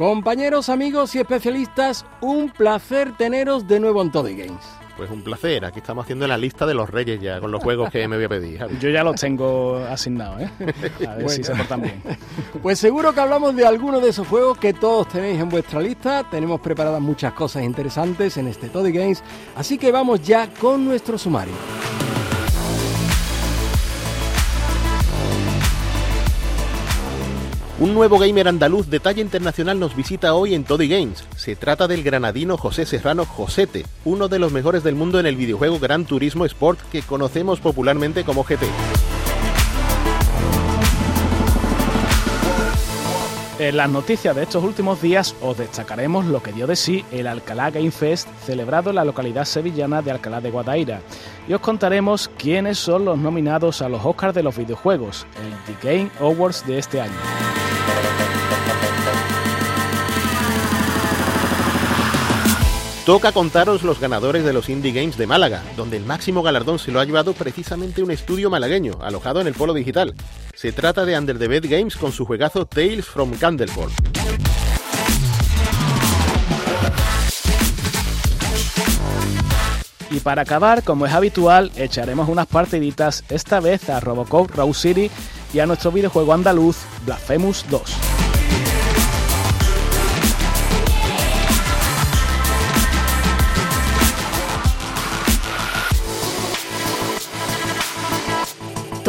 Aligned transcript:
Compañeros, 0.00 0.70
amigos 0.70 1.14
y 1.14 1.18
especialistas, 1.18 2.06
un 2.22 2.48
placer 2.48 3.14
teneros 3.18 3.68
de 3.68 3.78
nuevo 3.80 4.00
en 4.00 4.10
Todo 4.10 4.30
y 4.30 4.34
Games. 4.34 4.64
Pues 4.96 5.10
un 5.10 5.20
placer, 5.20 5.62
aquí 5.66 5.80
estamos 5.80 6.04
haciendo 6.04 6.26
la 6.26 6.38
lista 6.38 6.64
de 6.64 6.72
los 6.72 6.88
reyes 6.88 7.20
ya, 7.20 7.38
con 7.38 7.50
los 7.50 7.62
juegos 7.62 7.90
que 7.90 8.08
me 8.08 8.16
voy 8.16 8.24
a 8.24 8.28
pedir. 8.30 8.60
Javi. 8.60 8.78
Yo 8.80 8.88
ya 8.88 9.04
los 9.04 9.20
tengo 9.20 9.76
asignados, 9.76 10.40
¿eh? 10.40 10.50
A 11.06 11.16
ver 11.16 11.28
si 11.28 11.44
se 11.44 11.54
portan 11.54 11.82
bien. 11.82 12.02
Pues 12.62 12.78
seguro 12.78 13.12
que 13.12 13.20
hablamos 13.20 13.54
de 13.54 13.66
alguno 13.66 14.00
de 14.00 14.08
esos 14.08 14.26
juegos 14.26 14.56
que 14.56 14.72
todos 14.72 15.06
tenéis 15.08 15.38
en 15.38 15.50
vuestra 15.50 15.82
lista. 15.82 16.24
Tenemos 16.30 16.62
preparadas 16.62 17.02
muchas 17.02 17.34
cosas 17.34 17.62
interesantes 17.62 18.38
en 18.38 18.48
este 18.48 18.70
Toddy 18.70 18.92
Games, 18.92 19.22
así 19.54 19.76
que 19.76 19.92
vamos 19.92 20.22
ya 20.22 20.48
con 20.48 20.82
nuestro 20.82 21.18
sumario. 21.18 21.52
Un 27.80 27.94
nuevo 27.94 28.18
gamer 28.18 28.46
andaluz 28.46 28.90
de 28.90 29.00
talla 29.00 29.22
internacional 29.22 29.80
nos 29.80 29.96
visita 29.96 30.34
hoy 30.34 30.54
en 30.54 30.64
Toddy 30.64 30.86
Games. 30.86 31.24
Se 31.34 31.56
trata 31.56 31.88
del 31.88 32.02
granadino 32.02 32.58
José 32.58 32.84
Serrano 32.84 33.24
Josete, 33.24 33.86
uno 34.04 34.28
de 34.28 34.38
los 34.38 34.52
mejores 34.52 34.84
del 34.84 34.96
mundo 34.96 35.18
en 35.18 35.24
el 35.24 35.34
videojuego 35.34 35.78
Gran 35.78 36.04
Turismo 36.04 36.44
Sport 36.44 36.78
que 36.92 37.00
conocemos 37.00 37.58
popularmente 37.60 38.22
como 38.22 38.44
GT. 38.44 38.66
En 43.60 43.76
las 43.76 43.90
noticias 43.90 44.34
de 44.34 44.44
estos 44.44 44.64
últimos 44.64 45.02
días 45.02 45.36
os 45.42 45.58
destacaremos 45.58 46.24
lo 46.24 46.42
que 46.42 46.50
dio 46.50 46.66
de 46.66 46.76
sí 46.76 47.04
el 47.12 47.26
Alcalá 47.26 47.70
Game 47.70 47.90
Fest 47.90 48.26
celebrado 48.46 48.88
en 48.88 48.96
la 48.96 49.04
localidad 49.04 49.44
sevillana 49.44 50.00
de 50.00 50.10
Alcalá 50.10 50.40
de 50.40 50.50
Guadaira 50.50 51.02
y 51.46 51.52
os 51.52 51.60
contaremos 51.60 52.30
quiénes 52.38 52.78
son 52.78 53.04
los 53.04 53.18
nominados 53.18 53.82
a 53.82 53.90
los 53.90 54.02
Oscars 54.02 54.34
de 54.34 54.42
los 54.42 54.56
videojuegos, 54.56 55.26
el 55.44 55.74
The 55.74 55.86
Game 55.86 56.10
Awards 56.20 56.66
de 56.66 56.78
este 56.78 57.02
año. 57.02 57.12
Toca 63.06 63.32
contaros 63.32 63.82
los 63.82 63.98
ganadores 63.98 64.44
de 64.44 64.52
los 64.52 64.68
Indie 64.68 64.92
Games 64.92 65.16
de 65.16 65.26
Málaga, 65.26 65.62
donde 65.74 65.96
el 65.96 66.04
máximo 66.04 66.42
galardón 66.42 66.78
se 66.78 66.92
lo 66.92 67.00
ha 67.00 67.04
llevado 67.04 67.32
precisamente 67.32 68.02
un 68.02 68.10
estudio 68.10 68.50
malagueño, 68.50 68.98
alojado 69.00 69.40
en 69.40 69.46
el 69.46 69.54
Polo 69.54 69.72
Digital. 69.72 70.14
Se 70.54 70.70
trata 70.72 71.06
de 71.06 71.18
Under 71.18 71.38
the 71.38 71.48
Bed 71.48 71.64
Games 71.66 71.96
con 71.96 72.12
su 72.12 72.26
juegazo 72.26 72.66
Tales 72.66 73.06
from 73.06 73.32
Candleport. 73.32 73.92
Y 80.10 80.20
para 80.20 80.42
acabar, 80.42 80.82
como 80.82 81.06
es 81.06 81.12
habitual, 81.12 81.72
echaremos 81.76 82.28
unas 82.28 82.46
partiditas, 82.46 83.24
esta 83.30 83.60
vez 83.60 83.88
a 83.88 84.00
Robocop 84.00 84.50
Raw 84.54 84.74
City 84.74 85.10
y 85.54 85.60
a 85.60 85.66
nuestro 85.66 85.90
videojuego 85.90 86.34
andaluz 86.34 86.76
Blasphemous 87.06 87.64
2. 87.70 88.39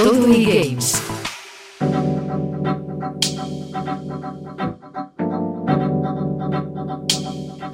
Todo 0.03 0.33
y 0.33 0.45
Games. 0.45 0.99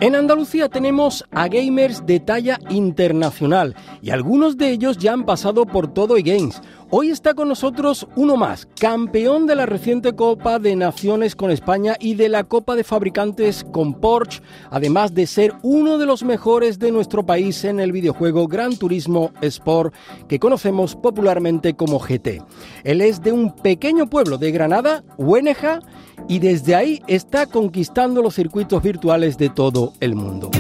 En 0.02 0.14
Andalucía 0.14 0.68
tenemos 0.68 1.24
a 1.32 1.48
gamers 1.48 2.06
de 2.06 2.20
talla 2.20 2.60
internacional 2.70 3.76
y 4.02 4.10
algunos 4.10 4.58
de 4.58 4.72
ellos 4.72 4.98
ya 4.98 5.14
han 5.14 5.26
pasado 5.26 5.66
por 5.66 5.92
todo 5.94 6.18
y 6.18 6.22
games. 6.22 6.62
Hoy 6.90 7.10
está 7.10 7.34
con 7.34 7.50
nosotros 7.50 8.08
uno 8.16 8.38
más, 8.38 8.66
campeón 8.80 9.46
de 9.46 9.56
la 9.56 9.66
reciente 9.66 10.16
Copa 10.16 10.58
de 10.58 10.74
Naciones 10.78 11.36
con 11.36 11.52
España 11.52 11.98
y 12.00 12.16
de 12.16 12.30
la 12.30 12.46
Copa 12.46 12.78
de 12.78 12.86
Fabricantes 12.86 13.66
con 13.74 13.96
Porsche, 13.96 14.42
además 14.72 15.14
de 15.14 15.28
ser 15.28 15.54
uno 15.64 15.98
de 15.98 16.06
los 16.06 16.24
mejores 16.24 16.80
de 16.80 16.94
nuestro 16.94 17.26
país 17.26 17.66
en 17.66 17.82
el 17.82 17.92
videojuego 17.92 18.48
Gran 18.48 18.78
Turismo 18.78 19.32
Sport, 19.42 19.94
que 20.30 20.40
conocemos 20.40 20.96
popularmente 20.96 21.74
como 21.74 22.00
GT. 22.00 22.42
Él 22.86 23.02
es 23.02 23.22
de 23.22 23.34
un 23.34 23.54
pequeño 23.54 24.10
pueblo 24.10 24.38
de 24.38 24.52
Granada, 24.52 25.04
Hueneja, 25.18 25.82
y 26.30 26.40
desde 26.40 26.74
ahí 26.74 27.04
está 27.08 27.48
conquistando 27.48 28.22
los 28.22 28.36
circuitos 28.36 28.82
virtuales 28.82 29.38
de 29.38 29.50
todo 29.50 29.92
el 30.00 30.16
mundo. 30.16 30.52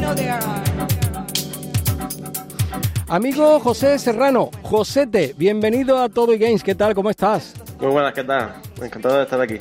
Amigo 3.09 3.61
José 3.61 3.97
Serrano, 3.99 4.49
Josete, 4.63 5.33
bienvenido 5.37 5.97
a 5.97 6.09
Todo 6.09 6.33
y 6.33 6.37
Games, 6.37 6.61
¿qué 6.61 6.75
tal? 6.75 6.93
¿Cómo 6.93 7.09
estás? 7.09 7.53
Muy 7.79 7.89
buenas, 7.89 8.13
¿qué 8.13 8.25
tal? 8.25 8.55
Encantado 8.81 9.15
de 9.15 9.23
estar 9.23 9.39
aquí. 9.39 9.59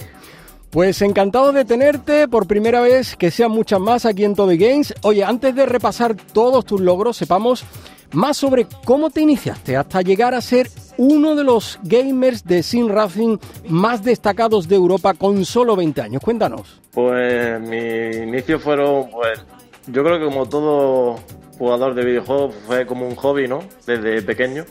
Pues 0.70 1.00
encantado 1.00 1.52
de 1.52 1.64
tenerte 1.64 2.26
por 2.26 2.48
primera 2.48 2.80
vez, 2.80 3.14
que 3.14 3.30
sean 3.30 3.52
muchas 3.52 3.78
más 3.78 4.04
aquí 4.04 4.24
en 4.24 4.34
Todo 4.34 4.50
y 4.50 4.58
Games. 4.58 4.92
Oye, 5.02 5.22
antes 5.22 5.54
de 5.54 5.64
repasar 5.64 6.16
todos 6.16 6.64
tus 6.64 6.80
logros, 6.80 7.16
sepamos 7.16 7.64
más 8.12 8.36
sobre 8.36 8.66
cómo 8.84 9.10
te 9.10 9.20
iniciaste 9.20 9.76
hasta 9.76 10.02
llegar 10.02 10.34
a 10.34 10.40
ser 10.40 10.68
uno 10.98 11.36
de 11.36 11.44
los 11.44 11.78
gamers 11.84 12.42
de 12.42 12.64
Sim 12.64 12.88
Racing 12.88 13.38
más 13.68 14.02
destacados 14.02 14.66
de 14.66 14.74
Europa 14.74 15.14
con 15.14 15.44
solo 15.44 15.76
20 15.76 16.00
años. 16.00 16.20
Cuéntanos. 16.20 16.80
Pues 16.90 17.60
mis 17.60 18.16
inicios 18.16 18.60
fueron, 18.60 19.08
pues, 19.08 19.38
yo 19.86 20.02
creo 20.02 20.18
que 20.18 20.24
como 20.24 20.46
todo 20.46 21.16
jugador 21.58 21.94
de 21.94 22.04
videojuegos 22.04 22.54
fue 22.66 22.86
como 22.86 23.08
un 23.08 23.16
hobby, 23.16 23.48
¿no? 23.48 23.64
Desde 23.86 24.22
pequeño. 24.22 24.64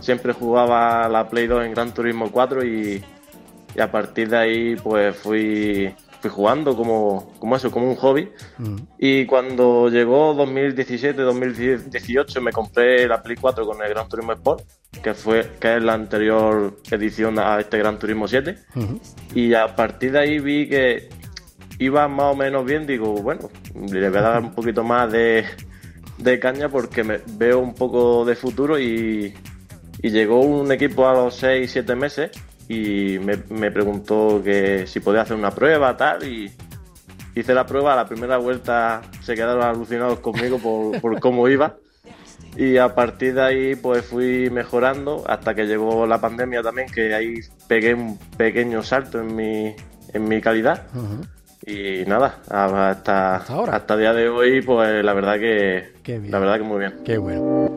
Siempre 0.00 0.32
jugaba 0.32 1.08
la 1.08 1.28
Play 1.28 1.46
2 1.46 1.64
en 1.64 1.72
Gran 1.72 1.94
Turismo 1.94 2.30
4 2.30 2.64
y, 2.64 3.02
y 3.74 3.80
a 3.80 3.90
partir 3.90 4.28
de 4.28 4.36
ahí 4.36 4.76
pues 4.76 5.16
fui, 5.16 5.94
fui 6.20 6.30
jugando 6.30 6.76
como, 6.76 7.32
como 7.38 7.56
eso, 7.56 7.70
como 7.70 7.88
un 7.88 7.96
hobby. 7.96 8.30
Y 8.98 9.24
cuando 9.26 9.88
llegó 9.88 10.34
2017-2018 10.34 12.40
me 12.40 12.52
compré 12.52 13.06
la 13.06 13.22
Play 13.22 13.36
4 13.40 13.66
con 13.66 13.82
el 13.82 13.88
Gran 13.88 14.08
Turismo 14.08 14.32
Sport, 14.32 14.64
que 15.02 15.14
fue 15.14 15.50
que 15.60 15.76
es 15.76 15.82
la 15.82 15.94
anterior 15.94 16.76
edición 16.90 17.38
a 17.38 17.60
este 17.60 17.78
Gran 17.78 17.98
Turismo 17.98 18.28
7. 18.28 18.58
Y 19.34 19.54
a 19.54 19.74
partir 19.76 20.12
de 20.12 20.18
ahí 20.18 20.38
vi 20.38 20.68
que 20.68 21.08
iba 21.78 22.08
más 22.08 22.32
o 22.32 22.36
menos 22.36 22.64
bien, 22.64 22.86
digo, 22.86 23.14
bueno, 23.14 23.50
le 23.74 24.08
voy 24.08 24.18
a 24.18 24.22
dar 24.22 24.42
un 24.42 24.54
poquito 24.54 24.82
más 24.82 25.10
de, 25.10 25.44
de 26.18 26.38
caña 26.38 26.68
porque 26.68 27.04
me 27.04 27.20
veo 27.36 27.58
un 27.58 27.74
poco 27.74 28.24
de 28.24 28.36
futuro 28.36 28.78
y, 28.78 29.34
y 30.02 30.10
llegó 30.10 30.40
un 30.40 30.70
equipo 30.72 31.08
a 31.08 31.14
los 31.14 31.42
6-7 31.42 31.96
meses 31.96 32.30
y 32.68 33.18
me, 33.18 33.38
me 33.50 33.70
preguntó 33.70 34.42
que 34.42 34.86
si 34.86 35.00
podía 35.00 35.22
hacer 35.22 35.36
una 35.36 35.50
prueba, 35.50 35.96
tal, 35.96 36.26
y 36.26 36.50
hice 37.34 37.54
la 37.54 37.66
prueba, 37.66 37.92
a 37.92 37.96
la 37.96 38.06
primera 38.06 38.38
vuelta 38.38 39.02
se 39.22 39.34
quedaron 39.34 39.62
alucinados 39.62 40.20
conmigo 40.20 40.58
por, 40.58 41.00
por 41.00 41.20
cómo 41.20 41.48
iba. 41.48 41.76
Y 42.56 42.76
a 42.76 42.94
partir 42.94 43.34
de 43.34 43.42
ahí 43.42 43.74
pues 43.74 44.04
fui 44.04 44.48
mejorando 44.48 45.24
hasta 45.26 45.54
que 45.54 45.66
llegó 45.66 46.06
la 46.06 46.20
pandemia 46.20 46.62
también, 46.62 46.88
que 46.88 47.12
ahí 47.12 47.40
pegué 47.66 47.94
un 47.94 48.16
pequeño 48.36 48.82
salto 48.82 49.20
en 49.20 49.34
mi, 49.34 49.74
en 50.12 50.28
mi 50.28 50.40
calidad. 50.40 50.86
Y 51.66 52.04
nada, 52.06 52.40
hasta, 52.48 53.36
Hasta 53.36 53.52
ahora. 53.54 53.76
hasta 53.76 53.96
día 53.96 54.12
de 54.12 54.28
hoy, 54.28 54.60
pues 54.62 55.02
la 55.04 55.14
verdad 55.14 55.38
que 55.38 55.92
Qué 56.02 56.18
bien. 56.18 56.30
la 56.30 56.38
verdad 56.38 56.58
que 56.58 56.62
muy 56.64 56.78
bien. 56.78 56.94
Qué 57.04 57.16
bueno. 57.16 57.70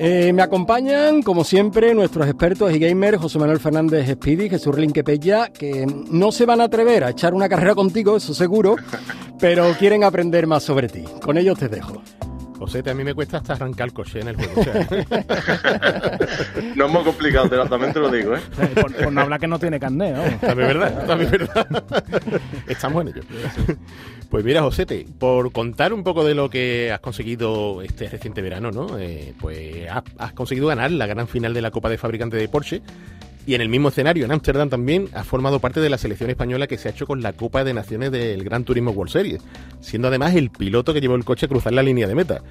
Eh, 0.00 0.32
me 0.32 0.42
acompañan, 0.42 1.22
como 1.22 1.42
siempre, 1.42 1.92
nuestros 1.92 2.26
expertos 2.28 2.72
y 2.72 2.78
gamers, 2.78 3.18
José 3.18 3.38
Manuel 3.40 3.58
Fernández 3.58 4.08
Speedy, 4.08 4.48
Jesús 4.48 4.76
Linquepella, 4.78 5.48
que 5.48 5.86
no 6.10 6.30
se 6.30 6.46
van 6.46 6.60
a 6.60 6.64
atrever 6.64 7.02
a 7.02 7.10
echar 7.10 7.34
una 7.34 7.48
carrera 7.48 7.74
contigo, 7.74 8.16
eso 8.16 8.32
seguro, 8.32 8.76
pero 9.40 9.72
quieren 9.76 10.04
aprender 10.04 10.46
más 10.46 10.62
sobre 10.62 10.88
ti. 10.88 11.02
Con 11.20 11.36
ellos 11.36 11.58
te 11.58 11.68
dejo. 11.68 12.00
José, 12.68 12.88
a 12.90 12.94
mí 12.94 13.02
me 13.04 13.14
cuesta 13.14 13.38
hasta 13.38 13.54
arrancar 13.54 13.88
el 13.88 13.92
coche 13.94 14.20
en 14.20 14.28
el 14.28 14.36
juego. 14.36 14.60
o 14.60 14.64
sea, 14.64 14.74
No 16.76 16.86
es 16.86 16.92
muy 16.92 17.02
complicado, 17.02 17.48
te- 17.48 17.68
también 17.68 17.92
te 17.92 18.00
lo 18.00 18.10
digo, 18.10 18.36
¿eh? 18.36 18.40
Por, 18.74 18.94
por 18.94 19.12
no 19.12 19.20
hablar 19.22 19.40
que 19.40 19.46
no 19.46 19.58
tiene 19.58 19.78
carnet, 19.80 20.14
¿no? 20.14 20.22
también 20.46 20.68
es 20.70 20.74
verdad, 20.78 21.06
también 21.06 21.30
verdad. 21.30 21.66
Estamos 22.66 23.02
en 23.02 23.08
ello. 23.08 23.22
Pues 24.30 24.44
mira, 24.44 24.62
Josete, 24.62 25.06
por 25.18 25.50
contar 25.52 25.92
un 25.92 26.04
poco 26.04 26.24
de 26.24 26.34
lo 26.34 26.50
que 26.50 26.92
has 26.92 27.00
conseguido 27.00 27.80
este 27.82 28.08
reciente 28.08 28.42
verano, 28.42 28.70
¿no? 28.70 28.98
Eh, 28.98 29.32
pues 29.40 29.88
has, 29.90 30.02
has 30.18 30.32
conseguido 30.34 30.66
ganar 30.68 30.90
la 30.90 31.06
gran 31.06 31.26
final 31.28 31.54
de 31.54 31.62
la 31.62 31.70
Copa 31.70 31.88
de 31.88 31.96
Fabricante 31.98 32.36
de 32.36 32.48
Porsche. 32.48 32.82
Y 33.48 33.54
en 33.54 33.62
el 33.62 33.70
mismo 33.70 33.88
escenario, 33.88 34.26
en 34.26 34.32
Ámsterdam 34.32 34.68
también, 34.68 35.08
ha 35.14 35.24
formado 35.24 35.58
parte 35.58 35.80
de 35.80 35.88
la 35.88 35.96
selección 35.96 36.28
española 36.28 36.66
que 36.66 36.76
se 36.76 36.86
ha 36.86 36.90
hecho 36.90 37.06
con 37.06 37.22
la 37.22 37.32
Copa 37.32 37.64
de 37.64 37.72
Naciones 37.72 38.12
del 38.12 38.44
Gran 38.44 38.62
Turismo 38.62 38.90
World 38.90 39.10
Series, 39.10 39.42
siendo 39.80 40.08
además 40.08 40.34
el 40.34 40.50
piloto 40.50 40.92
que 40.92 41.00
llevó 41.00 41.14
el 41.14 41.24
coche 41.24 41.46
a 41.46 41.48
cruzar 41.48 41.72
la 41.72 41.82
línea 41.82 42.06
de 42.06 42.14
meta. 42.14 42.42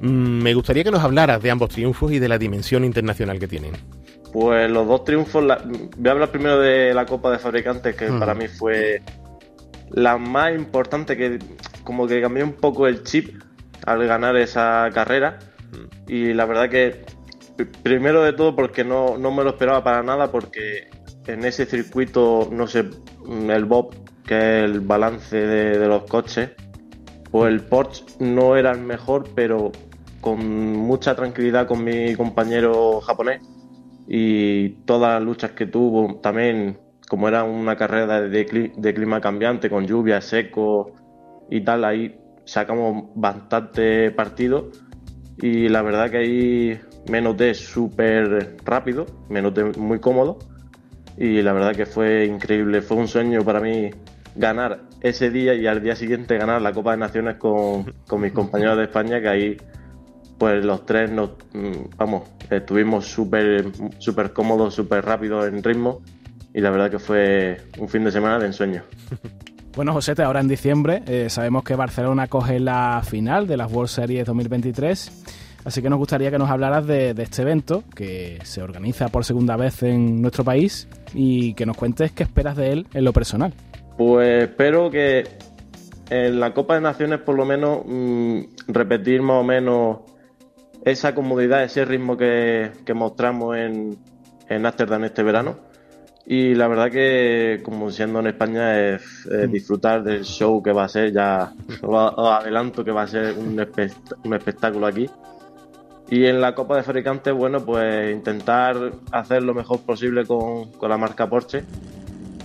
Mm, 0.00 0.42
me 0.42 0.52
gustaría 0.54 0.82
que 0.82 0.90
nos 0.90 1.04
hablaras 1.04 1.40
de 1.40 1.52
ambos 1.52 1.68
triunfos 1.68 2.10
y 2.10 2.18
de 2.18 2.26
la 2.26 2.36
dimensión 2.36 2.84
internacional 2.84 3.38
que 3.38 3.46
tienen. 3.46 3.74
Pues 4.32 4.68
los 4.68 4.88
dos 4.88 5.04
triunfos, 5.04 5.44
voy 5.44 6.08
a 6.08 6.10
hablar 6.10 6.32
primero 6.32 6.58
de 6.58 6.92
la 6.92 7.06
Copa 7.06 7.30
de 7.30 7.38
Fabricantes, 7.38 7.94
que 7.94 8.08
para 8.08 8.34
mí 8.34 8.48
fue 8.48 9.02
la 9.92 10.18
más 10.18 10.52
importante, 10.52 11.16
que 11.16 11.38
como 11.84 12.08
que 12.08 12.20
cambió 12.20 12.42
un 12.42 12.54
poco 12.54 12.88
el 12.88 13.04
chip 13.04 13.40
al 13.86 14.04
ganar 14.08 14.36
esa 14.36 14.90
carrera. 14.92 15.38
Y 16.08 16.32
la 16.32 16.44
verdad 16.44 16.68
que, 16.68 17.04
primero 17.82 18.22
de 18.22 18.32
todo, 18.32 18.54
porque 18.54 18.84
no, 18.84 19.16
me 19.18 19.44
lo 19.44 19.50
esperaba 19.50 19.82
para 19.84 20.02
nada, 20.02 20.30
porque 20.30 20.88
en 21.26 21.44
ese 21.44 21.66
circuito, 21.66 22.48
no 22.50 22.66
sé, 22.66 22.90
el 23.48 23.64
Bob, 23.64 23.94
que 24.24 24.36
es 24.36 24.64
el 24.64 24.80
balance 24.80 25.36
de, 25.36 25.78
de 25.78 25.88
los 25.88 26.04
coches, 26.04 26.50
pues 27.30 27.52
el 27.52 27.62
Porsche 27.62 28.04
no 28.20 28.56
era 28.56 28.70
el 28.70 28.80
mejor, 28.80 29.24
pero 29.34 29.72
con 30.20 30.38
mucha 30.72 31.14
tranquilidad 31.14 31.66
con 31.66 31.84
mi 31.84 32.14
compañero 32.14 33.00
japonés 33.00 33.42
y 34.06 34.70
todas 34.86 35.14
las 35.14 35.22
luchas 35.22 35.50
que 35.50 35.66
tuvo 35.66 36.20
también, 36.20 36.78
como 37.08 37.28
era 37.28 37.44
una 37.44 37.76
carrera 37.76 38.20
de, 38.20 38.46
clima 38.94 39.20
cambiante, 39.20 39.68
con 39.68 39.86
lluvia, 39.86 40.20
seco 40.20 40.92
y 41.50 41.62
tal, 41.62 41.84
ahí 41.84 42.18
sacamos 42.44 43.06
bastante 43.14 44.10
partido. 44.10 44.70
Y 45.38 45.68
la 45.68 45.82
verdad 45.82 46.10
que 46.10 46.16
ahí 46.18 46.80
me 47.08 47.20
noté 47.20 47.54
súper 47.54 48.56
rápido, 48.64 49.06
me 49.28 49.42
noté 49.42 49.64
muy 49.64 50.00
cómodo. 50.00 50.38
Y 51.16 51.42
la 51.42 51.52
verdad 51.52 51.74
que 51.74 51.86
fue 51.86 52.26
increíble, 52.26 52.82
fue 52.82 52.96
un 52.96 53.08
sueño 53.08 53.44
para 53.44 53.60
mí 53.60 53.90
ganar 54.34 54.80
ese 55.00 55.30
día 55.30 55.54
y 55.54 55.66
al 55.66 55.80
día 55.82 55.94
siguiente 55.94 56.36
ganar 56.36 56.60
la 56.60 56.72
Copa 56.72 56.92
de 56.92 56.96
Naciones 56.96 57.36
con, 57.36 57.92
con 58.06 58.20
mis 58.20 58.32
compañeros 58.32 58.76
de 58.78 58.84
España 58.84 59.20
que 59.20 59.28
ahí 59.28 59.56
pues 60.38 60.64
los 60.64 60.84
tres 60.84 61.10
nos, 61.10 61.30
mm, 61.52 61.96
vamos, 61.96 62.24
estuvimos 62.50 63.06
súper 63.06 63.70
super 63.98 64.32
cómodos, 64.32 64.74
súper 64.74 65.04
rápidos 65.04 65.46
en 65.46 65.62
ritmo. 65.62 66.02
Y 66.52 66.60
la 66.60 66.70
verdad 66.70 66.90
que 66.90 66.98
fue 66.98 67.60
un 67.78 67.88
fin 67.88 68.04
de 68.04 68.12
semana 68.12 68.38
de 68.38 68.46
ensueño. 68.46 68.82
Bueno, 69.76 69.92
José, 69.92 70.14
ahora 70.22 70.38
en 70.38 70.46
diciembre 70.46 71.02
eh, 71.04 71.28
sabemos 71.28 71.64
que 71.64 71.74
Barcelona 71.74 72.28
coge 72.28 72.60
la 72.60 73.02
final 73.04 73.48
de 73.48 73.56
las 73.56 73.72
World 73.72 73.88
Series 73.88 74.24
2023, 74.24 75.24
así 75.64 75.82
que 75.82 75.90
nos 75.90 75.98
gustaría 75.98 76.30
que 76.30 76.38
nos 76.38 76.50
hablaras 76.50 76.86
de, 76.86 77.10
este 77.10 77.42
evento 77.42 77.84
que 77.94 78.38
se 78.44 78.62
organiza 78.62 79.08
por 79.08 79.24
segunda 79.24 79.56
vez 79.56 79.82
en 79.82 80.22
nuestro 80.22 80.44
país 80.44 80.88
y 81.14 81.54
que 81.54 81.66
nos 81.66 81.76
cuentes 81.76 82.12
qué 82.12 82.22
esperas 82.22 82.56
de 82.56 82.72
él 82.72 82.86
en 82.94 83.04
lo 83.04 83.12
personal. 83.12 83.52
Pues 83.96 84.44
espero 84.44 84.90
que 84.90 85.24
en 86.10 86.40
la 86.40 86.52
Copa 86.52 86.74
de 86.74 86.80
Naciones 86.80 87.20
por 87.20 87.36
lo 87.36 87.44
menos 87.44 87.82
mm, 87.86 88.40
repetir 88.68 89.22
más 89.22 89.40
o 89.40 89.44
menos 89.44 89.98
esa 90.84 91.14
comodidad, 91.14 91.64
ese 91.64 91.84
ritmo 91.84 92.16
que, 92.16 92.70
mostramos 92.94 93.56
en, 93.56 93.96
en 94.48 94.66
Ámsterdam 94.66 95.04
este 95.04 95.22
verano. 95.22 95.56
Y 96.26 96.54
la 96.54 96.68
verdad 96.68 96.90
que, 96.90 97.60
como 97.62 97.90
siendo 97.90 98.20
en 98.20 98.28
España, 98.28 98.78
es, 98.80 99.26
mm. 99.26 99.50
disfrutar 99.50 100.02
del 100.02 100.24
show 100.24 100.62
que 100.62 100.72
va 100.72 100.84
a 100.84 100.88
ser, 100.88 101.12
ya 101.12 101.52
os 101.82 102.42
adelanto 102.42 102.84
que 102.84 102.92
va 102.92 103.02
a 103.02 103.06
ser 103.06 103.34
un, 103.34 103.60
un 104.24 104.34
espectáculo 104.34 104.86
aquí. 104.86 105.08
Y 106.10 106.26
en 106.26 106.40
la 106.40 106.54
Copa 106.54 106.76
de 106.76 106.82
Fabricantes, 106.82 107.32
bueno, 107.32 107.64
pues 107.64 108.14
intentar 108.14 108.92
hacer 109.10 109.42
lo 109.42 109.54
mejor 109.54 109.80
posible 109.80 110.26
con, 110.26 110.70
con 110.72 110.90
la 110.90 110.98
marca 110.98 111.28
Porsche. 111.28 111.64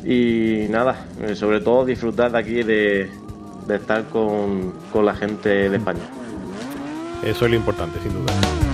Y 0.03 0.67
nada, 0.69 1.05
eh, 1.21 1.35
sobre 1.35 1.59
todo 1.59 1.85
disfrutar 1.85 2.31
de 2.31 2.37
aquí 2.37 2.63
de, 2.63 3.09
de 3.67 3.75
estar 3.75 4.05
con, 4.05 4.73
con 4.91 5.05
la 5.05 5.13
gente 5.13 5.69
de 5.69 5.75
España. 5.75 6.07
Eso 7.23 7.45
es 7.45 7.51
lo 7.51 7.57
importante, 7.57 7.99
sin 7.99 8.13
duda. 8.13 8.68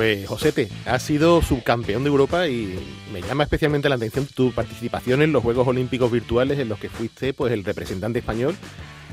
Pues 0.00 0.26
Josete, 0.26 0.66
has 0.86 1.02
sido 1.02 1.42
subcampeón 1.42 2.04
de 2.04 2.08
Europa 2.08 2.48
y 2.48 2.74
me 3.12 3.20
llama 3.20 3.42
especialmente 3.42 3.86
la 3.90 3.96
atención 3.96 4.24
tu 4.24 4.50
participación 4.50 5.20
en 5.20 5.30
los 5.30 5.42
Juegos 5.42 5.68
Olímpicos 5.68 6.10
Virtuales 6.10 6.58
en 6.58 6.70
los 6.70 6.78
que 6.78 6.88
fuiste 6.88 7.34
pues 7.34 7.52
el 7.52 7.62
representante 7.64 8.20
español 8.20 8.54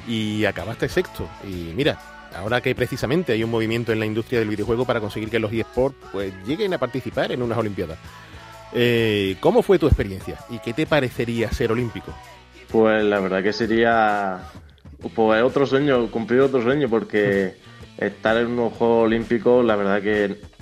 y 0.08 0.46
acabaste 0.46 0.88
sexto. 0.88 1.28
Y 1.44 1.74
mira, 1.76 2.00
ahora 2.34 2.62
que 2.62 2.74
precisamente 2.74 3.34
hay 3.34 3.44
un 3.44 3.52
movimiento 3.52 3.92
en 3.92 4.00
la 4.00 4.06
industria 4.06 4.40
del 4.40 4.48
videojuego 4.48 4.86
para 4.86 5.02
conseguir 5.02 5.30
que 5.30 5.40
los 5.40 5.52
eSports 5.52 5.98
pues 6.14 6.32
lleguen 6.46 6.74
a 6.74 6.78
participar 6.78 7.34
en 7.34 7.42
unas 7.42 7.58
Olimpiadas. 7.58 7.98
Eh, 8.72 9.36
¿Cómo 9.42 9.64
fue 9.64 9.80
tu 9.80 9.88
experiencia 9.88 10.40
y 10.50 10.60
qué 10.60 10.72
te 10.72 10.86
parecería 10.86 11.52
ser 11.52 11.74
olímpico? 11.74 12.14
Pues 12.72 13.04
la 13.04 13.20
verdad 13.20 13.44
que 13.44 13.52
sería 13.52 14.40
pues, 15.02 15.44
otro 15.44 15.66
sueño, 15.66 16.10
cumplir 16.10 16.40
otro 16.40 16.64
sueño, 16.64 16.88
porque 16.88 17.56
estar 17.98 18.38
en 18.38 18.48
unos 18.48 18.72
Juegos 18.72 19.08
Olímpicos, 19.08 19.66
la 19.66 19.76
verdad 19.76 20.02
que 20.02 20.57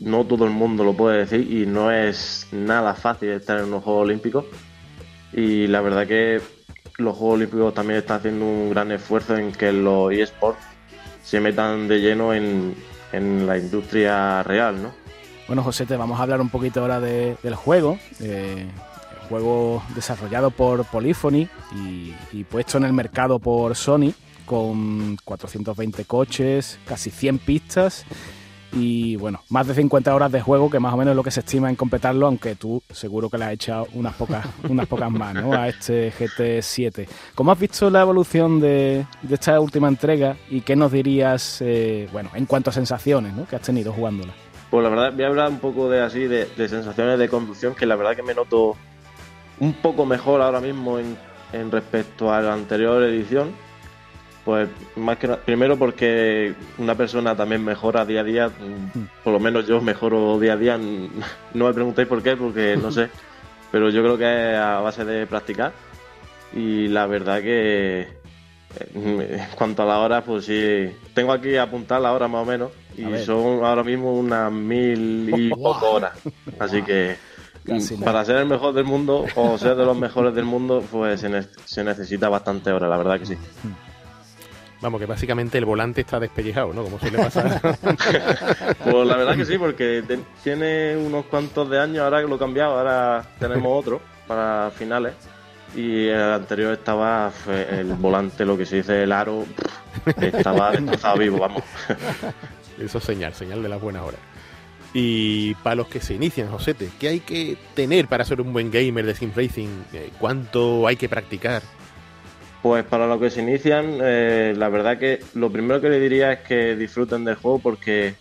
no 0.00 0.24
todo 0.24 0.44
el 0.44 0.50
mundo 0.50 0.84
lo 0.84 0.94
puede 0.94 1.18
decir 1.18 1.50
y 1.50 1.66
no 1.66 1.90
es 1.90 2.46
nada 2.52 2.94
fácil 2.94 3.30
estar 3.30 3.58
en 3.58 3.66
unos 3.66 3.84
Juegos 3.84 4.04
Olímpicos. 4.04 4.44
Y 5.32 5.66
la 5.66 5.80
verdad 5.80 6.06
que 6.06 6.40
los 6.98 7.16
Juegos 7.16 7.36
Olímpicos 7.36 7.74
también 7.74 7.98
están 7.98 8.18
haciendo 8.18 8.44
un 8.44 8.70
gran 8.70 8.92
esfuerzo 8.92 9.36
en 9.36 9.52
que 9.52 9.72
los 9.72 10.12
eSports 10.12 10.60
se 11.22 11.40
metan 11.40 11.88
de 11.88 12.00
lleno 12.00 12.32
en, 12.32 12.74
en 13.12 13.46
la 13.46 13.58
industria 13.58 14.42
real, 14.42 14.82
¿no? 14.82 14.92
Bueno, 15.46 15.62
José, 15.62 15.86
te 15.86 15.96
vamos 15.96 16.20
a 16.20 16.22
hablar 16.22 16.40
un 16.40 16.50
poquito 16.50 16.80
ahora 16.80 17.00
del 17.00 17.54
juego. 17.54 17.98
Eh, 18.20 18.66
juego 19.28 19.82
desarrollado 19.94 20.50
por 20.50 20.84
Polyphony 20.84 21.48
y, 22.32 22.44
puesto 22.44 22.78
en 22.78 22.84
el 22.84 22.92
mercado 22.92 23.38
por 23.38 23.76
Sony 23.76 24.12
con 24.46 25.18
420 25.24 26.04
coches, 26.06 26.78
casi 26.86 27.10
100 27.10 27.38
pistas 27.38 28.06
y 28.72 29.16
bueno, 29.16 29.40
más 29.48 29.66
de 29.66 29.74
50 29.74 30.14
horas 30.14 30.30
de 30.30 30.40
juego 30.40 30.70
que 30.70 30.78
más 30.78 30.92
o 30.92 30.96
menos 30.96 31.12
es 31.12 31.16
lo 31.16 31.22
que 31.22 31.30
se 31.30 31.40
estima 31.40 31.70
en 31.70 31.76
completarlo, 31.76 32.26
aunque 32.26 32.54
tú 32.54 32.82
seguro 32.90 33.30
que 33.30 33.38
le 33.38 33.44
has 33.46 33.52
echado 33.52 33.86
unas 33.94 34.14
pocas, 34.14 34.46
unas 34.68 34.86
pocas 34.86 35.10
más 35.10 35.34
¿no? 35.34 35.52
a 35.52 35.68
este 35.68 36.12
GT7. 36.12 37.08
¿Cómo 37.34 37.52
has 37.52 37.58
visto 37.58 37.88
la 37.90 38.02
evolución 38.02 38.60
de, 38.60 39.06
esta 39.30 39.58
última 39.60 39.88
entrega 39.88 40.36
y 40.50 40.60
qué 40.60 40.76
nos 40.76 40.92
dirías, 40.92 41.62
eh, 41.62 42.08
bueno, 42.12 42.30
en 42.34 42.46
cuanto 42.46 42.70
a 42.70 42.72
sensaciones 42.72 43.32
¿no? 43.34 43.46
que 43.46 43.56
has 43.56 43.62
tenido 43.62 43.92
jugándola? 43.92 44.32
Pues 44.70 44.84
la 44.84 44.90
verdad, 44.90 45.12
voy 45.14 45.24
a 45.24 45.28
hablar 45.28 45.48
un 45.48 45.60
poco 45.60 45.88
de 45.88 46.02
así, 46.02 46.26
de, 46.26 46.46
sensaciones 46.68 47.18
de 47.18 47.28
conducción, 47.28 47.74
que 47.74 47.86
la 47.86 47.96
verdad 47.96 48.14
que 48.14 48.22
me 48.22 48.34
noto 48.34 48.76
un 49.60 49.72
poco 49.72 50.04
mejor 50.04 50.42
ahora 50.42 50.60
mismo 50.60 50.98
en, 50.98 51.16
respecto 51.70 52.32
a 52.32 52.42
la 52.42 52.52
anterior 52.52 53.02
edición. 53.02 53.52
Pues 54.48 54.66
más 54.96 55.18
que 55.18 55.28
primero 55.28 55.76
porque 55.76 56.54
una 56.78 56.94
persona 56.94 57.36
también 57.36 57.62
mejora 57.62 58.06
día 58.06 58.22
a 58.22 58.24
día, 58.24 58.50
por 59.22 59.34
lo 59.34 59.38
menos 59.38 59.66
yo 59.66 59.78
mejoro 59.82 60.40
día 60.40 60.54
a 60.54 60.56
día, 60.56 60.78
no 60.78 61.66
me 61.66 61.74
preguntéis 61.74 62.08
por 62.08 62.22
qué, 62.22 62.34
porque 62.34 62.74
no 62.74 62.90
sé, 62.90 63.10
pero 63.70 63.90
yo 63.90 64.02
creo 64.02 64.16
que 64.16 64.52
es 64.52 64.58
a 64.58 64.80
base 64.80 65.04
de 65.04 65.26
practicar. 65.26 65.74
Y 66.54 66.88
la 66.88 67.06
verdad 67.06 67.42
que 67.42 68.00
eh, 68.00 68.08
en 68.94 69.54
cuanto 69.54 69.82
a 69.82 69.84
la 69.84 69.98
hora, 69.98 70.24
pues 70.24 70.46
sí, 70.46 70.96
tengo 71.12 71.32
aquí 71.32 71.58
apuntar 71.58 72.00
la 72.00 72.14
hora 72.14 72.26
más 72.26 72.40
o 72.40 72.46
menos 72.46 72.70
y 72.96 73.04
son 73.26 73.62
ahora 73.62 73.84
mismo 73.84 74.14
unas 74.14 74.50
mil 74.50 75.28
y 75.28 75.50
poco 75.62 75.90
horas. 75.90 76.18
Así 76.58 76.80
que 76.80 77.18
para 78.02 78.24
ser 78.24 78.36
el 78.36 78.46
mejor 78.46 78.72
del 78.72 78.84
mundo 78.84 79.26
o 79.36 79.58
ser 79.58 79.76
de 79.76 79.84
los 79.84 79.98
mejores 79.98 80.34
del 80.34 80.46
mundo, 80.46 80.82
pues 80.90 81.20
se, 81.20 81.84
necesita 81.84 82.30
bastante 82.30 82.72
horas, 82.72 82.88
la 82.88 82.96
verdad 82.96 83.18
que 83.18 83.26
sí. 83.26 83.36
Vamos, 84.80 85.00
que 85.00 85.06
básicamente 85.06 85.58
el 85.58 85.64
volante 85.64 86.02
está 86.02 86.20
despellejado, 86.20 86.72
¿no? 86.72 86.84
Como 86.84 87.00
suele 87.00 87.18
pasar. 87.18 87.60
pues 88.84 89.06
la 89.06 89.16
verdad 89.16 89.36
que 89.36 89.44
sí, 89.44 89.58
porque 89.58 90.04
tiene 90.44 90.96
unos 90.96 91.24
cuantos 91.26 91.68
de 91.68 91.80
años, 91.80 92.00
ahora 92.00 92.20
que 92.20 92.28
lo 92.28 92.36
he 92.36 92.38
cambiado, 92.38 92.78
ahora 92.78 93.24
tenemos 93.40 93.66
otro 93.66 94.00
para 94.26 94.70
finales. 94.70 95.14
Y 95.74 96.06
el 96.06 96.32
anterior 96.32 96.72
estaba 96.74 97.32
el 97.48 97.92
volante, 97.94 98.44
lo 98.44 98.56
que 98.56 98.64
se 98.64 98.76
dice 98.76 99.02
el 99.02 99.12
aro, 99.12 99.44
estaba 100.20 100.70
destrozado 100.70 101.18
vivo, 101.18 101.38
vamos. 101.38 101.62
Eso 102.78 102.98
es 102.98 103.04
señal, 103.04 103.34
señal 103.34 103.62
de 103.62 103.68
las 103.68 103.80
buenas 103.80 104.02
horas. 104.02 104.20
Y 104.94 105.54
para 105.56 105.76
los 105.76 105.88
que 105.88 106.00
se 106.00 106.14
inician, 106.14 106.48
Josete, 106.48 106.88
¿qué 106.98 107.08
hay 107.08 107.20
que 107.20 107.58
tener 107.74 108.08
para 108.08 108.24
ser 108.24 108.40
un 108.40 108.52
buen 108.52 108.70
gamer 108.70 109.04
de 109.04 109.14
Sim 109.14 109.32
Racing? 109.34 109.68
Eh, 109.92 110.10
¿Cuánto 110.18 110.86
hay 110.86 110.96
que 110.96 111.08
practicar? 111.08 111.62
Pues 112.62 112.84
para 112.84 113.06
los 113.06 113.20
que 113.20 113.30
se 113.30 113.40
inician, 113.40 113.98
eh, 114.02 114.52
la 114.56 114.68
verdad 114.68 114.98
que 114.98 115.20
lo 115.34 115.50
primero 115.50 115.80
que 115.80 115.88
le 115.88 116.00
diría 116.00 116.32
es 116.32 116.40
que 116.40 116.74
disfruten 116.76 117.24
del 117.24 117.36
juego 117.36 117.60
porque 117.60 118.14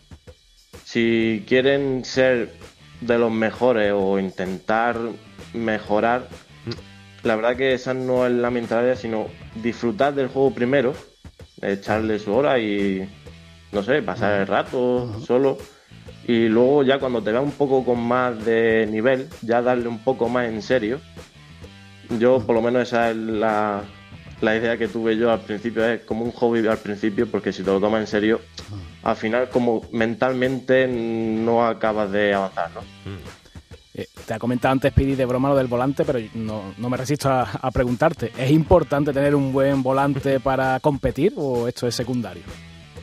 si 0.84 1.44
quieren 1.48 2.06
ser 2.06 2.54
de 3.02 3.18
los 3.18 3.32
mejores 3.32 3.94
o 3.96 4.20
intentar 4.20 4.98
mejorar, 5.54 6.28
la 7.24 7.36
verdad 7.36 7.56
que 7.56 7.74
esa 7.74 7.94
no 7.94 8.28
es 8.28 8.34
la 8.34 8.52
mentalidad, 8.52 8.96
sino 8.96 9.28
disfrutar 9.56 10.14
del 10.14 10.28
juego 10.28 10.52
primero 10.52 10.94
echarle 11.62 12.20
su 12.20 12.34
hora 12.34 12.60
y, 12.60 13.08
no 13.72 13.84
sé, 13.84 14.02
pasar 14.02 14.42
el 14.42 14.48
rato 14.48 15.20
solo. 15.20 15.58
Y 16.28 16.48
luego 16.50 16.84
ya 16.84 17.00
cuando 17.00 17.22
te 17.22 17.32
veas 17.32 17.44
un 17.44 17.52
poco 17.52 17.86
con 17.86 18.00
más 18.02 18.44
de 18.44 18.88
nivel, 18.90 19.30
ya 19.42 19.62
darle 19.62 19.88
un 19.88 20.00
poco 20.00 20.30
más 20.30 20.48
en 20.48 20.62
serio. 20.62 21.00
Yo, 22.20 22.40
por 22.40 22.56
lo 22.56 22.62
menos, 22.62 22.84
esa 22.84 23.12
es 23.12 23.18
la, 23.18 23.84
la 24.42 24.56
idea 24.56 24.78
que 24.78 24.88
tuve 24.88 25.18
yo 25.18 25.32
al 25.32 25.42
principio, 25.42 25.86
es 25.86 26.02
como 26.02 26.24
un 26.24 26.32
hobby 26.32 26.66
al 26.68 26.78
principio, 26.78 27.28
porque 27.28 27.52
si 27.52 27.64
te 27.64 27.72
lo 27.72 27.80
tomas 27.80 28.02
en 28.02 28.08
serio, 28.08 28.42
al 29.04 29.16
final 29.16 29.50
como 29.50 29.82
mentalmente 29.92 30.88
no 30.88 31.66
acabas 31.66 32.12
de 32.12 32.34
avanzar, 32.34 32.72
¿no? 32.72 32.82
Eh, 33.94 34.08
te 34.28 34.34
ha 34.34 34.40
comentado 34.40 34.74
antes, 34.74 34.94
Pidi, 34.94 35.16
de 35.16 35.26
broma 35.26 35.50
lo 35.50 35.56
del 35.56 35.68
volante, 35.68 36.06
pero 36.06 36.20
no, 36.36 36.74
no 36.78 36.90
me 36.90 36.98
resisto 36.98 37.30
a, 37.30 37.42
a, 37.44 37.72
preguntarte, 37.72 38.32
¿es 38.38 38.52
importante 38.52 39.12
tener 39.12 39.34
un 39.34 39.52
buen 39.52 39.82
volante 39.82 40.40
para 40.40 40.80
competir 40.80 41.34
o 41.36 41.68
esto 41.68 41.88
es 41.88 41.96
secundario? 41.96 42.44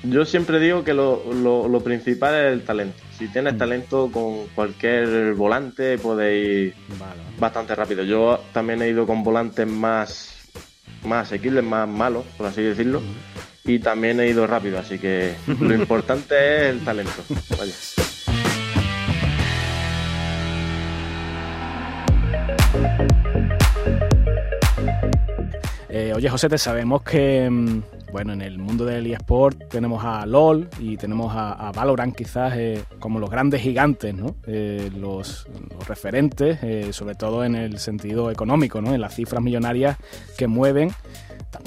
Yo 0.04 0.24
siempre 0.26 0.60
digo 0.60 0.84
que 0.84 0.92
lo, 0.92 1.22
lo, 1.32 1.66
lo 1.66 1.80
principal 1.80 2.34
es 2.34 2.52
el 2.52 2.62
talento. 2.62 3.02
Si 3.18 3.28
tienes 3.28 3.56
talento 3.56 4.10
con 4.12 4.46
cualquier 4.54 5.32
volante 5.34 5.96
puedes 5.98 6.46
ir 6.46 6.74
Vale. 6.98 7.22
bastante 7.38 7.74
rápido. 7.74 8.04
Yo 8.04 8.38
también 8.52 8.82
he 8.82 8.88
ido 8.88 9.06
con 9.06 9.22
volantes 9.22 9.66
más, 9.66 10.33
más 11.04 11.28
asequibles, 11.28 11.64
más 11.64 11.88
malos, 11.88 12.24
por 12.36 12.46
así 12.46 12.62
decirlo. 12.62 13.02
Y 13.64 13.78
también 13.78 14.20
he 14.20 14.28
ido 14.28 14.46
rápido, 14.46 14.78
así 14.78 14.98
que 14.98 15.34
lo 15.46 15.74
importante 15.80 16.34
es 16.68 16.74
el 16.74 16.84
talento. 16.84 17.22
Vaya. 17.58 17.72
Eh, 25.88 26.12
oye, 26.14 26.28
José, 26.28 26.48
te 26.48 26.58
sabemos 26.58 27.02
que, 27.02 27.48
mm, 27.48 27.82
bueno, 28.14 28.32
en 28.32 28.42
el 28.42 28.58
mundo 28.58 28.84
del 28.84 29.08
eSport 29.08 29.68
tenemos 29.68 30.04
a 30.04 30.24
LOL 30.24 30.68
y 30.78 30.96
tenemos 30.96 31.32
a, 31.34 31.72
Valorant 31.74 32.14
quizás 32.14 32.54
eh, 32.56 32.84
como 33.00 33.18
los 33.18 33.28
grandes 33.28 33.60
gigantes, 33.60 34.14
¿no? 34.14 34.36
Eh, 34.46 34.88
los, 34.96 35.48
referentes, 35.88 36.62
eh, 36.62 36.92
sobre 36.92 37.16
todo 37.16 37.44
en 37.44 37.56
el 37.56 37.80
sentido 37.80 38.30
económico, 38.30 38.80
¿no? 38.80 38.94
En 38.94 39.00
las 39.00 39.16
cifras 39.16 39.42
millonarias 39.42 39.96
que 40.38 40.46
mueven, 40.46 40.92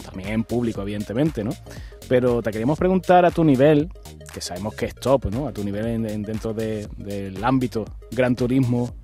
también 0.06 0.30
en 0.30 0.46
público, 0.46 0.84
evidentemente, 0.84 1.44
¿no? 1.44 1.52
Pero 2.08 2.42
te 2.42 2.52
queríamos 2.52 2.80
preguntar 2.80 3.26
a 3.26 3.32
tu 3.32 3.44
nivel, 3.44 3.90
que 4.34 4.40
sabemos 4.40 4.74
que 4.74 4.86
es 4.86 4.96
top, 4.96 5.26
¿no? 5.26 5.50
A 5.50 5.52
tu 5.52 5.66
nivel 5.66 5.86
en, 5.86 6.10
en, 6.10 6.22
dentro 6.24 6.54
de, 6.54 6.88
del 6.96 7.44
ámbito 7.44 7.84
Gran 8.10 8.38
Turismo, 8.38 8.96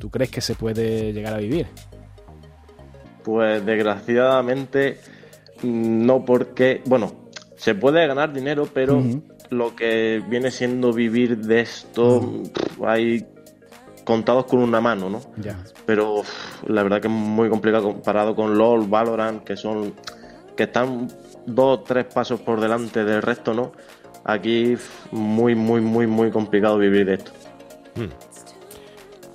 ¿tú 0.00 0.08
crees 0.08 0.30
que 0.30 0.40
se 0.40 0.54
puede 0.54 1.12
llegar 1.12 1.34
a 1.34 1.36
vivir? 1.36 1.66
Pues 3.22 3.66
desgraciadamente 3.66 5.00
no 5.62 6.24
porque, 6.24 6.82
bueno, 6.86 7.12
se 7.56 7.74
puede 7.74 8.06
ganar 8.06 8.32
dinero, 8.32 8.68
pero 8.72 8.96
uh 8.96 9.02
-huh. 9.02 9.22
lo 9.50 9.74
que 9.74 10.22
viene 10.28 10.50
siendo 10.50 10.92
vivir 10.92 11.38
de 11.38 11.60
esto, 11.60 12.18
uh 12.18 12.42
-huh. 12.42 12.88
hay 12.88 13.26
contados 14.04 14.46
con 14.46 14.60
una 14.60 14.80
mano, 14.80 15.10
¿no? 15.10 15.20
Ya. 15.36 15.58
Pero 15.84 16.20
uf, 16.20 16.62
la 16.68 16.82
verdad 16.82 17.00
que 17.00 17.08
es 17.08 17.14
muy 17.14 17.50
complicado 17.50 17.92
comparado 17.92 18.36
con 18.36 18.56
LOL, 18.56 18.86
Valorant, 18.86 19.42
que 19.42 19.56
son 19.56 19.94
que 20.56 20.64
están 20.64 21.08
dos, 21.44 21.84
tres 21.84 22.06
pasos 22.06 22.40
por 22.40 22.60
delante 22.60 23.04
del 23.04 23.20
resto, 23.20 23.52
¿no? 23.52 23.72
Aquí 24.24 24.74
muy, 25.10 25.54
muy, 25.54 25.80
muy, 25.80 26.06
muy 26.06 26.30
complicado 26.30 26.78
vivir 26.78 27.06
de 27.06 27.14
esto. 27.14 27.32
Hmm. 27.94 28.08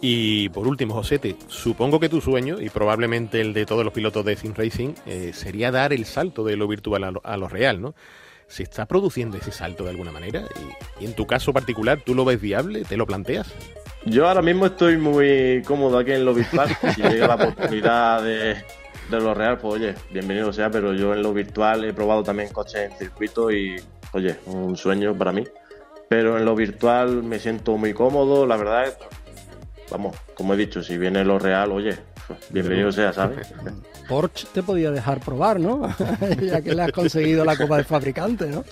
Y 0.03 0.49
por 0.49 0.67
último, 0.67 0.95
Josete, 0.95 1.35
supongo 1.47 1.99
que 1.99 2.09
tu 2.09 2.21
sueño, 2.21 2.59
y 2.59 2.69
probablemente 2.69 3.39
el 3.39 3.53
de 3.53 3.67
todos 3.67 3.85
los 3.85 3.93
pilotos 3.93 4.25
de 4.25 4.35
Sim 4.35 4.53
Racing, 4.55 4.93
eh, 5.05 5.31
sería 5.31 5.71
dar 5.71 5.93
el 5.93 6.05
salto 6.05 6.43
de 6.43 6.57
lo 6.57 6.67
virtual 6.67 7.03
a 7.23 7.37
lo, 7.37 7.47
real, 7.47 7.79
¿no? 7.79 7.93
¿Se 8.47 8.63
está 8.63 8.87
produciendo 8.87 9.37
ese 9.37 9.51
salto 9.51 9.83
de 9.83 9.91
alguna 9.91 10.11
manera? 10.11 10.43
Y, 10.99 11.03
y, 11.03 11.05
en 11.05 11.13
tu 11.13 11.27
caso 11.27 11.53
particular, 11.53 12.01
¿tú 12.03 12.15
lo 12.15 12.25
ves 12.25 12.41
viable? 12.41 12.83
¿Te 12.83 12.97
lo 12.97 13.05
planteas? 13.05 13.53
Yo 14.05 14.27
ahora 14.27 14.41
mismo 14.41 14.65
estoy 14.65 14.97
muy 14.97 15.61
cómodo 15.67 15.99
aquí 15.99 16.13
en 16.13 16.25
lo 16.25 16.33
virtual. 16.33 16.75
si 16.95 17.01
llega 17.03 17.27
la 17.27 17.35
oportunidad 17.35 18.23
de, 18.23 18.55
de 19.11 19.19
lo 19.19 19.35
real, 19.35 19.59
pues 19.59 19.75
oye, 19.75 19.95
bienvenido 20.09 20.51
sea, 20.51 20.71
pero 20.71 20.93
yo 20.95 21.13
en 21.13 21.21
lo 21.21 21.31
virtual 21.31 21.85
he 21.85 21.93
probado 21.93 22.23
también 22.23 22.49
coches 22.49 22.91
en 22.91 22.97
circuito 22.97 23.51
y, 23.51 23.75
oye, 24.13 24.35
un 24.47 24.75
sueño 24.75 25.15
para 25.15 25.31
mí. 25.31 25.43
Pero 26.09 26.37
en 26.39 26.43
lo 26.43 26.55
virtual 26.55 27.21
me 27.21 27.37
siento 27.37 27.77
muy 27.77 27.93
cómodo, 27.93 28.47
la 28.47 28.57
verdad 28.57 28.87
vamos, 29.91 30.15
como 30.33 30.53
he 30.53 30.57
dicho, 30.57 30.81
si 30.81 30.97
viene 30.97 31.23
lo 31.23 31.37
real, 31.37 31.71
oye, 31.71 31.97
bienvenido 32.49 32.91
sea, 32.91 33.13
¿sabes? 33.13 33.53
Porsche 34.07 34.47
te 34.53 34.63
podía 34.63 34.89
dejar 34.89 35.19
probar, 35.19 35.59
¿no? 35.59 35.93
ya 36.41 36.61
que 36.61 36.73
le 36.73 36.83
has 36.83 36.91
conseguido 36.91 37.45
la 37.45 37.55
copa 37.55 37.77
de 37.77 37.83
fabricante, 37.83 38.47
¿no? 38.47 38.63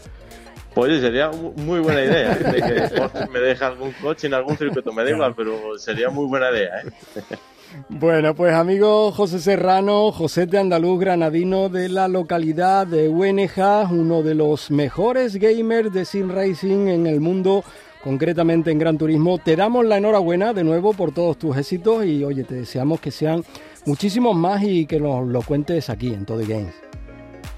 Pues 0.73 0.91
oye, 0.91 1.01
sería 1.01 1.29
muy 1.29 1.79
buena 1.79 2.03
idea 2.03 2.33
¿eh? 2.33 2.43
de 2.43 2.61
que 2.61 2.95
Porsche 2.95 3.27
me 3.27 3.39
deje 3.39 3.65
algún 3.65 3.91
coche 3.93 4.27
en 4.27 4.33
algún 4.33 4.57
circuito, 4.57 4.93
me 4.93 5.03
da 5.03 5.09
igual, 5.11 5.33
pero 5.35 5.77
sería 5.77 6.09
muy 6.09 6.25
buena 6.25 6.49
idea, 6.51 6.81
¿eh? 6.81 7.35
Bueno, 7.87 8.33
pues 8.33 8.55
amigo 8.55 9.11
José 9.11 9.39
Serrano, 9.39 10.11
José 10.11 10.47
de 10.47 10.57
Andaluz 10.57 10.99
Granadino 10.99 11.69
de 11.69 11.87
la 11.87 12.07
localidad 12.07 12.87
de 12.87 13.09
Hueneja, 13.09 13.87
uno 13.91 14.23
de 14.23 14.33
los 14.33 14.71
mejores 14.71 15.35
gamers 15.35 15.93
de 15.93 16.03
Sim 16.05 16.31
Racing 16.31 16.87
en 16.87 17.05
el 17.05 17.19
mundo, 17.19 17.63
concretamente 18.03 18.71
en 18.71 18.79
Gran 18.79 18.97
Turismo. 18.97 19.37
Te 19.37 19.55
damos 19.55 19.85
la 19.85 19.97
enhorabuena 19.97 20.53
de 20.53 20.63
nuevo 20.63 20.93
por 20.93 21.11
todos 21.11 21.37
tus 21.37 21.57
éxitos 21.57 22.05
y 22.05 22.23
oye, 22.23 22.43
te 22.43 22.55
deseamos 22.55 22.99
que 22.99 23.11
sean 23.11 23.43
muchísimos 23.85 24.35
más 24.35 24.63
y 24.63 24.85
que 24.85 24.99
nos 24.99 25.27
lo 25.27 25.41
cuentes 25.41 25.89
aquí 25.89 26.13
en 26.13 26.25
Todo 26.25 26.39
Games. 26.39 26.75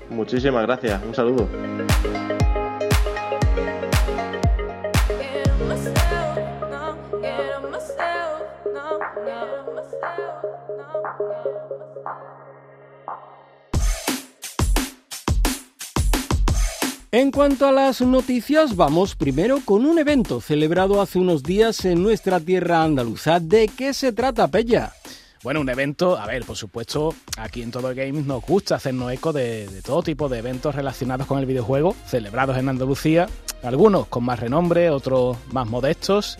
Muchísimas 0.09 0.63
gracias, 0.63 1.01
un 1.05 1.15
saludo. 1.15 1.47
En 17.13 17.29
cuanto 17.29 17.67
a 17.67 17.73
las 17.73 17.99
noticias, 17.99 18.77
vamos 18.77 19.17
primero 19.17 19.59
con 19.65 19.85
un 19.85 19.99
evento 19.99 20.39
celebrado 20.39 21.01
hace 21.01 21.19
unos 21.19 21.43
días 21.43 21.83
en 21.83 22.01
nuestra 22.01 22.39
tierra 22.39 22.83
andaluza. 22.83 23.41
¿De 23.41 23.67
qué 23.67 23.93
se 23.93 24.13
trata, 24.13 24.47
Pella? 24.47 24.93
Bueno, 25.43 25.59
un 25.59 25.67
evento, 25.67 26.17
a 26.17 26.25
ver, 26.25 26.45
por 26.45 26.55
supuesto, 26.55 27.13
aquí 27.37 27.63
en 27.63 27.71
Todo 27.71 27.93
Games 27.93 28.25
nos 28.25 28.41
gusta 28.45 28.75
hacernos 28.75 29.11
eco 29.11 29.33
de, 29.33 29.67
de, 29.67 29.81
todo 29.81 30.03
tipo 30.03 30.29
de 30.29 30.39
eventos 30.39 30.73
relacionados 30.73 31.27
con 31.27 31.39
el 31.39 31.45
videojuego, 31.45 31.97
celebrados 32.07 32.57
en 32.57 32.69
Andalucía, 32.69 33.27
algunos 33.61 34.07
con 34.07 34.23
más 34.23 34.39
renombre, 34.39 34.89
otros 34.89 35.35
más 35.51 35.67
modestos. 35.67 36.39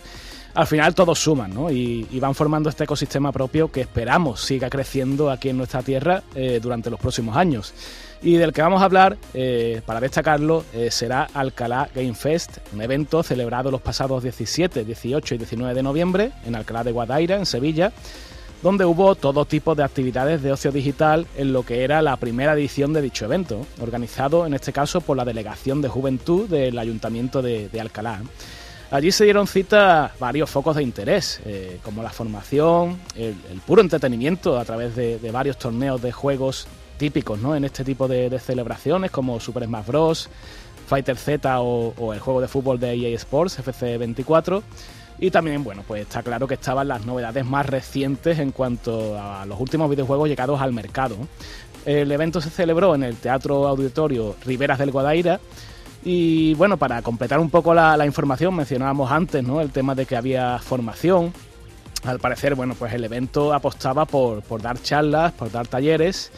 Al 0.54 0.66
final 0.66 0.94
todos 0.94 1.18
suman, 1.18 1.54
¿no? 1.54 1.70
Y, 1.70 2.06
van 2.20 2.34
formando 2.34 2.68
este 2.68 2.84
ecosistema 2.84 3.32
propio 3.32 3.72
que 3.72 3.80
esperamos 3.80 4.40
siga 4.42 4.68
creciendo 4.68 5.30
aquí 5.30 5.48
en 5.48 5.56
nuestra 5.56 5.82
tierra 5.82 6.22
eh, 6.34 6.60
durante 6.62 6.90
los 6.90 7.00
próximos 7.00 7.36
años. 7.36 7.72
Y 8.22 8.34
del 8.34 8.52
que 8.52 8.62
vamos 8.62 8.82
a 8.82 8.84
hablar, 8.84 9.16
eh, 9.34 9.80
para 9.84 9.98
destacarlo, 9.98 10.64
eh, 10.74 10.90
será 10.90 11.26
Alcalá 11.34 11.88
Game 11.94 12.14
Fest, 12.14 12.58
un 12.72 12.82
evento 12.82 13.22
celebrado 13.22 13.70
los 13.70 13.80
pasados 13.80 14.22
17, 14.22 14.84
18 14.84 15.34
y 15.34 15.38
19 15.38 15.74
de 15.74 15.82
noviembre 15.82 16.32
en 16.44 16.54
Alcalá 16.54 16.84
de 16.84 16.92
Guadaira, 16.92 17.36
en 17.36 17.46
Sevilla, 17.46 17.90
donde 18.62 18.84
hubo 18.84 19.16
todo 19.16 19.46
tipo 19.46 19.74
de 19.74 19.82
actividades 19.82 20.42
de 20.42 20.52
ocio 20.52 20.70
digital 20.70 21.26
en 21.36 21.52
lo 21.52 21.64
que 21.64 21.82
era 21.82 22.00
la 22.02 22.16
primera 22.18 22.52
edición 22.52 22.92
de 22.92 23.02
dicho 23.02 23.24
evento, 23.24 23.66
organizado 23.80 24.46
en 24.46 24.54
este 24.54 24.72
caso 24.72 25.00
por 25.00 25.16
la 25.16 25.24
Delegación 25.24 25.82
de 25.82 25.88
Juventud 25.88 26.48
del 26.48 26.78
Ayuntamiento 26.78 27.42
de 27.42 27.80
Alcalá. 27.80 28.20
Allí 28.92 29.10
se 29.10 29.24
dieron 29.24 29.46
cita 29.46 30.12
varios 30.20 30.50
focos 30.50 30.76
de 30.76 30.82
interés, 30.82 31.40
eh, 31.46 31.80
como 31.82 32.02
la 32.02 32.10
formación, 32.10 33.00
el, 33.16 33.34
puro 33.66 33.80
entretenimiento 33.80 34.58
a 34.58 34.66
través 34.66 34.94
de, 34.94 35.18
varios 35.32 35.56
torneos 35.56 36.02
de 36.02 36.12
juegos 36.12 36.66
típicos 36.98 37.40
¿no? 37.40 37.56
en 37.56 37.64
este 37.64 37.84
tipo 37.84 38.06
de, 38.06 38.38
celebraciones 38.38 39.10
como 39.10 39.40
Super 39.40 39.64
Smash 39.64 39.86
Bros., 39.86 40.28
Fighter 40.88 41.16
Z 41.16 41.60
o, 41.62 42.12
el 42.12 42.20
juego 42.20 42.42
de 42.42 42.48
fútbol 42.48 42.78
de 42.78 42.92
EA 42.92 43.16
Sports, 43.16 43.60
FC24. 43.60 44.62
Y 45.20 45.30
también, 45.30 45.64
bueno, 45.64 45.84
pues 45.88 46.02
está 46.02 46.22
claro 46.22 46.46
que 46.46 46.54
estaban 46.54 46.86
las 46.86 47.06
novedades 47.06 47.46
más 47.46 47.64
recientes 47.64 48.38
en 48.40 48.52
cuanto 48.52 49.18
a 49.18 49.46
los 49.46 49.58
últimos 49.58 49.88
videojuegos 49.88 50.28
llegados 50.28 50.60
al 50.60 50.74
mercado. 50.74 51.16
El 51.86 52.12
evento 52.12 52.42
se 52.42 52.50
celebró 52.50 52.94
en 52.94 53.04
el 53.04 53.16
Teatro 53.16 53.66
Auditorio 53.66 54.36
Riberas 54.44 54.78
del 54.78 54.90
Guadaira. 54.90 55.40
Y 56.04 56.54
bueno, 56.54 56.76
para 56.76 57.00
completar 57.02 57.38
un 57.38 57.50
poco 57.50 57.74
la, 57.74 58.04
información, 58.04 58.54
mencionábamos 58.54 59.10
antes 59.10 59.44
¿no? 59.44 59.60
el 59.60 59.70
tema 59.70 59.94
de 59.94 60.06
que 60.06 60.16
había 60.16 60.58
formación. 60.58 61.32
Al 62.04 62.18
parecer, 62.18 62.56
bueno, 62.56 62.74
pues 62.76 62.92
el 62.94 63.04
evento 63.04 63.52
apostaba 63.52 64.04
por, 64.06 64.42
por 64.42 64.60
dar 64.60 64.80
charlas, 64.82 65.32
por 65.32 65.52
dar 65.52 65.68
talleres 65.68 66.32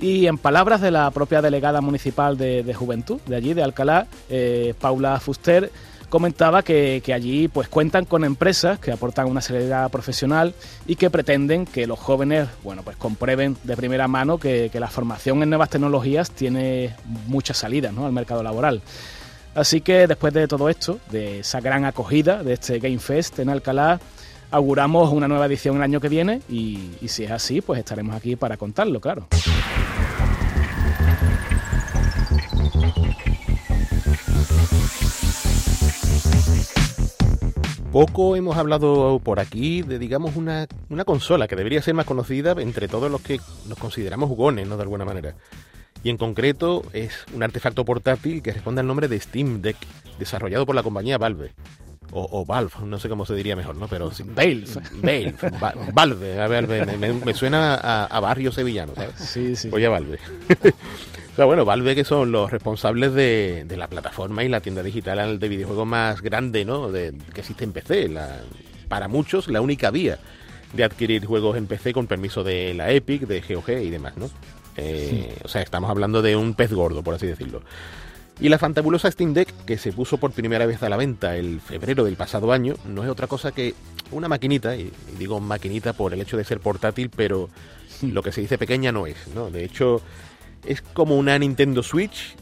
y 0.00 0.26
en 0.26 0.38
palabras 0.38 0.80
de 0.80 0.90
la 0.90 1.10
propia 1.10 1.42
delegada 1.42 1.80
municipal 1.80 2.36
de, 2.38 2.62
de 2.62 2.74
Juventud, 2.74 3.20
de 3.26 3.36
allí, 3.36 3.54
de 3.54 3.62
Alcalá, 3.62 4.06
eh, 4.30 4.74
Paula 4.80 5.20
Fuster, 5.20 5.70
comentaba 6.10 6.62
que, 6.62 7.02
allí 7.14 7.48
pues 7.48 7.68
cuentan 7.68 8.04
con 8.04 8.24
empresas 8.24 8.78
que 8.78 8.92
aportan 8.92 9.26
una 9.26 9.40
seriedad 9.40 9.90
profesional 9.90 10.54
y 10.86 10.96
que 10.96 11.08
pretenden 11.08 11.64
que 11.64 11.86
los 11.86 11.98
jóvenes 11.98 12.48
bueno 12.62 12.82
pues 12.82 12.96
comprueben 12.96 13.56
de 13.62 13.76
primera 13.76 14.08
mano 14.08 14.38
que, 14.38 14.70
la 14.80 14.88
formación 14.88 15.42
en 15.42 15.50
nuevas 15.50 15.70
tecnologías 15.70 16.30
tiene 16.30 16.94
muchas 17.26 17.58
salidas 17.58 17.92
¿no? 17.92 18.06
al 18.06 18.12
mercado 18.12 18.42
laboral. 18.42 18.82
Así 19.54 19.80
que 19.80 20.06
después 20.06 20.32
de 20.32 20.48
todo 20.48 20.68
esto, 20.68 20.98
de 21.10 21.40
esa 21.40 21.60
gran 21.60 21.84
acogida 21.84 22.42
de 22.42 22.54
este 22.54 22.78
Game 22.78 22.98
Fest 22.98 23.38
en 23.40 23.50
Alcalá, 23.50 24.00
auguramos 24.50 25.12
una 25.12 25.28
nueva 25.28 25.46
edición 25.46 25.76
el 25.76 25.82
año 25.82 26.00
que 26.00 26.08
viene 26.08 26.40
y, 26.48 26.92
y 27.00 27.08
si 27.08 27.24
es 27.24 27.30
así, 27.30 27.60
pues 27.60 27.78
estaremos 27.78 28.16
aquí 28.16 28.36
para 28.36 28.56
contarlo, 28.56 29.00
claro. 29.00 29.26
Poco 37.92 38.36
hemos 38.36 38.56
hablado 38.56 39.20
por 39.22 39.40
aquí 39.40 39.82
de, 39.82 39.98
digamos, 39.98 40.36
una, 40.36 40.68
consola 41.04 41.48
que 41.48 41.56
debería 41.56 41.82
ser 41.82 41.94
más 41.94 42.06
conocida 42.06 42.54
entre 42.58 42.86
todos 42.86 43.10
los 43.10 43.20
que 43.20 43.40
nos 43.68 43.76
consideramos 43.78 44.28
jugones, 44.28 44.68
¿no? 44.68 44.76
De 44.76 44.82
alguna 44.82 45.04
manera. 45.04 45.34
Y 46.04 46.10
en 46.10 46.16
concreto 46.16 46.84
es 46.92 47.26
un 47.34 47.42
artefacto 47.42 47.84
portátil 47.84 48.42
que 48.42 48.52
responde 48.52 48.80
al 48.80 48.86
nombre 48.86 49.08
de 49.08 49.18
Steam 49.18 49.60
Deck, 49.60 49.76
desarrollado 50.20 50.66
por 50.66 50.76
la 50.76 50.84
compañía 50.84 51.18
Valve. 51.18 51.52
O, 52.12 52.44
Valve, 52.44 52.72
no 52.84 52.98
sé 52.98 53.08
cómo 53.08 53.26
se 53.26 53.34
diría 53.34 53.54
mejor, 53.56 53.76
¿no? 53.76 53.88
Pero 53.88 54.10
Valve. 54.34 54.66
Valve, 55.60 55.92
Valve, 55.92 56.40
a 56.40 56.48
ver, 56.48 56.68
me, 56.68 57.34
suena 57.34 57.74
a, 57.74 58.20
barrio 58.20 58.52
sevillano, 58.52 58.94
¿sabes? 58.94 59.14
Sí, 59.16 59.56
sí. 59.56 59.68
Oye, 59.72 59.88
Valve. 59.88 60.18
bueno, 61.46 61.64
Valve 61.64 61.94
que 61.94 62.04
son 62.04 62.32
los 62.32 62.50
responsables 62.50 63.14
de, 63.14 63.64
la 63.76 63.88
plataforma 63.88 64.44
y 64.44 64.48
la 64.48 64.60
tienda 64.60 64.82
digital 64.82 65.38
de 65.38 65.48
videojuegos 65.48 65.86
más 65.86 66.20
grande 66.22 66.64
¿no? 66.64 66.90
de, 66.90 67.14
que 67.32 67.40
existe 67.40 67.64
en 67.64 67.72
PC. 67.72 68.10
para 68.88 69.08
muchos, 69.08 69.48
la 69.48 69.60
única 69.60 69.90
vía 69.90 70.18
de 70.72 70.84
adquirir 70.84 71.24
juegos 71.24 71.56
en 71.56 71.66
PC 71.66 71.92
con 71.92 72.06
permiso 72.06 72.44
de 72.44 72.74
la 72.74 72.90
Epic, 72.90 73.22
de 73.22 73.40
GOG 73.40 73.70
y 73.70 73.90
demás, 73.90 74.16
¿no? 74.16 74.30
Eh, 74.76 75.36
o 75.42 75.48
sea, 75.48 75.62
estamos 75.62 75.90
hablando 75.90 76.22
de 76.22 76.36
un 76.36 76.54
pez 76.54 76.72
gordo, 76.72 77.02
por 77.02 77.14
así 77.14 77.26
decirlo. 77.26 77.62
Y 78.40 78.48
la 78.48 78.58
fantabulosa 78.58 79.10
Steam 79.10 79.34
Deck, 79.34 79.52
que 79.66 79.76
se 79.76 79.92
puso 79.92 80.16
por 80.16 80.32
primera 80.32 80.64
vez 80.64 80.82
a 80.82 80.88
la 80.88 80.96
venta 80.96 81.36
el 81.36 81.60
febrero 81.60 82.04
del 82.04 82.16
pasado 82.16 82.52
año, 82.52 82.74
no 82.86 83.02
es 83.04 83.10
otra 83.10 83.26
cosa 83.26 83.52
que 83.52 83.74
una 84.12 84.28
maquinita, 84.28 84.76
y 84.76 84.90
digo 85.18 85.40
maquinita 85.40 85.92
por 85.92 86.14
el 86.14 86.20
hecho 86.20 86.36
de 86.36 86.44
ser 86.44 86.60
portátil, 86.60 87.10
pero 87.14 87.50
lo 88.02 88.22
que 88.22 88.32
se 88.32 88.40
dice 88.40 88.56
pequeña 88.56 88.92
no 88.92 89.06
es, 89.06 89.16
¿no? 89.34 89.50
De 89.50 89.64
hecho, 89.64 90.00
es 90.64 90.82
como 90.82 91.16
una 91.16 91.38
Nintendo 91.38 91.82
Switch. 91.82 92.36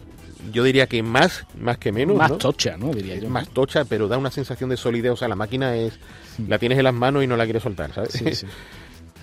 Yo 0.52 0.64
diría 0.64 0.86
que 0.86 1.02
más, 1.02 1.44
más 1.58 1.78
que 1.78 1.92
menos. 1.92 2.16
Más 2.16 2.38
tocha, 2.38 2.76
¿no? 2.76 2.92
Diría 2.92 3.16
yo. 3.16 3.28
Más 3.28 3.48
tocha, 3.48 3.84
pero 3.84 4.08
da 4.08 4.16
una 4.16 4.30
sensación 4.30 4.70
de 4.70 4.76
solidez. 4.76 5.12
O 5.12 5.16
sea, 5.16 5.28
la 5.28 5.34
máquina 5.34 5.76
es. 5.76 5.98
La 6.46 6.58
tienes 6.58 6.78
en 6.78 6.84
las 6.84 6.94
manos 6.94 7.24
y 7.24 7.26
no 7.26 7.36
la 7.36 7.44
quieres 7.44 7.62
soltar, 7.62 7.92
¿sabes? 7.92 8.12
Sí, 8.12 8.34
sí. 8.34 8.46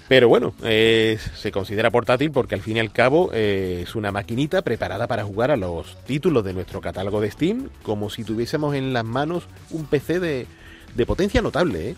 Pero 0.07 0.29
bueno, 0.29 0.53
se 0.61 1.51
considera 1.51 1.89
portátil 1.89 2.29
porque 2.29 2.53
al 2.53 2.61
fin 2.61 2.77
y 2.77 2.79
al 2.79 2.91
cabo 2.91 3.31
eh, 3.33 3.81
es 3.83 3.95
una 3.95 4.11
maquinita 4.11 4.61
preparada 4.61 5.07
para 5.07 5.23
jugar 5.23 5.49
a 5.49 5.57
los 5.57 5.97
títulos 6.03 6.43
de 6.43 6.53
nuestro 6.53 6.79
catálogo 6.79 7.21
de 7.21 7.31
Steam, 7.31 7.69
como 7.81 8.11
si 8.11 8.23
tuviésemos 8.23 8.75
en 8.75 8.93
las 8.93 9.03
manos 9.03 9.45
un 9.71 9.85
PC 9.85 10.19
de, 10.19 10.45
de 10.93 11.05
potencia 11.07 11.41
notable. 11.41 11.89
¿eh? 11.89 11.95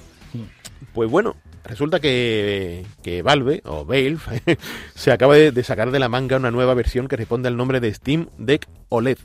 Pues 0.93 1.09
bueno, 1.09 1.35
resulta 1.67 1.99
que, 1.99 2.85
Valve, 3.23 3.61
o 3.65 3.85
Valve, 3.85 4.19
se 4.95 5.11
acaba 5.11 5.35
de, 5.35 5.63
sacar 5.63 5.91
de 5.91 5.99
la 5.99 6.09
manga 6.09 6.37
una 6.37 6.51
nueva 6.51 6.73
versión 6.73 7.07
que 7.07 7.17
responde 7.17 7.47
al 7.47 7.57
nombre 7.57 7.79
de 7.79 7.93
Steam 7.93 8.27
Deck 8.37 8.67
OLED. 8.89 9.17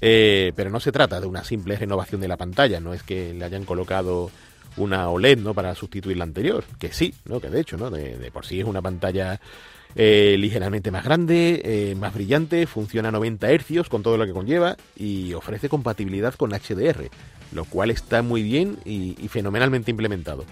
Eh, 0.00 0.52
pero 0.56 0.70
no 0.70 0.80
se 0.80 0.90
trata 0.90 1.20
de 1.20 1.26
una 1.26 1.44
simple 1.44 1.76
renovación 1.76 2.20
de 2.20 2.28
la 2.28 2.36
pantalla, 2.36 2.80
no 2.80 2.92
es 2.92 3.04
que 3.04 3.32
le 3.34 3.44
hayan 3.44 3.64
colocado 3.64 4.32
una 4.76 5.08
OLED 5.08 5.38
¿no? 5.38 5.54
para 5.54 5.74
sustituir 5.76 6.16
la 6.16 6.24
anterior, 6.24 6.64
que 6.80 6.92
sí, 6.92 7.14
que 7.40 7.50
de 7.50 7.60
hecho 7.60 7.76
¿no? 7.76 7.88
de, 7.90 8.30
por 8.32 8.44
sí 8.44 8.58
es 8.58 8.66
una 8.66 8.82
pantalla 8.82 9.40
eh, 9.94 10.36
ligeramente 10.38 10.90
más 10.90 11.04
grande, 11.04 11.62
eh, 11.64 11.94
más 11.94 12.14
brillante, 12.14 12.66
funciona 12.66 13.10
a 13.10 13.12
90 13.12 13.48
Hz 13.52 13.88
con 13.88 14.02
todo 14.02 14.16
lo 14.16 14.26
que 14.26 14.32
conlleva 14.32 14.76
y 14.96 15.34
ofrece 15.34 15.68
compatibilidad 15.68 16.34
con 16.34 16.50
HDR, 16.50 17.08
lo 17.52 17.64
cual 17.64 17.90
está 17.90 18.22
muy 18.22 18.42
bien 18.42 18.78
y 18.84 19.28
fenomenalmente 19.28 19.92
implementado. 19.92 20.44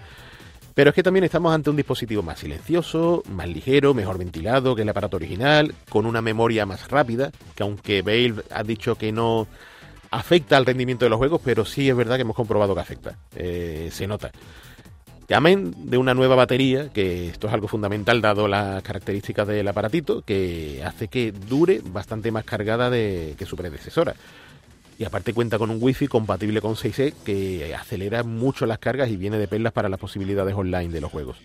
Pero 0.74 0.90
es 0.90 0.94
que 0.94 1.02
también 1.02 1.24
estamos 1.24 1.52
ante 1.52 1.70
un 1.70 1.76
dispositivo 1.76 2.22
más 2.22 2.38
silencioso, 2.38 3.22
más 3.30 3.48
ligero, 3.48 3.94
mejor 3.94 4.18
ventilado 4.18 4.74
que 4.74 4.82
el 4.82 4.88
aparato 4.88 5.16
original, 5.16 5.74
con 5.88 6.06
una 6.06 6.22
memoria 6.22 6.66
más 6.66 6.88
rápida, 6.88 7.30
que 7.54 7.62
aunque 7.62 8.02
Valve 8.02 8.42
ha 8.50 8.62
dicho 8.62 8.94
que 8.94 9.12
no 9.12 9.46
afecta 10.10 10.56
al 10.56 10.66
rendimiento 10.66 11.04
de 11.04 11.10
los 11.10 11.18
juegos, 11.18 11.40
pero 11.44 11.64
sí 11.64 11.88
es 11.88 11.96
verdad 11.96 12.16
que 12.16 12.22
hemos 12.22 12.36
comprobado 12.36 12.74
que 12.74 12.80
afecta. 12.80 13.16
Eh, 13.34 13.88
se 13.92 14.06
nota. 14.06 14.30
Amén 15.32 15.72
de 15.76 15.96
una 15.96 16.12
nueva 16.12 16.34
batería, 16.34 16.88
que 16.92 17.28
esto 17.28 17.46
es 17.46 17.52
algo 17.52 17.68
fundamental 17.68 18.20
dado 18.20 18.48
las 18.48 18.82
características 18.82 19.46
del 19.46 19.68
aparatito, 19.68 20.22
que 20.22 20.82
hace 20.84 21.06
que 21.06 21.30
dure 21.30 21.80
bastante 21.84 22.32
más 22.32 22.44
cargada 22.44 22.90
de, 22.90 23.36
que 23.38 23.46
su 23.46 23.54
predecesora. 23.54 24.16
Y 25.00 25.06
aparte 25.06 25.32
cuenta 25.32 25.58
con 25.58 25.70
un 25.70 25.78
wifi 25.80 26.08
compatible 26.08 26.60
con 26.60 26.74
6E 26.74 27.14
que 27.24 27.74
acelera 27.74 28.22
mucho 28.22 28.66
las 28.66 28.78
cargas 28.78 29.08
y 29.08 29.16
viene 29.16 29.38
de 29.38 29.48
perlas 29.48 29.72
para 29.72 29.88
las 29.88 29.98
posibilidades 29.98 30.54
online 30.54 30.92
de 30.92 31.00
los 31.00 31.10
juegos. 31.10 31.38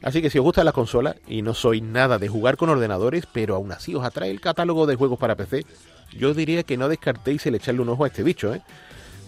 Así 0.00 0.22
que 0.22 0.30
si 0.30 0.38
os 0.38 0.44
gustan 0.44 0.64
las 0.64 0.74
consolas 0.74 1.16
y 1.26 1.42
no 1.42 1.54
sois 1.54 1.82
nada 1.82 2.20
de 2.20 2.28
jugar 2.28 2.56
con 2.56 2.68
ordenadores, 2.68 3.26
pero 3.32 3.56
aún 3.56 3.72
así 3.72 3.96
os 3.96 4.04
atrae 4.04 4.30
el 4.30 4.40
catálogo 4.40 4.86
de 4.86 4.94
juegos 4.94 5.18
para 5.18 5.34
PC, 5.34 5.66
yo 6.16 6.34
diría 6.34 6.62
que 6.62 6.76
no 6.76 6.88
descartéis 6.88 7.44
el 7.46 7.56
echarle 7.56 7.80
un 7.80 7.88
ojo 7.88 8.04
a 8.04 8.06
este 8.06 8.22
bicho, 8.22 8.54
¿eh? 8.54 8.62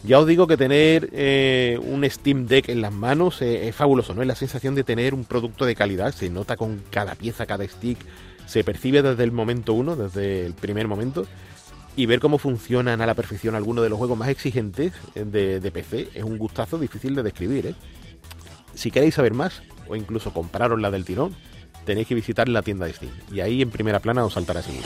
Ya 0.05 0.21
os 0.21 0.29
digo 0.29 0.47
que 0.47 0.57
tener 0.57 1.11
eh, 1.13 1.77
un 1.83 2.09
Steam 2.09 2.47
Deck 2.47 2.69
en 2.69 2.81
las 2.81 2.93
manos 2.93 3.43
eh, 3.43 3.67
es 3.67 3.75
fabuloso, 3.75 4.15
¿no? 4.15 4.23
Es 4.23 4.29
la 4.29 4.37
sensación 4.37 4.77
de 4.77 4.85
tener 4.85 5.13
un 5.13 5.25
producto 5.25 5.67
de 5.67 5.75
calidad, 5.75 6.15
se 6.15 6.31
nota 6.31 6.57
con 6.57 6.85
cada 6.89 7.17
pieza, 7.17 7.47
cada 7.47 7.67
stick, 7.67 7.99
se 8.47 8.63
percibe 8.63 9.03
desde 9.03 9.25
el 9.25 9.33
momento 9.33 9.73
uno, 9.73 9.97
desde 9.97 10.47
el 10.47 10.55
primer 10.55 10.87
momento 10.87 11.27
y 12.01 12.07
ver 12.07 12.19
cómo 12.19 12.39
funcionan 12.39 13.03
a 13.03 13.07
la 13.07 13.13
perfección 13.13 13.55
algunos 13.55 13.85
de 13.85 13.91
los 13.91 13.99
juegos 13.99 14.17
más 14.17 14.31
exigentes 14.31 14.95
de, 15.15 15.71
PC 15.71 16.09
es 16.15 16.25
un 16.25 16.39
gustazo 16.39 16.79
difícil 16.79 17.15
de 17.15 17.23
describir. 17.23 17.67
¿eh? 17.67 17.75
Si 18.75 18.91
queréis 18.91 19.17
saber 19.17 19.35
más 19.35 19.61
o 19.87 19.97
incluso 19.97 20.33
compraros 20.33 20.81
la 20.81 20.91
del 20.91 21.05
tirón, 21.05 21.37
tenéis 21.85 22.09
que 22.09 22.15
visitar 22.15 22.49
la 22.49 22.63
tienda 22.63 22.87
de 22.87 22.95
Steam 22.95 23.13
y 23.31 23.41
ahí 23.41 23.61
en 23.61 23.69
primera 23.69 24.01
plana 24.01 24.25
os 24.25 24.33
saltará 24.33 24.61
así. 24.61 24.81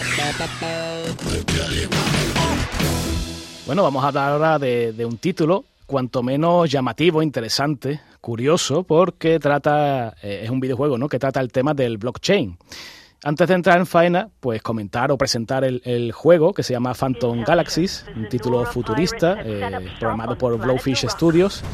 Bueno, 3.65 3.85
vamos 3.85 4.03
a 4.03 4.09
hablar 4.09 4.33
ahora 4.33 4.59
de, 4.59 5.07
un 5.07 5.19
título 5.19 5.67
cuanto 5.87 6.21
menos 6.25 6.69
llamativo, 6.69 7.23
interesante, 7.23 8.01
curioso, 8.21 8.83
porque 8.83 9.39
trata, 9.39 10.17
eh, 10.21 10.41
es 10.43 10.51
un 10.51 10.59
videojuego 10.59 10.99
¿no? 10.99 11.09
que 11.09 11.21
trata 11.21 11.39
el 11.39 11.53
tema 11.53 11.75
del 11.75 11.97
blockchain. 11.97 12.59
Antes 13.27 13.49
de 13.49 13.55
entrar 13.55 13.79
en 13.79 13.87
faena, 13.87 14.29
pues 14.39 14.61
comentar 14.61 15.11
o 15.11 15.17
presentar 15.17 15.65
el, 15.65 16.13
juego 16.13 16.53
que 16.53 16.63
se 16.63 16.75
llama 16.75 16.93
Phantom 16.93 17.43
Galaxies, 17.43 18.05
un 18.15 18.29
título 18.29 18.67
futurista 18.67 19.39
eh, 19.43 19.95
programado 19.99 20.37
por 20.37 20.59
Blowfish 20.59 21.09
Studios. 21.09 21.65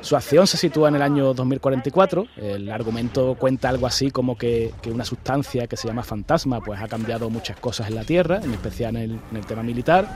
Su 0.00 0.16
acción 0.16 0.46
se 0.46 0.56
sitúa 0.56 0.88
en 0.88 0.96
el 0.96 1.02
año 1.02 1.34
2044. 1.34 2.26
El 2.38 2.70
argumento 2.70 3.34
cuenta 3.34 3.68
algo 3.68 3.86
así 3.86 4.10
como 4.10 4.38
que, 4.38 4.72
una 4.86 5.04
sustancia 5.04 5.66
que 5.66 5.76
se 5.76 5.88
llama 5.88 6.04
fantasma 6.04 6.62
pues 6.62 6.80
ha 6.80 6.88
cambiado 6.88 7.28
muchas 7.28 7.58
cosas 7.60 7.88
en 7.88 7.96
la 7.96 8.04
Tierra, 8.04 8.40
en 8.42 8.54
especial 8.54 8.96
en 8.96 9.20
el 9.34 9.44
tema 9.44 9.62
militar 9.62 10.08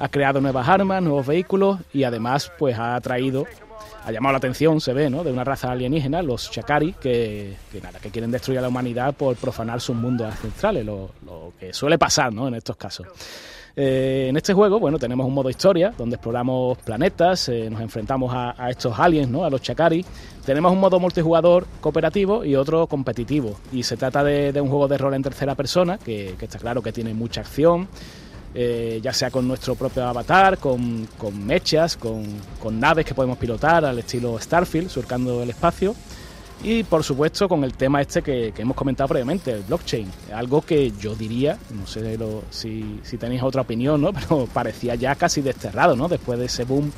ha 0.00 0.08
creado 0.08 0.40
nuevas 0.40 0.68
armas, 0.68 1.02
nuevos 1.02 1.26
vehículos 1.26 1.78
y 1.92 2.04
además 2.04 2.50
pues 2.58 2.76
ha 2.78 3.00
traído 3.00 3.46
ha 4.04 4.12
llamado 4.12 4.32
la 4.32 4.38
atención, 4.38 4.80
se 4.80 4.92
ve, 4.92 5.10
¿no? 5.10 5.22
de 5.22 5.30
una 5.30 5.44
raza 5.44 5.70
alienígena, 5.70 6.22
los 6.22 6.50
Chakari, 6.50 6.94
que, 6.94 7.56
nada, 7.82 7.98
que 7.98 8.10
quieren 8.10 8.30
destruir 8.30 8.58
a 8.58 8.62
la 8.62 8.68
humanidad 8.68 9.14
por 9.14 9.36
profanar 9.36 9.80
sus 9.80 9.94
mundos 9.94 10.26
ancestrales, 10.26 10.84
lo, 10.86 11.10
que 11.58 11.72
suele 11.72 11.98
pasar 11.98 12.32
¿no? 12.32 12.48
en 12.48 12.54
estos 12.54 12.76
casos. 12.76 13.06
Eh, 13.76 14.26
en 14.28 14.36
este 14.36 14.52
juego, 14.52 14.80
bueno, 14.80 14.98
tenemos 14.98 15.26
un 15.26 15.34
modo 15.34 15.48
historia 15.48 15.92
donde 15.96 16.16
exploramos 16.16 16.78
planetas, 16.78 17.48
eh, 17.50 17.68
nos 17.70 17.80
enfrentamos 17.80 18.32
a, 18.34 18.68
estos 18.68 18.98
aliens, 18.98 19.30
¿no? 19.30 19.44
A 19.44 19.50
los 19.50 19.62
Chakari. 19.62 20.04
Tenemos 20.44 20.72
un 20.72 20.80
modo 20.80 20.98
multijugador 20.98 21.66
cooperativo 21.80 22.44
y 22.44 22.56
otro 22.56 22.88
competitivo. 22.88 23.56
Y 23.72 23.84
se 23.84 23.96
trata 23.96 24.24
de, 24.24 24.60
un 24.60 24.68
juego 24.68 24.88
de 24.88 24.98
rol 24.98 25.14
en 25.14 25.22
tercera 25.22 25.54
persona, 25.54 25.98
que, 25.98 26.34
que 26.36 26.46
está 26.46 26.58
claro 26.58 26.82
que 26.82 26.92
tiene 26.92 27.14
mucha 27.14 27.42
acción, 27.42 27.88
eh, 28.54 29.00
ya 29.02 29.12
sea 29.12 29.30
con 29.30 29.46
nuestro 29.46 29.74
propio 29.74 30.04
avatar, 30.04 30.58
con, 30.58 31.06
mechas, 31.44 31.96
con, 31.96 32.24
naves 32.72 33.04
que 33.06 33.14
podemos 33.14 33.38
pilotar 33.38 33.84
al 33.84 33.98
estilo 33.98 34.38
Starfield, 34.38 34.88
surcando 34.88 35.42
el 35.42 35.50
espacio. 35.50 35.94
Y 36.62 36.82
por 36.84 37.02
supuesto 37.02 37.48
con 37.48 37.64
el 37.64 37.72
tema 37.72 38.02
este 38.02 38.20
que, 38.20 38.52
hemos 38.56 38.76
comentado 38.76 39.08
previamente, 39.08 39.52
el 39.52 39.62
blockchain. 39.62 40.10
Algo 40.34 40.60
que 40.60 40.92
yo 41.00 41.14
diría, 41.14 41.58
no 41.70 41.86
sé 41.86 42.18
si, 42.50 43.00
tenéis 43.18 43.42
otra 43.42 43.62
opinión, 43.62 44.00
¿no? 44.00 44.12
pero 44.28 44.46
parecía 44.52 44.94
ya 44.94 45.14
casi 45.14 45.40
desterrado 45.40 45.96
¿no? 45.96 46.08
después 46.08 46.38
de 46.38 46.46
ese 46.46 46.64
boom, 46.64 46.92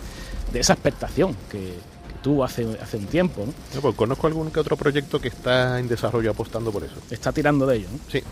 de 0.52 0.60
esa 0.60 0.72
expectación 0.72 1.36
que, 1.50 1.74
tuvo 2.22 2.44
hace, 2.44 2.66
hace 2.80 2.96
un 2.96 3.06
tiempo. 3.06 3.44
¿no? 3.44 3.52
No, 3.74 3.80
pues 3.80 3.94
conozco 3.94 4.26
algún 4.26 4.50
que 4.50 4.60
otro 4.60 4.76
proyecto 4.76 5.20
que 5.20 5.28
está 5.28 5.78
en 5.78 5.88
desarrollo 5.88 6.30
apostando 6.30 6.70
por 6.70 6.84
eso. 6.84 6.94
Está 7.10 7.32
tirando 7.32 7.66
de 7.66 7.78
ello. 7.78 7.88
¿no? 7.92 7.98
Sí. 8.10 8.22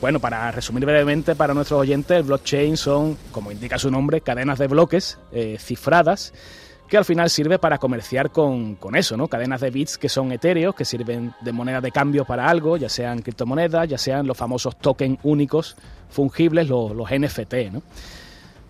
Bueno, 0.00 0.20
para 0.20 0.50
resumir 0.50 0.84
brevemente 0.84 1.34
para 1.34 1.54
nuestros 1.54 1.80
oyentes, 1.80 2.18
el 2.18 2.24
blockchain 2.24 2.76
son, 2.76 3.16
como 3.32 3.50
indica 3.50 3.78
su 3.78 3.90
nombre, 3.90 4.20
cadenas 4.20 4.58
de 4.58 4.66
bloques 4.66 5.18
eh, 5.32 5.56
cifradas 5.58 6.34
que 6.88 6.96
al 6.96 7.04
final 7.04 7.30
sirve 7.30 7.58
para 7.58 7.78
comerciar 7.78 8.30
con, 8.30 8.76
con, 8.76 8.94
eso, 8.94 9.16
¿no? 9.16 9.26
Cadenas 9.26 9.60
de 9.60 9.70
bits 9.70 9.98
que 9.98 10.08
son 10.08 10.30
etéreos, 10.30 10.74
que 10.74 10.84
sirven 10.84 11.34
de 11.40 11.52
moneda 11.52 11.80
de 11.80 11.90
cambio 11.90 12.24
para 12.24 12.48
algo, 12.48 12.76
ya 12.76 12.88
sean 12.88 13.22
criptomonedas, 13.22 13.88
ya 13.88 13.98
sean 13.98 14.26
los 14.26 14.36
famosos 14.36 14.78
tokens 14.78 15.18
únicos 15.24 15.76
fungibles, 16.08 16.68
los, 16.68 16.92
los 16.92 17.10
NFT, 17.10 17.54
¿no? 17.72 17.82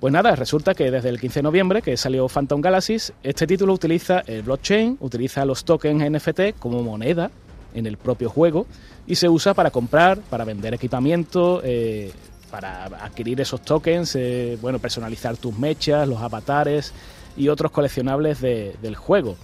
Pues 0.00 0.12
nada, 0.12 0.36
resulta 0.36 0.74
que 0.74 0.90
desde 0.90 1.08
el 1.08 1.20
15 1.20 1.40
de 1.40 1.42
noviembre, 1.42 1.82
que 1.82 1.96
salió 1.96 2.28
Phantom 2.28 2.60
Galaxies, 2.60 3.12
este 3.22 3.46
título 3.46 3.72
utiliza 3.72 4.20
el 4.26 4.42
blockchain, 4.42 4.98
utiliza 5.00 5.44
los 5.44 5.64
tokens 5.64 6.10
NFT 6.10 6.58
como 6.58 6.82
moneda 6.82 7.30
en 7.76 7.86
el 7.86 7.98
propio 7.98 8.28
juego 8.28 8.66
y 9.06 9.14
se 9.14 9.28
usa 9.28 9.54
para 9.54 9.70
comprar, 9.70 10.18
para 10.18 10.44
vender 10.44 10.74
equipamiento, 10.74 11.60
eh, 11.62 12.10
para 12.50 12.86
adquirir 12.86 13.40
esos 13.40 13.60
tokens, 13.62 14.16
eh, 14.16 14.58
bueno, 14.60 14.78
personalizar 14.78 15.36
tus 15.36 15.56
mechas, 15.56 16.08
los 16.08 16.20
avatares 16.20 16.92
y 17.36 17.48
otros 17.48 17.70
coleccionables 17.70 18.40
de, 18.40 18.74
del 18.82 18.96
juego. 18.96 19.36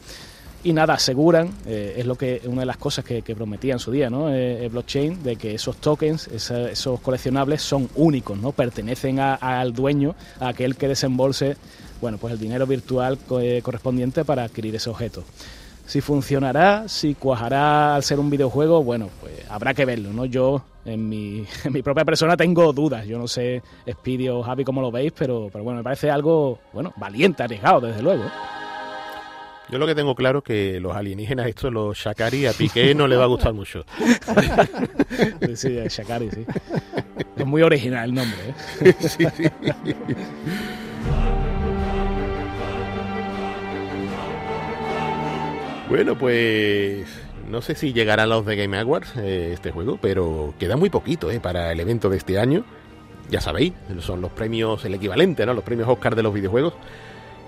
Y 0.64 0.72
nada, 0.72 0.94
aseguran, 0.94 1.50
eh, 1.66 1.96
es 1.98 2.06
lo 2.06 2.16
que 2.16 2.40
una 2.46 2.60
de 2.60 2.66
las 2.66 2.76
cosas 2.76 3.04
que, 3.04 3.22
prometía 3.22 3.72
en 3.72 3.80
su 3.80 3.90
día, 3.90 4.08
¿no? 4.08 4.26
Blockchain, 4.70 5.22
de 5.22 5.34
que 5.34 5.54
esos 5.54 5.76
tokens, 5.78 6.28
esa, 6.28 6.70
esos 6.70 7.00
coleccionables 7.00 7.62
son 7.62 7.88
únicos, 7.96 8.38
¿no? 8.38 8.52
Pertenecen 8.52 9.18
a, 9.18 9.34
al 9.34 9.72
dueño, 9.72 10.14
a 10.38 10.48
aquel 10.48 10.76
que 10.76 10.86
desembolse, 10.86 11.56
bueno, 12.00 12.16
pues 12.18 12.32
el 12.32 12.38
dinero 12.38 12.66
virtual 12.66 13.18
co 13.18 13.40
correspondiente 13.62 14.24
para 14.24 14.44
adquirir 14.44 14.74
ese 14.76 14.88
objeto. 14.88 15.24
Si 15.86 16.00
funcionará, 16.00 16.88
si 16.88 17.14
cuajará 17.14 17.94
al 17.94 18.02
ser 18.02 18.18
un 18.18 18.30
videojuego, 18.30 18.82
bueno, 18.82 19.08
pues 19.20 19.34
habrá 19.50 19.74
que 19.74 19.84
verlo, 19.84 20.12
¿no? 20.12 20.24
Yo, 20.24 20.62
en 20.84 21.08
mi, 21.08 21.44
en 21.64 21.72
mi 21.72 21.82
propia 21.82 22.04
persona, 22.04 22.36
tengo 22.36 22.72
dudas. 22.72 23.06
Yo 23.06 23.18
no 23.18 23.28
sé, 23.28 23.62
Speedy 23.90 24.28
o 24.28 24.42
Javi, 24.42 24.64
cómo 24.64 24.80
lo 24.80 24.90
veis, 24.90 25.12
pero, 25.12 25.48
pero 25.52 25.64
bueno, 25.64 25.78
me 25.78 25.84
parece 25.84 26.10
algo, 26.10 26.58
bueno, 26.72 26.92
valiente, 26.96 27.42
arriesgado, 27.42 27.80
desde 27.80 28.02
luego. 28.02 28.24
Yo 29.70 29.78
lo 29.78 29.86
que 29.86 29.94
tengo 29.94 30.14
claro 30.14 30.40
es 30.40 30.44
que 30.44 30.80
los 30.80 30.94
alienígenas, 30.94 31.46
esto, 31.46 31.70
los 31.70 31.96
Shakari, 31.96 32.46
a 32.46 32.52
Piqué 32.52 32.94
no 32.94 33.08
le 33.08 33.16
va 33.16 33.24
a 33.24 33.28
gustar 33.28 33.54
mucho. 33.54 33.84
sí, 35.54 35.78
Shakari, 35.88 36.30
sí. 36.30 36.44
Es 37.36 37.46
muy 37.46 37.62
original 37.62 38.10
el 38.10 38.14
nombre, 38.14 38.38
¿eh? 38.80 38.94
sí, 39.00 39.24
sí. 39.34 39.44
Bueno, 45.92 46.16
pues 46.16 47.06
no 47.50 47.60
sé 47.60 47.74
si 47.74 47.92
llegará 47.92 48.22
a 48.22 48.26
los 48.26 48.46
de 48.46 48.56
Game 48.56 48.78
Awards 48.78 49.14
eh, 49.18 49.50
este 49.52 49.72
juego, 49.72 49.98
pero 50.00 50.54
queda 50.58 50.74
muy 50.74 50.88
poquito 50.88 51.30
eh, 51.30 51.38
para 51.38 51.70
el 51.70 51.80
evento 51.80 52.08
de 52.08 52.16
este 52.16 52.38
año. 52.38 52.64
Ya 53.28 53.42
sabéis, 53.42 53.74
son 54.00 54.22
los 54.22 54.30
premios, 54.30 54.82
el 54.86 54.94
equivalente, 54.94 55.44
¿no? 55.44 55.52
Los 55.52 55.64
premios 55.64 55.90
Oscar 55.90 56.16
de 56.16 56.22
los 56.22 56.32
videojuegos. 56.32 56.72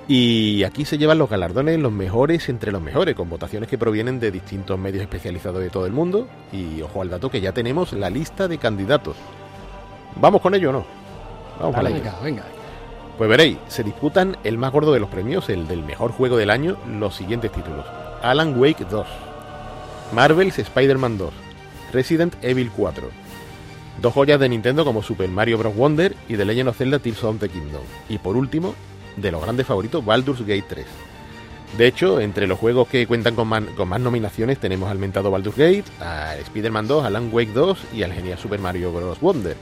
Y 0.08 0.62
aquí 0.64 0.84
se 0.84 0.98
llevan 0.98 1.16
los 1.16 1.30
galardones 1.30 1.78
los 1.78 1.90
mejores 1.90 2.50
entre 2.50 2.70
los 2.70 2.82
mejores, 2.82 3.14
con 3.14 3.30
votaciones 3.30 3.66
que 3.66 3.78
provienen 3.78 4.20
de 4.20 4.30
distintos 4.30 4.78
medios 4.78 5.00
especializados 5.00 5.62
de 5.62 5.70
todo 5.70 5.86
el 5.86 5.92
mundo. 5.92 6.28
Y 6.52 6.82
ojo 6.82 7.00
al 7.00 7.08
dato 7.08 7.30
que 7.30 7.40
ya 7.40 7.52
tenemos 7.52 7.94
la 7.94 8.10
lista 8.10 8.46
de 8.46 8.58
candidatos. 8.58 9.16
¿Vamos 10.16 10.42
con 10.42 10.54
ello 10.54 10.68
o 10.68 10.72
no? 10.74 10.84
Vamos 11.58 11.76
para 11.76 11.88
ello. 11.88 11.96
venga, 11.96 12.20
venga. 12.22 12.44
Pues 13.16 13.30
veréis, 13.30 13.56
se 13.68 13.82
disputan 13.82 14.36
el 14.44 14.58
más 14.58 14.70
gordo 14.70 14.92
de 14.92 15.00
los 15.00 15.08
premios, 15.08 15.48
el 15.48 15.66
del 15.66 15.82
mejor 15.82 16.12
juego 16.12 16.36
del 16.36 16.50
año, 16.50 16.76
los 16.86 17.14
siguientes 17.14 17.50
títulos. 17.50 17.86
Alan 18.22 18.58
Wake 18.58 18.84
2, 18.84 19.06
Marvel's 20.12 20.58
Spider-Man 20.58 21.18
2, 21.18 21.32
Resident 21.92 22.34
Evil 22.42 22.70
4, 22.70 23.08
dos 24.00 24.12
joyas 24.12 24.40
de 24.40 24.48
Nintendo 24.48 24.84
como 24.84 25.02
Super 25.02 25.28
Mario 25.28 25.58
Bros. 25.58 25.74
Wonder 25.74 26.14
y 26.28 26.36
The 26.36 26.44
Legend 26.44 26.68
of 26.70 26.76
Zelda 26.76 26.98
Tears 26.98 27.22
of 27.24 27.38
the 27.38 27.48
Kingdom. 27.48 27.82
Y 28.08 28.18
por 28.18 28.36
último, 28.36 28.74
de 29.16 29.30
los 29.30 29.42
grandes 29.42 29.66
favoritos, 29.66 30.04
Baldur's 30.04 30.40
Gate 30.40 30.64
3. 30.68 30.86
De 31.78 31.88
hecho, 31.88 32.20
entre 32.20 32.46
los 32.46 32.58
juegos 32.58 32.86
que 32.86 33.06
cuentan 33.06 33.34
con, 33.34 33.48
más 33.48 34.00
nominaciones 34.00 34.58
tenemos 34.58 34.90
al 34.90 34.98
mentado 34.98 35.30
Baldur's 35.30 35.56
Gate, 35.56 35.84
a 36.00 36.36
Spider-Man 36.36 36.86
2, 36.86 37.04
Alan 37.04 37.30
Wake 37.32 37.52
2 37.52 37.78
y 37.94 38.02
al 38.04 38.12
genial 38.12 38.38
Super 38.38 38.60
Mario 38.60 38.92
Bros. 38.92 39.20
Wonder. 39.20 39.56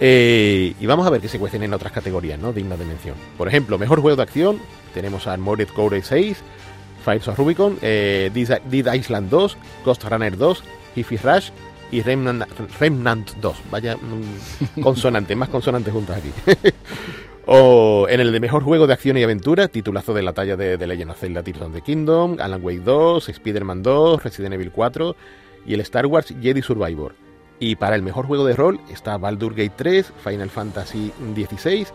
Eh, 0.00 0.74
y 0.78 0.86
vamos 0.86 1.06
a 1.06 1.10
ver 1.10 1.20
qué 1.20 1.28
se 1.28 1.38
cuecen 1.38 1.62
en 1.62 1.72
otras 1.72 1.92
categorías, 1.92 2.38
¿no? 2.38 2.52
Dignas 2.52 2.78
de 2.78 2.84
mención. 2.84 3.16
Por 3.36 3.48
ejemplo, 3.48 3.78
mejor 3.78 4.00
juego 4.00 4.16
de 4.16 4.22
acción, 4.22 4.60
tenemos 4.94 5.26
a 5.26 5.32
Armored 5.32 5.68
Core 5.68 6.02
6, 6.02 6.38
Fires 7.06 7.28
of 7.28 7.38
Rubicon, 7.38 7.78
eh, 7.82 8.32
Dead 8.34 8.92
Island 8.92 9.30
2, 9.30 9.56
Ghost 9.84 10.02
Runner 10.02 10.36
2, 10.36 10.64
Hifi 10.96 11.16
Rush 11.18 11.50
y 11.92 12.02
Remnant, 12.02 12.44
Remnant 12.80 13.30
2. 13.40 13.56
Vaya 13.70 13.96
mm, 13.96 14.80
consonantes, 14.82 15.36
más 15.36 15.48
consonantes 15.48 15.94
juntas 15.94 16.18
aquí. 16.18 16.32
o 17.46 18.08
en 18.10 18.18
el 18.18 18.32
de 18.32 18.40
mejor 18.40 18.64
juego 18.64 18.88
de 18.88 18.94
acción 18.94 19.16
y 19.16 19.22
aventura, 19.22 19.68
titulazo 19.68 20.14
de 20.14 20.22
la 20.22 20.32
talla 20.32 20.56
de, 20.56 20.76
de 20.76 20.86
Legend 20.88 21.12
of 21.12 21.20
Zelda 21.20 21.44
Tears 21.44 21.60
of 21.60 21.72
the 21.72 21.80
Kingdom, 21.80 22.38
Alan 22.40 22.60
Wake 22.60 22.80
2, 22.80 23.28
Spider-Man 23.28 23.84
2, 23.84 24.24
Resident 24.24 24.54
Evil 24.54 24.72
4 24.72 25.16
y 25.64 25.74
el 25.74 25.80
Star 25.82 26.06
Wars 26.06 26.34
Jedi 26.42 26.60
Survivor. 26.60 27.14
Y 27.60 27.76
para 27.76 27.94
el 27.94 28.02
mejor 28.02 28.26
juego 28.26 28.44
de 28.44 28.56
rol 28.56 28.80
está 28.90 29.16
Baldur 29.16 29.54
Gate 29.54 29.74
3, 29.76 30.12
Final 30.24 30.50
Fantasy 30.50 31.12
XVI, 31.36 31.86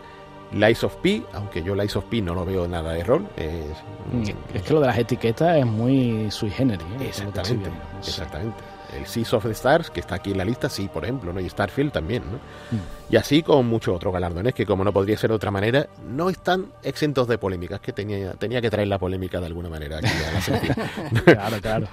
Lies 0.54 0.84
of 0.84 0.96
P, 0.98 1.24
aunque 1.34 1.64
yo 1.64 1.76
Lies 1.76 1.96
of 1.96 2.06
P 2.06 2.22
no 2.22 2.36
lo 2.36 2.46
veo 2.46 2.68
nada 2.68 2.94
de 2.94 3.04
rol. 3.04 3.28
Es, 3.38 4.36
es 4.54 4.62
que 4.64 4.74
lo 4.74 4.82
de 4.82 4.88
las 4.88 4.98
etiquetas 4.98 5.58
es 5.58 5.66
muy 5.66 6.30
sui 6.30 6.50
generis. 6.50 6.86
¿eh? 7.00 7.08
Exactamente, 7.08 7.70
exactamente. 8.00 8.64
El 8.98 9.06
Seas 9.06 9.34
of 9.34 9.46
the 9.46 9.52
Stars, 9.52 9.90
que 9.90 10.02
está 10.02 10.16
aquí 10.16 10.32
en 10.32 10.38
la 10.38 10.44
lista, 10.44 10.70
sí, 10.70 10.90
por 10.92 11.06
ejemplo, 11.06 11.32
¿no? 11.32 11.40
y 11.40 11.50
Starfield 11.50 11.94
también. 11.94 12.24
¿no? 12.30 12.38
Mm. 12.38 12.82
Y 13.14 13.16
así 13.16 13.42
con 13.42 13.66
muchos 13.66 13.96
otros 13.96 14.14
galardones 14.14 14.54
que, 14.54 14.66
como 14.66 14.84
no 14.84 14.92
podría 14.92 15.18
ser 15.18 15.30
de 15.30 15.38
otra 15.38 15.50
manera, 15.50 15.88
no 16.10 16.30
están 16.30 16.74
exentos 16.84 17.28
de 17.30 17.38
polémicas, 17.38 17.80
que 17.80 17.94
tenía, 17.94 18.34
tenía 18.34 18.62
que 18.62 18.70
traer 18.70 18.90
la 18.90 19.00
polémica 19.00 19.40
de 19.40 19.46
alguna 19.46 19.70
manera. 19.70 20.00
Aquí 20.00 20.08
a 20.08 20.52
la 20.52 21.24
claro, 21.24 21.62
claro. 21.62 21.88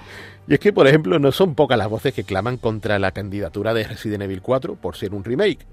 Y 0.47 0.55
es 0.55 0.59
que, 0.59 0.73
por 0.73 0.87
ejemplo, 0.87 1.19
no 1.19 1.31
son 1.31 1.55
pocas 1.55 1.77
las 1.77 1.87
voces 1.87 2.13
que 2.13 2.25
claman 2.25 2.57
contra 2.57 2.99
la 2.99 3.11
candidatura 3.11 3.73
de 3.73 3.85
Resident 3.85 4.23
Evil 4.23 4.41
4 4.41 4.75
por 4.75 4.97
ser 4.97 5.13
un 5.13 5.23
remake. 5.23 5.65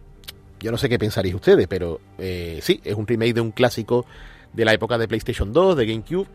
Yo 0.67 0.73
no 0.73 0.79
sé 0.79 0.89
qué 0.89 0.99
pensaréis 0.99 1.33
ustedes, 1.33 1.69
pero 1.69 2.01
eh, 2.19 2.59
sí, 2.61 2.81
es 2.83 2.97
un 2.97 3.07
remake 3.07 3.35
de 3.35 3.41
un 3.41 3.53
clásico 3.53 4.05
de 4.53 4.65
la 4.65 4.73
época 4.73 4.99
de 4.99 5.07
PlayStation 5.07 5.53
2, 5.53 5.77
de 5.77 5.87
GameCube, 5.87 6.27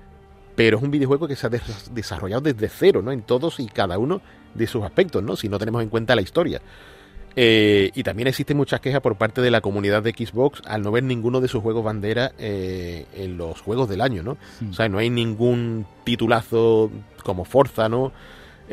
pero 0.56 0.78
es 0.78 0.84
un 0.84 0.89
videojuego 0.89 1.28
que 1.28 1.36
se 1.36 1.48
ha 1.48 1.50
des 1.50 1.62
desarrollado 1.94 2.39
desde 2.39 2.70
cero, 2.70 3.02
¿no? 3.02 3.12
En 3.12 3.24
todos 3.24 3.60
y 3.60 3.67
cada 3.67 3.98
uno 3.98 4.22
de 4.54 4.67
sus 4.67 4.86
aspectos, 4.86 5.22
¿no? 5.22 5.36
Si 5.36 5.50
no 5.50 5.60
tenemos 5.60 5.84
en 5.84 5.89
cuenta 5.89 6.15
la 6.15 6.22
historia. 6.22 6.62
Eh, 7.36 7.91
y 7.94 8.04
también 8.04 8.30
existen 8.30 8.56
muchas 8.56 8.80
quejas 8.80 9.02
por 9.02 9.17
parte 9.17 9.41
de 9.41 9.52
la 9.52 9.60
comunidad 9.60 10.02
de 10.02 10.12
Xbox 10.12 10.62
al 10.65 10.82
no 10.82 10.94
ver 10.94 11.04
ninguno 11.04 11.41
de 11.41 11.50
sus 11.50 11.62
juegos 11.62 11.84
bandera 11.84 12.32
eh, 12.39 13.08
en 13.13 13.36
los 13.36 13.60
juegos 13.60 13.89
del 13.89 14.00
año, 14.00 14.24
¿no? 14.24 14.38
Sí. 14.60 14.67
O 14.72 14.74
sea, 14.74 14.88
no 14.88 14.98
hay 14.98 15.10
ningún 15.10 15.86
titulazo 16.06 16.89
como 17.26 17.44
Forza, 17.44 17.89
¿no? 17.89 18.13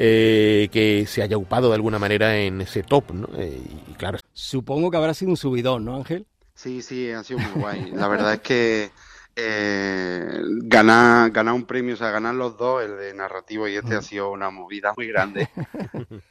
Eh, 0.00 0.68
que 0.70 1.06
se 1.08 1.22
haya 1.22 1.36
upado 1.36 1.70
de 1.70 1.74
alguna 1.74 1.98
manera 1.98 2.36
en 2.36 2.60
ese 2.60 2.84
top, 2.84 3.12
¿no? 3.12 3.28
Eh, 3.36 3.60
y 3.88 3.94
claro. 3.94 4.18
Supongo 4.32 4.92
que 4.92 4.96
habrá 4.96 5.12
sido 5.12 5.32
un 5.32 5.36
subidón, 5.36 5.84
¿no, 5.84 5.96
Ángel? 5.96 6.24
Sí, 6.54 6.82
sí, 6.82 7.10
ha 7.10 7.24
sido 7.24 7.40
muy 7.40 7.60
guay. 7.60 7.90
La 7.90 8.06
verdad 8.06 8.34
es 8.34 8.40
que 8.40 8.90
eh, 9.34 10.40
ganar, 10.62 11.32
ganar 11.32 11.52
un 11.52 11.64
premio, 11.64 11.94
o 11.94 11.96
sea, 11.96 12.12
ganar 12.12 12.36
los 12.36 12.56
dos, 12.56 12.84
el 12.84 12.96
de 12.96 13.12
narrativo 13.12 13.66
y 13.66 13.74
este, 13.74 13.96
ha 13.96 14.02
sido 14.02 14.30
una 14.30 14.50
movida 14.50 14.94
muy 14.96 15.08
grande. 15.08 15.48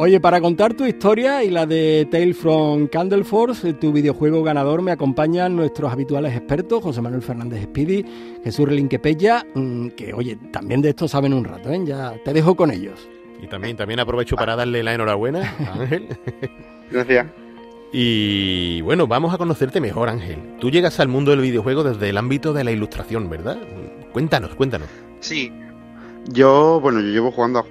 Oye, 0.00 0.20
para 0.20 0.40
contar 0.40 0.74
tu 0.74 0.86
historia 0.86 1.42
y 1.42 1.50
la 1.50 1.66
de 1.66 2.06
Tale 2.08 2.32
from 2.32 2.86
Candleforce, 2.86 3.72
tu 3.72 3.92
videojuego 3.92 4.44
ganador, 4.44 4.80
me 4.80 4.92
acompañan 4.92 5.56
nuestros 5.56 5.92
habituales 5.92 6.36
expertos, 6.36 6.84
José 6.84 7.02
Manuel 7.02 7.20
Fernández 7.20 7.64
Speedy, 7.64 8.04
Jesús 8.44 8.68
Relinquepella, 8.68 9.44
que 9.96 10.14
oye, 10.14 10.38
también 10.52 10.82
de 10.82 10.90
esto 10.90 11.08
saben 11.08 11.32
un 11.34 11.42
rato, 11.42 11.72
¿eh? 11.72 11.80
Ya 11.84 12.14
te 12.24 12.32
dejo 12.32 12.54
con 12.54 12.70
ellos. 12.70 13.08
Y 13.42 13.48
también, 13.48 13.76
también 13.76 13.98
aprovecho 13.98 14.36
para 14.36 14.54
darle 14.54 14.84
la 14.84 14.94
enhorabuena 14.94 15.56
a 15.66 15.80
Ángel. 15.80 16.06
Gracias. 16.92 17.26
Y 17.92 18.80
bueno, 18.82 19.08
vamos 19.08 19.34
a 19.34 19.38
conocerte 19.38 19.80
mejor, 19.80 20.10
Ángel. 20.10 20.38
Tú 20.60 20.70
llegas 20.70 21.00
al 21.00 21.08
mundo 21.08 21.32
del 21.32 21.40
videojuego 21.40 21.82
desde 21.82 22.08
el 22.08 22.18
ámbito 22.18 22.52
de 22.52 22.62
la 22.62 22.70
ilustración, 22.70 23.28
¿verdad? 23.28 23.58
Cuéntanos, 24.12 24.54
cuéntanos. 24.54 24.88
Sí. 25.18 25.52
Yo, 26.30 26.78
bueno, 26.80 27.00
yo 27.00 27.08
llevo 27.08 27.32
jugando 27.32 27.58
a 27.58 27.64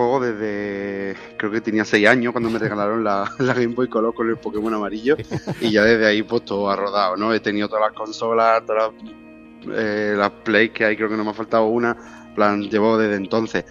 juegos 0.00 0.26
desde. 0.26 1.14
Creo 1.36 1.50
que 1.50 1.60
tenía 1.60 1.84
6 1.84 2.08
años 2.08 2.32
cuando 2.32 2.48
me 2.48 2.58
regalaron 2.58 3.04
la, 3.04 3.30
la, 3.38 3.52
Game 3.52 3.74
Boy 3.74 3.88
Color 3.88 4.14
con 4.14 4.30
el 4.30 4.38
Pokémon 4.38 4.72
amarillo. 4.72 5.16
y 5.60 5.70
ya 5.70 5.84
desde 5.84 6.06
ahí, 6.06 6.22
pues 6.22 6.44
todo 6.44 6.70
ha 6.70 6.76
rodado, 6.76 7.16
¿no? 7.16 7.34
He 7.34 7.40
tenido 7.40 7.68
todas 7.68 7.84
las 7.88 7.92
consolas, 7.92 8.64
todas 8.64 8.92
las, 8.92 9.74
eh, 9.76 10.14
las 10.16 10.30
Play 10.30 10.70
que 10.70 10.86
hay, 10.86 10.96
creo 10.96 11.10
que 11.10 11.16
no 11.16 11.24
me 11.24 11.30
ha 11.30 11.34
faltado 11.34 11.66
una. 11.66 11.96
plan, 12.34 12.62
llevo 12.62 12.96
desde 12.96 13.16
entonces. 13.16 13.64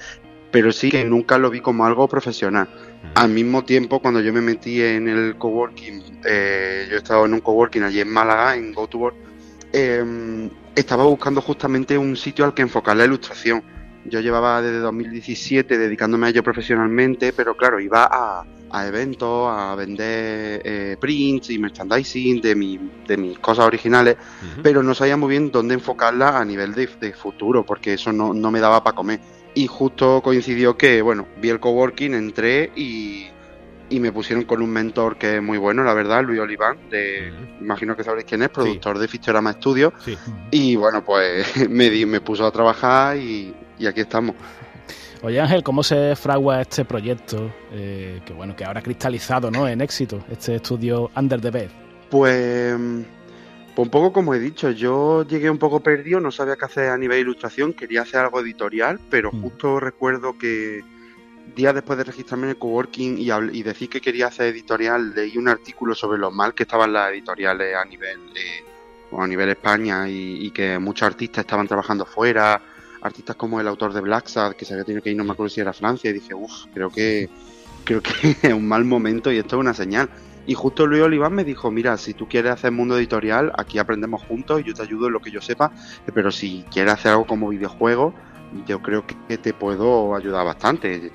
Pero 0.51 0.71
sí 0.71 0.89
que 0.89 1.03
nunca 1.03 1.37
lo 1.37 1.49
vi 1.49 1.61
como 1.61 1.85
algo 1.85 2.07
profesional. 2.07 2.67
Al 3.15 3.29
mismo 3.29 3.63
tiempo, 3.63 3.99
cuando 3.99 4.19
yo 4.19 4.31
me 4.33 4.41
metí 4.41 4.81
en 4.81 5.07
el 5.07 5.35
coworking, 5.37 6.21
eh, 6.25 6.87
yo 6.89 6.95
he 6.95 6.97
estado 6.97 7.25
en 7.25 7.33
un 7.33 7.39
coworking 7.39 7.83
allí 7.83 8.01
en 8.01 8.11
Málaga, 8.11 8.55
en 8.55 8.73
GoToWork, 8.73 9.15
eh, 9.73 10.49
estaba 10.75 11.03
buscando 11.05 11.41
justamente 11.41 11.97
un 11.97 12.15
sitio 12.15 12.45
al 12.45 12.53
que 12.53 12.61
enfocar 12.61 12.97
la 12.97 13.05
ilustración. 13.05 13.63
Yo 14.05 14.19
llevaba 14.21 14.61
desde 14.61 14.79
2017 14.79 15.77
dedicándome 15.77 16.27
a 16.27 16.29
ello 16.29 16.43
profesionalmente, 16.43 17.33
pero 17.33 17.55
claro, 17.55 17.79
iba 17.79 18.07
a, 18.09 18.45
a 18.71 18.87
eventos, 18.87 19.49
a 19.51 19.75
vender 19.75 20.61
eh, 20.63 20.97
prints 20.99 21.49
y 21.49 21.59
merchandising 21.59 22.41
de, 22.41 22.55
mi, 22.55 22.79
de 23.07 23.17
mis 23.17 23.39
cosas 23.39 23.65
originales, 23.65 24.17
pero 24.63 24.83
no 24.83 24.93
sabía 24.95 25.17
muy 25.17 25.29
bien 25.29 25.51
dónde 25.51 25.73
enfocarla 25.73 26.39
a 26.39 26.45
nivel 26.45 26.73
de, 26.73 26.87
de 26.99 27.13
futuro, 27.13 27.65
porque 27.65 27.93
eso 27.93 28.13
no, 28.13 28.33
no 28.33 28.51
me 28.51 28.59
daba 28.59 28.83
para 28.83 28.95
comer. 28.95 29.19
Y 29.53 29.67
justo 29.67 30.21
coincidió 30.23 30.77
que, 30.77 31.01
bueno, 31.01 31.27
vi 31.41 31.49
el 31.49 31.59
coworking, 31.59 32.13
entré 32.13 32.71
y, 32.75 33.27
y 33.89 33.99
me 33.99 34.11
pusieron 34.11 34.45
con 34.45 34.61
un 34.61 34.69
mentor 34.69 35.17
que 35.17 35.37
es 35.37 35.41
muy 35.43 35.57
bueno, 35.57 35.83
la 35.83 35.93
verdad, 35.93 36.23
Luis 36.23 36.39
Oliván, 36.39 36.77
de, 36.89 37.31
imagino 37.59 37.95
que 37.95 38.03
sabréis 38.03 38.25
quién 38.27 38.43
es, 38.43 38.49
productor 38.49 38.99
de 38.99 39.07
Fichorama 39.07 39.53
Studio. 39.53 39.93
Sí. 40.05 40.17
Y 40.51 40.75
bueno, 40.75 41.03
pues 41.03 41.45
me, 41.69 41.89
di- 41.89 42.05
me 42.05 42.21
puso 42.21 42.45
a 42.45 42.51
trabajar 42.51 43.17
y, 43.17 43.53
y 43.79 43.87
aquí 43.87 44.01
estamos. 44.01 44.35
Oye 45.21 45.41
Ángel, 45.41 45.63
¿cómo 45.63 45.83
se 45.83 46.15
fragua 46.15 46.61
este 46.61 46.85
proyecto 46.85 47.51
eh, 47.73 48.21
que 48.25 48.31
bueno 48.31 48.55
que 48.55 48.63
ahora 48.63 48.79
ha 48.79 48.83
cristalizado 48.83 49.51
¿no? 49.51 49.67
en 49.67 49.81
éxito, 49.81 50.23
este 50.31 50.55
estudio 50.55 51.11
Under 51.15 51.41
the 51.41 51.49
Bed? 51.51 51.69
Pues, 52.09 52.73
pues 53.75 53.85
un 53.85 53.89
poco 53.89 54.13
como 54.13 54.33
he 54.33 54.39
dicho, 54.39 54.71
yo 54.71 55.23
llegué 55.27 55.49
un 55.49 55.57
poco 55.57 55.81
perdido, 55.81 56.19
no 56.21 56.31
sabía 56.31 56.55
qué 56.55 56.65
hacer 56.65 56.89
a 56.89 56.97
nivel 56.97 57.17
de 57.17 57.21
ilustración, 57.21 57.73
quería 57.73 58.03
hacer 58.03 58.21
algo 58.21 58.39
editorial, 58.39 58.99
pero 59.09 59.29
Mm. 59.33 59.41
justo 59.41 59.79
recuerdo 59.79 60.37
que 60.37 60.83
días 61.55 61.73
después 61.73 61.97
de 61.97 62.03
registrarme 62.03 62.45
en 62.45 62.49
el 62.51 62.57
coworking 62.57 63.17
y, 63.17 63.31
y 63.57 63.63
decir 63.63 63.89
que 63.89 64.01
quería 64.01 64.27
hacer 64.27 64.47
editorial, 64.47 65.13
leí 65.13 65.37
un 65.37 65.47
artículo 65.47 65.95
sobre 65.95 66.17
lo 66.17 66.31
mal 66.31 66.53
que 66.53 66.63
estaban 66.63 66.93
las 66.93 67.11
editoriales 67.11 67.75
a 67.75 67.85
nivel 67.85 68.19
eh, 68.35 68.63
o 69.11 69.21
a 69.21 69.27
nivel 69.27 69.49
España 69.49 70.07
y, 70.07 70.51
que 70.51 70.77
muchos 70.79 71.07
artistas 71.07 71.43
estaban 71.43 71.67
trabajando 71.67 72.05
fuera, 72.05 72.61
artistas 73.01 73.35
como 73.35 73.59
el 73.59 73.67
autor 73.67 73.93
de 73.93 74.01
Black 74.01 74.27
Sad, 74.27 74.53
que 74.53 74.65
se 74.65 74.73
había 74.73 74.85
tenido 74.85 75.01
que 75.01 75.11
ir, 75.11 75.17
no 75.17 75.23
me 75.23 75.31
acuerdo 75.31 75.49
si 75.49 75.61
era 75.61 75.73
Francia, 75.73 76.09
y 76.09 76.13
dije, 76.13 76.33
uff, 76.33 76.65
creo 76.73 76.89
que 76.89 77.29
creo 77.83 78.01
que 78.01 78.11
es 78.43 78.53
un 78.53 78.67
mal 78.67 78.85
momento 78.85 79.31
y 79.31 79.37
esto 79.37 79.55
es 79.55 79.59
una 79.59 79.73
señal. 79.73 80.09
Y 80.45 80.55
justo 80.55 80.87
Luis 80.87 81.03
Oliván 81.03 81.33
me 81.33 81.43
dijo, 81.43 81.69
mira, 81.69 81.95
si 81.97 82.13
tú 82.13 82.27
quieres 82.27 82.51
hacer 82.51 82.71
mundo 82.71 82.97
editorial, 82.97 83.51
aquí 83.55 83.77
aprendemos 83.77 84.23
juntos 84.23 84.61
y 84.61 84.63
yo 84.63 84.73
te 84.73 84.81
ayudo 84.81 85.07
en 85.07 85.13
lo 85.13 85.19
que 85.19 85.31
yo 85.31 85.41
sepa, 85.41 85.71
pero 86.13 86.31
si 86.31 86.65
quieres 86.71 86.93
hacer 86.93 87.11
algo 87.11 87.27
como 87.27 87.49
videojuego, 87.49 88.13
yo 88.65 88.81
creo 88.81 89.05
que 89.05 89.37
te 89.37 89.53
puedo 89.53 90.15
ayudar 90.15 90.45
bastante. 90.45 91.11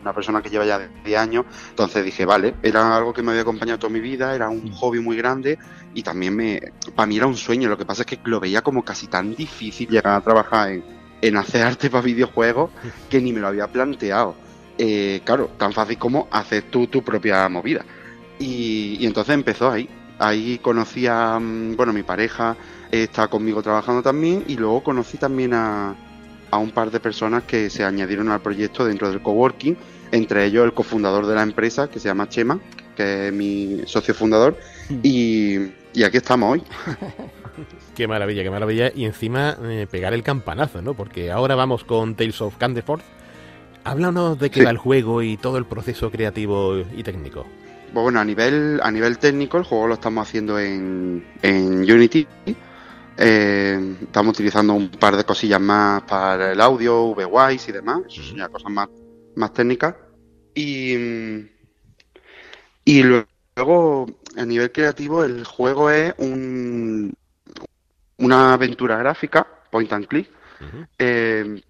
Una 0.00 0.12
persona 0.12 0.42
que 0.42 0.50
lleva 0.50 0.64
ya 0.64 0.78
10 0.78 1.18
años, 1.18 1.46
entonces 1.70 2.04
dije, 2.04 2.24
vale, 2.24 2.54
era 2.62 2.96
algo 2.96 3.12
que 3.12 3.22
me 3.22 3.30
había 3.30 3.42
acompañado 3.42 3.78
toda 3.78 3.92
mi 3.92 4.00
vida, 4.00 4.34
era 4.34 4.48
un 4.48 4.70
hobby 4.72 5.00
muy 5.00 5.16
grande 5.16 5.58
y 5.94 6.02
también 6.02 6.34
me, 6.34 6.60
para 6.94 7.06
mí 7.06 7.16
era 7.16 7.26
un 7.26 7.36
sueño, 7.36 7.68
lo 7.68 7.78
que 7.78 7.84
pasa 7.84 8.02
es 8.02 8.06
que 8.06 8.18
lo 8.24 8.40
veía 8.40 8.62
como 8.62 8.84
casi 8.84 9.06
tan 9.06 9.34
difícil 9.34 9.88
llegar 9.88 10.16
a 10.16 10.20
trabajar 10.20 10.70
en, 10.70 10.84
en 11.20 11.36
hacer 11.36 11.62
arte 11.64 11.90
para 11.90 12.02
videojuegos 12.02 12.70
que 13.10 13.20
ni 13.20 13.32
me 13.32 13.40
lo 13.40 13.48
había 13.48 13.68
planteado. 13.68 14.34
Eh, 14.78 15.20
claro, 15.24 15.50
tan 15.58 15.72
fácil 15.72 15.98
como 15.98 16.28
hacer 16.30 16.64
tú 16.64 16.86
tu 16.86 17.02
propia 17.02 17.48
movida. 17.48 17.84
Y, 18.38 18.96
y 18.98 19.06
entonces 19.06 19.34
empezó 19.34 19.70
ahí. 19.70 19.88
Ahí 20.18 20.58
conocí 20.58 21.06
a, 21.06 21.38
mm, 21.38 21.76
bueno, 21.76 21.92
mi 21.92 22.02
pareja 22.02 22.56
está 22.90 23.28
conmigo 23.28 23.62
trabajando 23.62 24.02
también 24.02 24.44
y 24.46 24.56
luego 24.56 24.82
conocí 24.82 25.18
también 25.18 25.54
a, 25.54 25.94
a 26.52 26.58
un 26.58 26.70
par 26.70 26.90
de 26.92 27.00
personas 27.00 27.42
que 27.44 27.68
se 27.70 27.82
añadieron 27.82 28.28
al 28.28 28.40
proyecto 28.40 28.84
dentro 28.84 29.10
del 29.10 29.20
coworking, 29.22 29.76
entre 30.12 30.44
ellos 30.44 30.64
el 30.64 30.74
cofundador 30.74 31.26
de 31.26 31.34
la 31.34 31.42
empresa 31.42 31.88
que 31.88 31.98
se 31.98 32.08
llama 32.08 32.28
Chema, 32.28 32.60
que 32.94 33.28
es 33.28 33.32
mi 33.32 33.80
socio 33.86 34.14
fundador, 34.14 34.56
y, 35.02 35.56
y 35.94 36.02
aquí 36.04 36.18
estamos 36.18 36.52
hoy. 36.52 36.62
Qué 37.94 38.08
maravilla, 38.08 38.42
qué 38.42 38.50
maravilla. 38.50 38.90
Y 38.94 39.04
encima 39.04 39.56
eh, 39.64 39.86
pegar 39.90 40.14
el 40.14 40.22
campanazo, 40.22 40.80
¿no? 40.80 40.94
Porque 40.94 41.30
ahora 41.30 41.54
vamos 41.54 41.84
con 41.84 42.14
Tales 42.14 42.40
of 42.40 42.56
Candeford. 42.56 43.02
Háblanos 43.84 44.38
de 44.38 44.48
qué 44.50 44.60
Sí. 44.60 44.64
va 44.64 44.70
el 44.70 44.78
juego 44.78 45.22
y 45.22 45.36
todo 45.36 45.58
el 45.58 45.66
proceso 45.66 46.10
creativo 46.10 46.78
y 46.96 47.02
técnico. 47.02 47.46
Pues 47.92 48.02
bueno, 48.02 48.20
a 48.20 48.24
nivel, 48.24 48.80
a 48.82 48.90
nivel 48.90 49.18
técnico, 49.18 49.58
el 49.58 49.64
juego 49.64 49.86
lo 49.88 49.94
estamos 49.94 50.26
haciendo 50.26 50.58
en, 50.58 51.22
en 51.42 51.82
Unity. 51.90 52.26
Eh, 53.16 53.96
estamos 54.02 54.34
utilizando 54.34 54.72
un 54.72 54.90
par 54.90 55.16
de 55.16 55.24
cosillas 55.24 55.60
más 55.60 56.02
para 56.02 56.52
el 56.52 56.60
audio, 56.60 57.14
VWise 57.14 57.70
y 57.70 57.72
demás. 57.72 58.02
Eso 58.06 58.22
son 58.22 58.38
ya 58.38 58.48
cosas 58.48 58.70
más, 58.70 58.88
más 59.36 59.52
técnicas. 59.52 59.94
Y, 60.54 60.96
mm, 60.96 61.48
y 62.84 63.02
luego, 63.02 64.06
a 64.36 64.44
nivel 64.44 64.72
creativo, 64.72 65.24
el 65.24 65.44
juego 65.44 65.90
es 65.90 66.14
un, 66.18 67.14
una 68.18 68.54
aventura 68.54 68.96
gráfica, 68.98 69.46
point 69.70 69.92
and 69.92 70.06
click, 70.06 70.28
eh, 70.98 71.62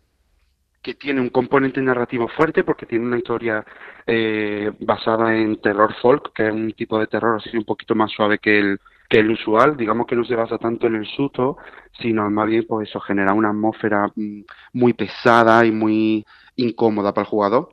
que 0.81 0.94
tiene 0.94 1.20
un 1.20 1.31
componente 1.31 1.81
narrativo 1.81 2.28
fuerte 2.28 2.64
porque 2.64 2.87
tiene 2.87 3.07
una 3.07 3.18
historia 3.18 3.64
eh, 4.07 4.72
basada 4.81 5.35
en 5.37 5.61
terror 5.61 5.94
folk, 6.00 6.33
que 6.33 6.48
es 6.48 6.52
un 6.52 6.72
tipo 6.72 6.98
de 6.98 7.07
terror 7.07 7.40
así 7.40 7.57
un 7.57 7.64
poquito 7.64 7.94
más 7.94 8.11
suave 8.11 8.38
que 8.38 8.59
el, 8.59 8.81
que 9.12 9.18
el 9.20 9.31
usual. 9.31 9.77
Digamos 9.77 10.07
que 10.07 10.16
no 10.16 10.25
se 10.25 10.35
basa 10.35 10.57
tanto 10.57 10.87
en 10.87 10.96
el 10.96 11.07
susto, 11.07 11.59
sino 12.01 12.29
más 12.31 12.46
bien 12.48 12.64
pues 12.66 12.88
eso 12.88 12.98
genera 13.01 13.35
una 13.35 13.51
atmósfera 13.51 14.11
mm, 14.16 14.40
muy 14.72 14.94
pesada 14.94 15.64
y 15.66 15.70
muy 15.70 16.25
incómoda 16.57 17.12
para 17.12 17.25
el 17.25 17.31
jugador. 17.31 17.68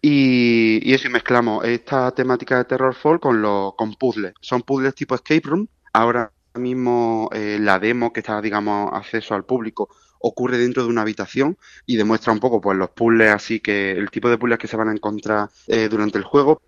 Y, 0.00 0.80
y 0.82 0.94
eso, 0.94 1.08
y 1.08 1.10
mezclamos 1.10 1.64
esta 1.64 2.10
temática 2.12 2.56
de 2.56 2.64
terror 2.64 2.94
folk 2.94 3.20
con, 3.20 3.42
los 3.42 3.74
con 3.74 3.94
puzzles. 3.94 4.32
Son 4.40 4.62
puzzles 4.62 4.94
tipo 4.94 5.14
escape 5.14 5.42
room. 5.44 5.68
Ahora 5.92 6.32
mismo 6.54 7.28
eh, 7.32 7.58
la 7.60 7.78
demo 7.78 8.12
que 8.12 8.20
está, 8.20 8.40
digamos, 8.40 8.90
acceso 8.92 9.34
al 9.34 9.44
público 9.44 9.90
ocurre 10.22 10.58
dentro 10.58 10.82
de 10.82 10.88
una 10.88 11.02
habitación 11.02 11.56
y 11.86 11.96
demuestra 11.96 12.32
un 12.32 12.40
poco 12.40 12.60
pues 12.60 12.76
los 12.76 12.90
puzzles 12.90 13.32
así 13.32 13.60
que 13.60 13.92
el 13.92 14.10
tipo 14.10 14.28
de 14.28 14.36
puzzles 14.36 14.58
que 14.58 14.66
se 14.66 14.76
van 14.76 14.88
a 14.88 14.92
encontrar 14.92 15.48
eh, 15.66 15.88
durante 15.88 16.18
el 16.18 16.24
juego 16.24 16.60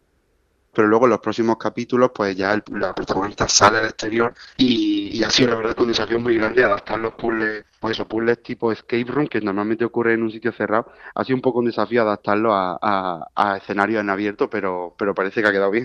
pero 0.73 0.89
luego 0.89 1.07
en 1.07 1.11
los 1.11 1.21
próximos 1.21 1.57
capítulos 1.57 2.11
pues 2.15 2.35
ya 2.37 2.53
el, 2.53 2.63
la 2.73 2.95
protagonista 2.95 3.49
sale 3.49 3.79
al 3.79 3.85
exterior 3.87 4.35
y, 4.57 5.19
y 5.19 5.23
ha 5.23 5.31
sido 5.31 5.51
la 5.51 5.57
verdad 5.57 5.81
un 5.81 5.89
desafío 5.89 6.19
muy 6.19 6.37
grande 6.37 6.65
adaptar 6.65 6.99
los 6.99 7.15
puzzles 7.15 7.65
pues 7.79 7.93
esos 7.93 8.07
puzzles 8.07 8.43
tipo 8.43 8.73
escape 8.73 9.05
room 9.05 9.27
que 9.29 9.41
normalmente 9.41 9.85
ocurre 9.85 10.15
en 10.15 10.23
un 10.23 10.31
sitio 10.31 10.53
cerrado 10.53 10.91
ha 11.15 11.25
sido 11.25 11.37
un 11.37 11.43
poco 11.43 11.59
un 11.59 11.67
desafío 11.67 12.03
adaptarlo 12.03 12.55
a, 12.55 12.79
a, 12.81 13.27
a 13.35 13.57
escenarios 13.59 14.01
en 14.01 14.11
abierto 14.11 14.49
pero, 14.49 14.95
pero 14.97 15.15
parece 15.15 15.43
que 15.43 15.49
ha 15.49 15.53
quedado 15.53 15.71
bien 15.71 15.85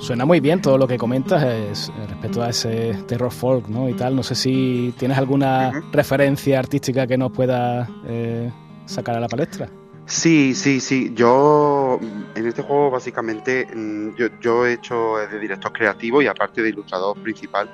Suena 0.00 0.24
muy 0.24 0.40
bien 0.40 0.62
todo 0.62 0.78
lo 0.78 0.88
que 0.88 0.96
comentas 0.96 1.42
es, 1.44 1.92
respecto 2.08 2.42
a 2.42 2.48
ese 2.48 2.94
terror 3.06 3.30
folk, 3.30 3.68
¿no? 3.68 3.86
Y 3.86 3.92
tal. 3.92 4.16
No 4.16 4.22
sé 4.22 4.34
si 4.34 4.94
tienes 4.98 5.18
alguna 5.18 5.70
referencia 5.92 6.58
artística 6.58 7.06
que 7.06 7.18
nos 7.18 7.32
pueda 7.32 7.86
eh, 8.06 8.50
sacar 8.86 9.16
a 9.16 9.20
la 9.20 9.28
palestra. 9.28 9.68
Sí, 10.10 10.54
sí, 10.56 10.80
sí. 10.80 11.12
Yo 11.14 12.00
en 12.34 12.46
este 12.46 12.62
juego 12.62 12.90
básicamente 12.90 13.66
mm, 13.72 14.16
yo, 14.16 14.26
yo 14.40 14.66
he 14.66 14.72
hecho 14.74 15.18
de 15.18 15.38
director 15.38 15.72
creativo 15.72 16.20
y 16.20 16.26
aparte 16.26 16.62
de 16.62 16.70
ilustrador 16.70 17.16
principal. 17.22 17.70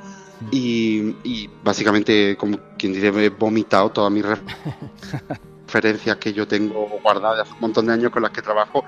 Y, 0.51 1.16
y 1.25 1.49
básicamente, 1.62 2.37
como 2.37 2.59
quien 2.79 2.92
dice, 2.92 3.09
he 3.09 3.29
vomitado 3.31 3.90
todas 3.90 4.12
mis 4.12 4.22
ref- 4.22 4.42
referencias 5.66 6.16
que 6.18 6.35
yo 6.35 6.46
tengo 6.46 7.01
guardadas 7.03 7.37
de 7.37 7.42
hace 7.42 7.53
un 7.55 7.61
montón 7.61 7.87
de 7.87 7.94
años 7.94 8.11
con 8.12 8.22
las 8.22 8.33
que 8.33 8.42
trabajo. 8.42 8.85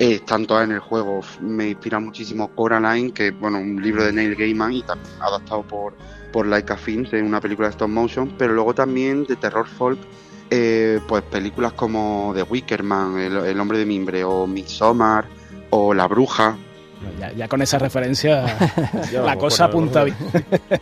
eh, 0.00 0.14
están 0.16 0.44
todas 0.46 0.64
en 0.64 0.72
el 0.72 0.80
juego. 0.80 1.20
Me 1.40 1.68
inspira 1.70 2.00
muchísimo 2.00 2.52
Coraline, 2.54 3.12
que 3.12 3.30
bueno, 3.30 3.58
un 3.60 3.80
libro 3.80 4.04
de 4.04 4.12
Neil 4.12 4.34
Gaiman 4.34 4.72
y 4.72 4.82
también 4.82 5.14
adaptado 5.20 5.62
por, 5.62 5.94
por 6.32 6.46
Laika 6.46 6.76
Films 6.76 7.12
en 7.12 7.26
una 7.26 7.40
película 7.40 7.68
de 7.68 7.72
stop 7.72 7.88
motion, 7.90 8.34
pero 8.36 8.54
luego 8.54 8.74
también 8.74 9.24
de 9.24 9.36
terror 9.36 9.68
folk 9.68 10.00
eh, 10.50 11.00
pues 11.06 11.22
películas 11.24 11.72
como 11.72 12.32
The 12.34 12.42
Wicker 12.42 12.82
Man, 12.82 13.18
El, 13.18 13.36
El 13.38 13.60
hombre 13.60 13.78
de 13.78 13.86
mimbre, 13.86 14.24
o 14.24 14.46
Midsommar, 14.46 15.26
o 15.70 15.92
La 15.94 16.06
bruja. 16.08 16.56
Ya, 17.20 17.32
ya 17.32 17.46
con 17.48 17.62
esa 17.62 17.78
referencia 17.78 18.44
Ya 19.12 19.20
la 19.20 19.26
vamos, 19.26 19.44
cosa 19.44 19.66
bueno, 19.68 19.78
apunta 19.90 20.04
bien. 20.04 20.16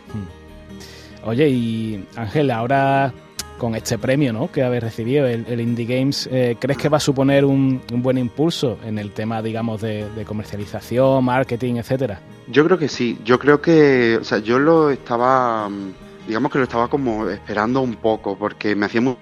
Oye, 1.23 1.49
y 1.49 2.05
Ángel, 2.15 2.51
ahora 2.51 3.13
con 3.57 3.75
este 3.75 3.97
premio 3.97 4.31
¿no? 4.31 4.51
que 4.51 4.63
habéis 4.63 4.83
recibido, 4.83 5.25
el, 5.25 5.45
el 5.47 5.59
Indie 5.59 5.85
Games, 5.85 6.29
eh, 6.31 6.55
¿crees 6.59 6.77
que 6.77 6.89
va 6.89 6.97
a 6.97 7.01
suponer 7.01 7.43
un, 7.43 7.81
un 7.91 8.01
buen 8.03 8.17
impulso 8.17 8.77
en 8.85 8.99
el 8.99 9.11
tema, 9.11 9.41
digamos, 9.41 9.81
de, 9.81 10.07
de 10.11 10.25
comercialización, 10.25 11.23
marketing, 11.25 11.75
etcétera? 11.77 12.19
Yo 12.47 12.63
creo 12.65 12.77
que 12.77 12.87
sí, 12.87 13.17
yo 13.25 13.39
creo 13.39 13.59
que, 13.61 14.17
o 14.21 14.23
sea, 14.23 14.37
yo 14.37 14.59
lo 14.59 14.91
estaba, 14.91 15.67
mm, 15.69 15.93
digamos 16.27 16.51
que 16.51 16.59
lo 16.59 16.63
estaba 16.65 16.87
como 16.87 17.27
esperando 17.29 17.81
un 17.81 17.95
poco, 17.95 18.37
porque 18.37 18.75
me 18.75 18.85
hacía 18.85 19.01
mu- 19.01 19.15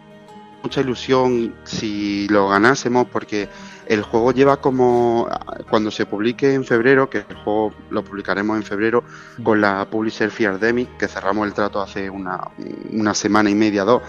mucha 0.66 0.82
ilusión 0.82 1.54
si 1.64 2.28
lo 2.28 2.50
ganásemos, 2.50 3.06
porque 3.12 3.48
el 3.86 4.02
juego 4.02 4.32
lleva 4.32 4.58
como, 4.58 5.30
cuando 5.70 5.92
se 5.92 6.08
publique 6.08 6.56
en 6.56 6.66
febrero, 6.66 7.08
que 7.08 7.20
el 7.20 7.36
juego 7.44 7.72
lo 7.92 8.04
publicaremos 8.04 8.58
en 8.58 8.64
febrero 8.64 9.04
con 9.44 9.62
la 9.62 9.88
publisher 9.88 10.32
Fiardemic, 10.32 10.98
que 10.98 11.08
cerramos 11.08 11.46
el 11.46 11.54
trato 11.54 11.80
hace 11.80 12.10
una, 12.10 12.50
una 12.92 13.14
semana 13.14 13.48
y 13.52 13.54
media, 13.54 13.84
dos. 13.84 14.02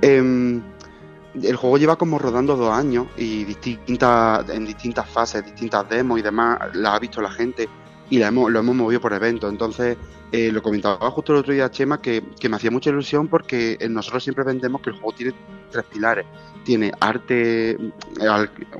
Em, 0.00 0.62
el 1.42 1.56
juego 1.56 1.76
lleva 1.76 1.96
como 1.96 2.20
rodando 2.20 2.54
dos 2.56 2.72
años 2.72 3.08
y 3.16 3.42
distintas, 3.42 4.48
en 4.48 4.64
distintas 4.64 5.10
fases, 5.10 5.44
distintas 5.44 5.88
demos 5.88 6.20
y 6.20 6.22
demás, 6.22 6.60
las 6.74 6.94
ha 6.94 6.98
visto 7.00 7.20
la 7.20 7.30
gente. 7.30 7.68
y 8.08 8.18
la 8.18 8.28
hemos, 8.28 8.52
lo 8.52 8.60
hemos 8.60 8.76
movido 8.76 9.00
por 9.00 9.12
eventos. 9.12 9.50
Entonces, 9.50 9.96
eh, 10.32 10.50
lo 10.50 10.62
comentaba 10.62 11.10
justo 11.10 11.32
el 11.32 11.38
otro 11.38 11.52
día 11.52 11.70
Chema 11.70 12.00
que, 12.00 12.22
me 12.48 12.56
hacía 12.56 12.70
mucha 12.70 12.90
ilusión 12.90 13.28
porque 13.28 13.78
nosotros 13.88 14.24
siempre 14.24 14.44
vendemos 14.44 14.80
que 14.80 14.90
el 14.90 14.96
juego 14.96 15.12
tiene 15.12 15.34
tres 15.70 15.84
pilares. 15.84 16.26
Tiene 16.64 16.92
arte, 17.00 17.76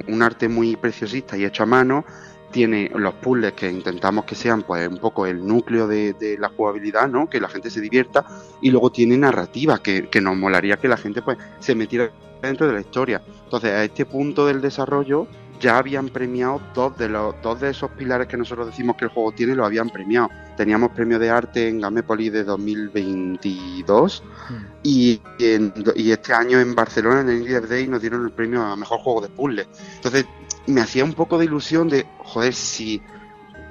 un 0.09 0.23
arte 0.23 0.49
muy 0.49 0.77
preciosista 0.77 1.37
y 1.37 1.45
hecho 1.45 1.63
a 1.63 1.67
mano, 1.67 2.05
tiene 2.51 2.91
los 2.95 3.15
puzzles 3.15 3.53
que 3.53 3.71
intentamos 3.71 4.25
que 4.25 4.35
sean 4.35 4.63
pues 4.63 4.89
un 4.89 4.99
poco 4.99 5.27
el 5.27 5.47
núcleo 5.47 5.87
de, 5.87 6.37
la 6.39 6.49
jugabilidad, 6.49 7.09
¿no? 7.09 7.29
Que 7.29 7.41
la 7.41 7.49
gente 7.49 7.71
se 7.71 7.81
divierta 7.81 8.25
y 8.61 8.71
luego 8.71 8.91
tiene 8.91 9.17
narrativa 9.17 9.83
que, 9.83 10.09
que, 10.09 10.21
nos 10.21 10.37
molaría 10.37 10.77
que 10.79 10.89
la 10.89 10.97
gente 10.97 11.23
pues 11.23 11.39
se 11.61 11.75
metiera 11.75 12.11
dentro 12.43 12.67
de 12.67 12.73
la 12.73 12.81
historia. 12.81 13.23
Entonces 13.45 13.73
a 13.73 13.85
este 13.85 14.07
punto 14.07 14.47
del 14.47 14.61
desarrollo 14.61 15.29
ya 15.61 15.79
habían 15.79 16.09
premiado 16.09 16.61
dos 16.75 16.97
de 16.99 17.09
los 17.09 17.35
dos 17.43 17.61
de 17.61 17.71
esos 17.71 17.91
pilares 17.93 18.27
que 18.27 18.37
nosotros 18.37 18.67
decimos 18.67 18.97
que 18.97 19.05
el 19.07 19.11
juego 19.11 19.33
tiene, 19.33 19.55
lo 19.55 19.65
habían 19.65 19.91
premiado. 19.91 20.31
Teníamos 20.57 20.91
premio 20.93 21.19
de 21.19 21.31
arte 21.31 21.69
en 21.69 21.81
Gamepolis 21.81 22.33
de 22.33 22.45
2022 22.45 24.23
hmm. 24.49 24.55
y, 24.83 25.21
este 25.39 26.33
año 26.33 26.61
en 26.61 26.75
Barcelona 26.75 27.21
en 27.21 27.29
el 27.29 27.69
Day 27.69 27.87
nos 27.87 28.01
dieron 28.01 28.25
el 28.25 28.33
premio 28.33 28.63
a 28.63 28.77
mejor 28.77 29.01
juego 29.01 29.21
de 29.21 29.29
puzzle. 29.29 29.67
Entonces 29.97 30.27
me 30.67 30.81
hacía 30.81 31.05
un 31.05 31.15
poco 31.15 31.39
de 31.39 31.45
ilusión 31.45 31.89
de, 31.89 32.07
joder, 32.19 32.55
si 32.55 33.03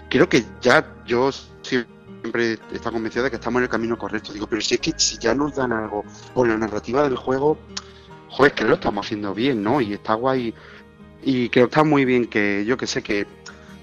creo 0.09 0.29
que 0.29 0.45
ya 0.61 0.85
yo 1.05 1.31
siempre 1.61 2.53
estado 2.71 2.93
convencido 2.93 3.23
de 3.23 3.29
que 3.29 3.37
estamos 3.37 3.59
en 3.59 3.63
el 3.63 3.69
camino 3.69 3.97
correcto. 3.97 4.33
Digo, 4.33 4.47
pero 4.47 4.61
si 4.61 4.75
es 4.75 4.81
que 4.81 4.93
si 4.97 5.17
ya 5.17 5.33
nos 5.35 5.55
dan 5.55 5.73
algo 5.73 6.03
por 6.33 6.47
la 6.47 6.57
narrativa 6.57 7.03
del 7.03 7.17
juego, 7.17 7.57
joder, 8.29 8.53
que 8.53 8.63
lo 8.63 8.75
estamos 8.75 9.05
haciendo 9.05 9.33
bien, 9.33 9.63
¿no? 9.63 9.81
Y 9.81 9.93
está 9.93 10.13
guay 10.13 10.53
y 11.23 11.49
creo 11.49 11.65
que 11.65 11.71
está 11.71 11.83
muy 11.83 12.05
bien 12.05 12.27
que 12.27 12.63
yo 12.65 12.77
que 12.77 12.85
sé 12.85 13.01
que, 13.01 13.25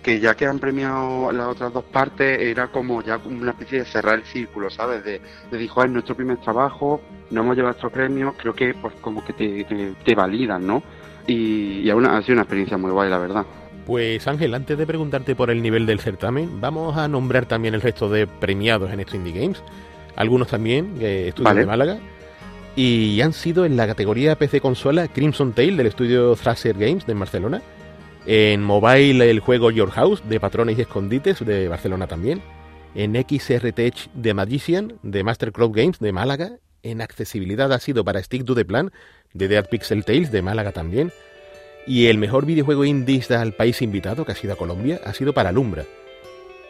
que 0.02 0.20
ya 0.20 0.34
que 0.34 0.46
han 0.46 0.58
premiado 0.58 1.30
las 1.32 1.46
otras 1.48 1.72
dos 1.72 1.84
partes, 1.84 2.40
era 2.40 2.68
como 2.68 3.02
ya 3.02 3.18
una 3.24 3.52
especie 3.52 3.80
de 3.80 3.84
cerrar 3.84 4.18
el 4.18 4.24
círculo, 4.24 4.70
¿sabes? 4.70 5.04
De, 5.04 5.20
de 5.50 5.58
dijo, 5.58 5.82
es 5.84 5.90
nuestro 5.90 6.16
primer 6.16 6.38
trabajo, 6.38 7.00
no 7.30 7.42
hemos 7.42 7.56
llevado 7.56 7.76
estos 7.76 7.92
premios, 7.92 8.34
creo 8.36 8.54
que 8.54 8.74
pues 8.74 8.94
como 9.00 9.24
que 9.24 9.32
te, 9.32 9.94
te, 10.04 10.14
validan, 10.14 10.66
¿no? 10.66 10.82
Y, 11.26 11.80
y 11.80 11.90
ha 11.90 12.22
sido 12.22 12.34
una 12.34 12.42
experiencia 12.42 12.76
muy 12.76 12.90
guay, 12.90 13.10
la 13.10 13.18
verdad. 13.18 13.46
Pues 13.86 14.26
Ángel, 14.26 14.54
antes 14.54 14.76
de 14.76 14.86
preguntarte 14.86 15.34
por 15.34 15.50
el 15.50 15.62
nivel 15.62 15.86
del 15.86 16.00
certamen, 16.00 16.60
vamos 16.60 16.96
a 16.96 17.08
nombrar 17.08 17.46
también 17.46 17.74
el 17.74 17.80
resto 17.80 18.08
de 18.08 18.26
premiados 18.26 18.92
en 18.92 19.00
estos 19.00 19.14
Indie 19.14 19.40
Games. 19.40 19.62
Algunos 20.16 20.48
también, 20.48 20.96
eh, 21.00 21.28
estudios 21.28 21.56
de 21.56 21.66
Málaga 21.66 21.98
y 22.74 23.20
han 23.20 23.32
sido 23.32 23.64
en 23.64 23.76
la 23.76 23.86
categoría 23.86 24.36
PC 24.36 24.60
consola 24.60 25.08
Crimson 25.08 25.52
Tail 25.52 25.76
del 25.76 25.88
estudio 25.88 26.34
Thrasher 26.36 26.76
Games 26.76 27.06
de 27.06 27.14
Barcelona, 27.14 27.62
en 28.26 28.62
mobile 28.62 29.30
el 29.30 29.40
juego 29.40 29.70
Your 29.70 29.90
House 29.90 30.22
de 30.28 30.40
Patrones 30.40 30.78
y 30.78 30.82
Escondites 30.82 31.44
de 31.44 31.68
Barcelona 31.68 32.06
también, 32.06 32.42
en 32.94 33.14
XRTech 33.14 34.10
de 34.12 34.34
Magician 34.34 34.98
de 35.02 35.24
Mastercraft 35.24 35.74
Games 35.74 35.98
de 35.98 36.12
Málaga, 36.12 36.58
en 36.82 37.00
accesibilidad 37.00 37.72
ha 37.72 37.78
sido 37.78 38.04
para 38.04 38.22
Stick 38.22 38.44
to 38.44 38.54
the 38.54 38.64
Plan 38.64 38.90
de 39.32 39.48
Dead 39.48 39.68
Pixel 39.68 40.04
Tales 40.04 40.30
de 40.32 40.42
Málaga 40.42 40.72
también, 40.72 41.12
y 41.86 42.06
el 42.06 42.18
mejor 42.18 42.46
videojuego 42.46 42.84
indie 42.84 43.22
al 43.30 43.54
país 43.54 43.82
invitado, 43.82 44.24
que 44.24 44.32
ha 44.32 44.36
sido 44.36 44.52
a 44.52 44.56
Colombia, 44.56 45.00
ha 45.04 45.12
sido 45.14 45.32
para 45.32 45.52
Lumbra. 45.52 45.84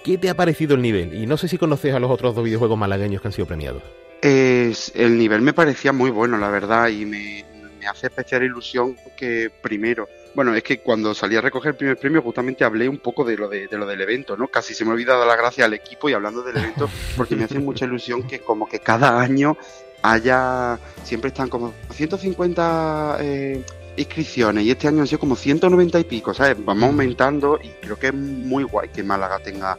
¿Qué 0.04 0.18
te 0.18 0.30
ha 0.30 0.34
parecido 0.34 0.74
el 0.74 0.82
nivel? 0.82 1.14
Y 1.14 1.26
no 1.26 1.36
sé 1.36 1.48
si 1.48 1.58
conoces 1.58 1.94
a 1.94 2.00
los 2.00 2.10
otros 2.10 2.34
dos 2.34 2.44
videojuegos 2.44 2.78
malagueños 2.78 3.22
que 3.22 3.28
han 3.28 3.32
sido 3.32 3.46
premiados. 3.46 3.82
Es, 4.20 4.92
el 4.94 5.18
nivel 5.18 5.42
me 5.42 5.52
parecía 5.52 5.92
muy 5.92 6.10
bueno, 6.10 6.38
la 6.38 6.48
verdad, 6.48 6.88
y 6.88 7.04
me, 7.04 7.44
hace 7.88 8.06
especial 8.06 8.42
ilusión 8.42 8.96
que 9.16 9.50
primero, 9.62 10.08
bueno, 10.34 10.54
es 10.54 10.62
que 10.62 10.80
cuando 10.80 11.14
salí 11.14 11.36
a 11.36 11.40
recoger 11.40 11.70
el 11.70 11.76
primer 11.76 11.96
premio 11.98 12.22
justamente 12.22 12.64
hablé 12.64 12.88
un 12.88 12.98
poco 12.98 13.24
de 13.24 13.36
lo, 13.36 13.48
de, 13.48 13.68
lo 13.70 13.86
del 13.86 14.00
evento, 14.00 14.36
¿no? 14.36 14.48
Casi 14.48 14.74
se 14.74 14.84
me 14.84 14.90
ha 14.90 14.94
olvidado 14.94 15.26
la 15.26 15.36
gracia 15.36 15.64
al 15.64 15.74
equipo 15.74 16.08
y 16.08 16.14
hablando 16.14 16.42
del 16.42 16.56
evento, 16.56 16.88
porque 17.16 17.36
me 17.36 17.44
hace 17.44 17.58
mucha 17.58 17.84
ilusión 17.84 18.26
que 18.26 18.40
como 18.40 18.68
que 18.68 18.78
cada 18.78 19.20
año 19.20 19.56
haya, 20.02 20.78
siempre 21.04 21.28
están 21.28 21.48
como 21.48 21.72
150 21.90 23.18
eh, 23.20 23.64
inscripciones 23.96 24.64
y 24.64 24.70
este 24.70 24.88
año 24.88 25.00
han 25.00 25.06
sido 25.06 25.20
como 25.20 25.36
190 25.36 26.00
y 26.00 26.04
pico, 26.04 26.34
¿sabes? 26.34 26.56
Vamos 26.64 26.84
aumentando 26.84 27.58
y 27.62 27.68
creo 27.84 27.98
que 27.98 28.08
es 28.08 28.14
muy 28.14 28.64
guay 28.64 28.88
que 28.88 29.02
Málaga 29.02 29.38
tenga 29.38 29.78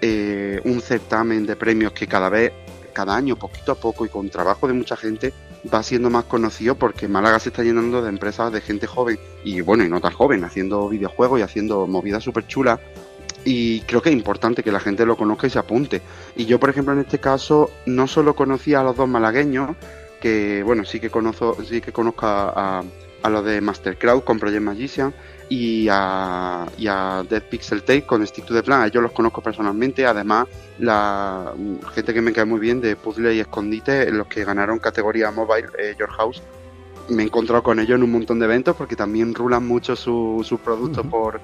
eh, 0.00 0.60
un 0.64 0.80
certamen 0.80 1.46
de 1.46 1.56
premios 1.56 1.92
que 1.92 2.06
cada 2.06 2.28
vez 2.28 2.52
cada 2.92 3.16
año, 3.16 3.36
poquito 3.36 3.72
a 3.72 3.74
poco 3.74 4.04
y 4.04 4.08
con 4.08 4.28
trabajo 4.30 4.66
de 4.66 4.74
mucha 4.74 4.96
gente, 4.96 5.32
va 5.72 5.82
siendo 5.82 6.10
más 6.10 6.24
conocido 6.24 6.74
porque 6.74 7.08
Málaga 7.08 7.38
se 7.38 7.50
está 7.50 7.62
llenando 7.62 8.02
de 8.02 8.08
empresas 8.08 8.52
de 8.52 8.60
gente 8.60 8.86
joven 8.86 9.18
y 9.44 9.60
bueno, 9.60 9.84
y 9.84 9.88
no 9.88 10.00
tan 10.00 10.12
joven, 10.12 10.44
haciendo 10.44 10.88
videojuegos 10.88 11.40
y 11.40 11.42
haciendo 11.42 11.86
movidas 11.86 12.22
súper 12.24 12.46
chulas. 12.46 12.80
Y 13.44 13.80
creo 13.80 14.00
que 14.00 14.10
es 14.10 14.14
importante 14.14 14.62
que 14.62 14.70
la 14.70 14.78
gente 14.78 15.04
lo 15.04 15.16
conozca 15.16 15.48
y 15.48 15.50
se 15.50 15.58
apunte. 15.58 16.00
Y 16.36 16.46
yo, 16.46 16.60
por 16.60 16.70
ejemplo, 16.70 16.92
en 16.92 17.00
este 17.00 17.18
caso, 17.18 17.70
no 17.86 18.06
solo 18.06 18.36
conocía 18.36 18.80
a 18.80 18.84
los 18.84 18.96
dos 18.96 19.08
malagueños, 19.08 19.76
que 20.20 20.62
bueno, 20.62 20.84
sí 20.84 21.00
que 21.00 21.10
conozco, 21.10 21.56
sí 21.68 21.80
que 21.80 21.92
conozco 21.92 22.26
a, 22.26 22.84
a 23.22 23.30
los 23.30 23.44
de 23.44 23.60
Mastercloud 23.60 24.22
con 24.22 24.38
Project 24.38 24.62
Magician, 24.62 25.14
y 25.52 25.86
a, 25.90 26.66
y 26.78 26.86
a 26.86 27.22
Dead 27.28 27.42
Pixel 27.42 27.82
Take 27.82 28.06
con 28.06 28.26
Stick 28.26 28.46
to 28.46 28.54
the 28.54 28.62
Plan. 28.62 28.90
Yo 28.90 29.02
los 29.02 29.12
conozco 29.12 29.42
personalmente. 29.42 30.06
Además, 30.06 30.48
la 30.78 31.52
gente 31.94 32.14
que 32.14 32.22
me 32.22 32.32
cae 32.32 32.46
muy 32.46 32.58
bien 32.58 32.80
de 32.80 32.96
Puzzle 32.96 33.34
y 33.34 33.40
Escondite, 33.40 34.10
los 34.12 34.28
que 34.28 34.46
ganaron 34.46 34.78
categoría 34.78 35.30
Mobile 35.30 35.68
eh, 35.78 35.94
Your 35.98 36.08
House, 36.08 36.42
me 37.10 37.22
he 37.22 37.26
encontrado 37.26 37.62
con 37.62 37.78
ellos 37.80 37.96
en 37.96 38.02
un 38.02 38.12
montón 38.12 38.38
de 38.38 38.46
eventos 38.46 38.74
porque 38.74 38.96
también 38.96 39.34
rulan 39.34 39.66
mucho 39.66 39.94
sus 39.94 40.46
su 40.46 40.58
productos 40.58 41.06
por, 41.06 41.38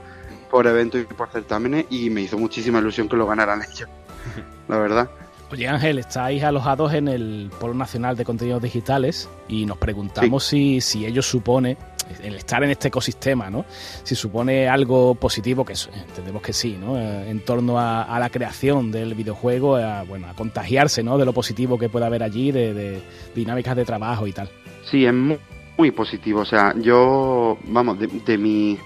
por 0.50 0.66
eventos 0.66 1.02
y 1.02 1.04
por 1.04 1.28
certámenes 1.28 1.84
y 1.90 2.08
me 2.08 2.22
hizo 2.22 2.38
muchísima 2.38 2.78
ilusión 2.78 3.10
que 3.10 3.16
lo 3.16 3.26
ganaran 3.26 3.60
ellos, 3.70 3.90
la 4.68 4.78
verdad. 4.78 5.10
Oye 5.50 5.68
Ángel, 5.68 5.98
estáis 5.98 6.42
alojados 6.42 6.94
en 6.94 7.08
el 7.08 7.50
Polo 7.60 7.74
Nacional 7.74 8.16
de 8.16 8.24
Contenidos 8.24 8.62
Digitales 8.62 9.28
y 9.48 9.66
nos 9.66 9.76
preguntamos 9.76 10.44
si, 10.44 10.80
si 10.80 11.04
ello 11.04 11.20
supone, 11.20 11.76
el 12.22 12.34
estar 12.34 12.62
en 12.62 12.70
este 12.70 12.88
ecosistema, 12.88 13.50
¿no? 13.50 13.64
Si 14.02 14.14
supone 14.14 14.68
algo 14.68 15.14
positivo, 15.14 15.64
que 15.64 15.74
entendemos 15.94 16.42
que 16.42 16.52
sí, 16.52 16.76
¿no? 16.78 16.98
Eh, 16.98 17.30
en 17.30 17.40
torno 17.40 17.78
a, 17.78 18.18
la 18.18 18.30
creación 18.30 18.90
del 18.90 19.14
videojuego, 19.14 19.76
a, 19.76 20.02
bueno, 20.02 20.28
a 20.28 20.34
contagiarse, 20.34 21.02
¿no? 21.02 21.18
De 21.18 21.24
lo 21.24 21.32
positivo 21.32 21.78
que 21.78 21.88
puede 21.88 22.06
haber 22.06 22.22
allí, 22.22 22.52
de, 22.52 23.00
dinámicas 23.34 23.76
de 23.76 23.84
trabajo 23.84 24.26
y 24.26 24.32
tal. 24.32 24.48
Sí, 24.90 25.04
es 25.04 25.14
muy, 25.14 25.90
positivo. 25.92 26.40
O 26.40 26.44
sea, 26.44 26.74
yo, 26.76 27.58
vamos, 27.64 27.98
de 27.98 28.38
mi 28.38 28.78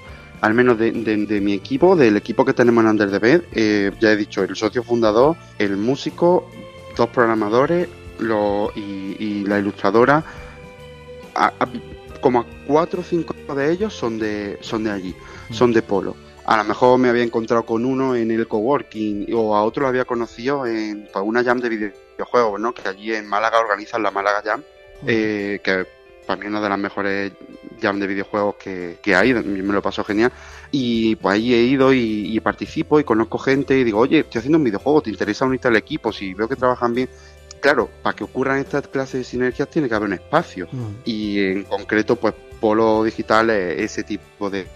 al 0.43 0.55
menos 0.55 0.77
de, 0.77 1.41
mi 1.41 1.53
equipo, 1.53 1.95
del 1.95 2.17
equipo 2.17 2.45
que 2.45 2.53
tenemos 2.53 2.83
en 2.83 2.91
Under 2.91 3.11
the 3.11 3.21
Bed, 3.21 3.43
eh, 3.53 3.93
ya 4.01 4.11
he 4.11 4.17
dicho, 4.17 4.43
el 4.43 4.57
socio 4.57 4.83
fundador, 4.83 5.37
el 5.57 5.77
músico, 5.77 6.51
dos 6.97 7.09
programadores 7.11 7.89
y, 8.75 9.45
la 9.47 9.61
ilustradora, 9.61 10.25
a 11.37 11.53
cuatro 12.67 13.01
o 13.01 13.05
cinco 13.05 13.35
de 13.55 13.73
ellos 13.73 13.93
son 13.93 14.19
de, 14.19 14.59
son 14.63 14.85
de 14.85 14.91
allí, 14.91 15.15
mm. 15.51 15.53
son 15.53 15.73
de 15.73 15.83
Polo. 15.83 16.17
A 16.45 16.57
lo 16.57 16.65
mejor 16.65 16.99
me 16.99 17.09
había 17.09 17.23
encontrado 17.23 17.65
con 17.65 17.85
uno 17.85 18.17
en 18.17 18.31
el 18.31 18.49
coworking 18.49 19.29
o 19.35 19.55
a 19.55 19.63
otro 19.63 19.83
lo 19.83 19.89
había 19.89 20.05
conocido 20.05 20.67
en 20.67 21.09
una 21.15 21.45
jam 21.45 21.61
de 21.61 21.69
videojuegos, 21.69 22.61
¿no? 22.61 22.75
Que 22.75 22.89
allí 22.89 23.15
en 23.15 23.29
Málaga 23.29 23.61
organizan 23.61 24.03
la 24.03 24.11
Málaga 24.11 24.43
Jam, 24.45 24.61
mm. 24.61 25.07
eh, 25.07 25.61
que 25.63 25.87
para 26.27 26.41
mí 26.41 26.47
una 26.47 26.61
de 26.61 26.69
las 26.69 26.79
mejores 26.79 27.33
jam 27.81 27.99
de 27.99 28.07
videojuegos 28.07 28.57
que, 28.57 28.99
que 29.03 29.15
hay, 29.15 29.35
me 29.35 29.73
lo 29.73 29.83
paso 29.83 30.05
genial. 30.05 30.33
Y 30.71 31.17
pues 31.17 31.35
ahí 31.35 31.53
he 31.53 31.63
ido 31.63 31.93
y, 31.93 32.41
participo 32.41 32.99
y 32.99 33.05
conozco 33.05 33.39
gente 33.39 33.79
y 33.79 33.85
digo, 33.85 34.01
oye, 34.01 34.21
estoy 34.21 34.39
haciendo 34.39 34.59
un 34.59 34.65
videojuego, 34.65 35.03
¿te 35.03 35.11
interesa 35.11 35.45
unirte 35.45 35.69
al 35.69 35.77
equipo? 35.77 36.13
Si 36.13 36.33
veo 36.35 36.49
que 36.49 36.57
trabajan 36.57 36.95
bien. 36.95 37.11
Claro, 37.63 37.89
para 38.03 38.17
que 38.17 38.25
ocurran 38.25 38.59
estas 38.59 38.89
clases 38.89 39.21
de 39.21 39.25
sinergias 39.25 39.71
tiene 39.71 39.89
que 39.89 39.95
haber 39.95 40.09
un 40.09 40.15
espacio. 40.15 40.67
Mm. 40.73 40.87
Y 41.05 41.39
en 41.39 41.63
concreto, 41.63 42.17
pues 42.17 42.35
Polo 42.61 43.05
Digital 43.05 43.51
es 43.51 43.93
ese 43.93 44.03
tipo 44.03 44.51
de 44.51 44.67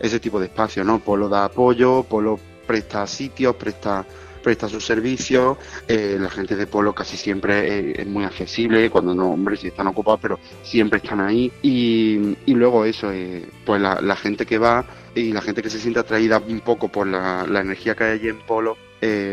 ese 0.00 0.18
tipo 0.18 0.40
de 0.40 0.46
espacio, 0.46 0.82
¿no? 0.82 0.98
Polo 0.98 1.28
da 1.28 1.44
apoyo, 1.44 2.02
Polo 2.02 2.40
presta 2.66 3.06
sitios, 3.06 3.54
presta 3.54 4.04
presta 4.42 4.68
sus 4.68 4.84
servicios, 4.84 5.56
eh, 5.88 6.18
la 6.20 6.28
gente 6.28 6.54
de 6.56 6.66
Polo 6.66 6.92
casi 6.92 7.16
siempre 7.16 7.78
eh, 7.78 7.94
es 8.02 8.06
muy 8.06 8.24
accesible, 8.24 8.90
cuando 8.90 9.14
no, 9.14 9.30
hombre, 9.30 9.56
si 9.56 9.68
están 9.68 9.86
ocupados, 9.86 10.20
pero 10.20 10.38
siempre 10.62 10.98
están 10.98 11.20
ahí. 11.20 11.50
Y, 11.62 12.36
y 12.44 12.54
luego 12.54 12.84
eso, 12.84 13.10
eh, 13.10 13.48
pues 13.64 13.80
la, 13.80 14.00
la, 14.02 14.16
gente 14.16 14.44
que 14.44 14.58
va 14.58 14.84
y 15.14 15.32
la 15.32 15.40
gente 15.40 15.62
que 15.62 15.70
se 15.70 15.78
siente 15.78 16.00
atraída 16.00 16.42
un 16.46 16.60
poco 16.60 16.88
por 16.88 17.06
la, 17.06 17.46
la 17.48 17.60
energía 17.60 17.94
que 17.94 18.04
hay 18.04 18.10
allí 18.18 18.28
en 18.28 18.40
Polo, 18.40 18.76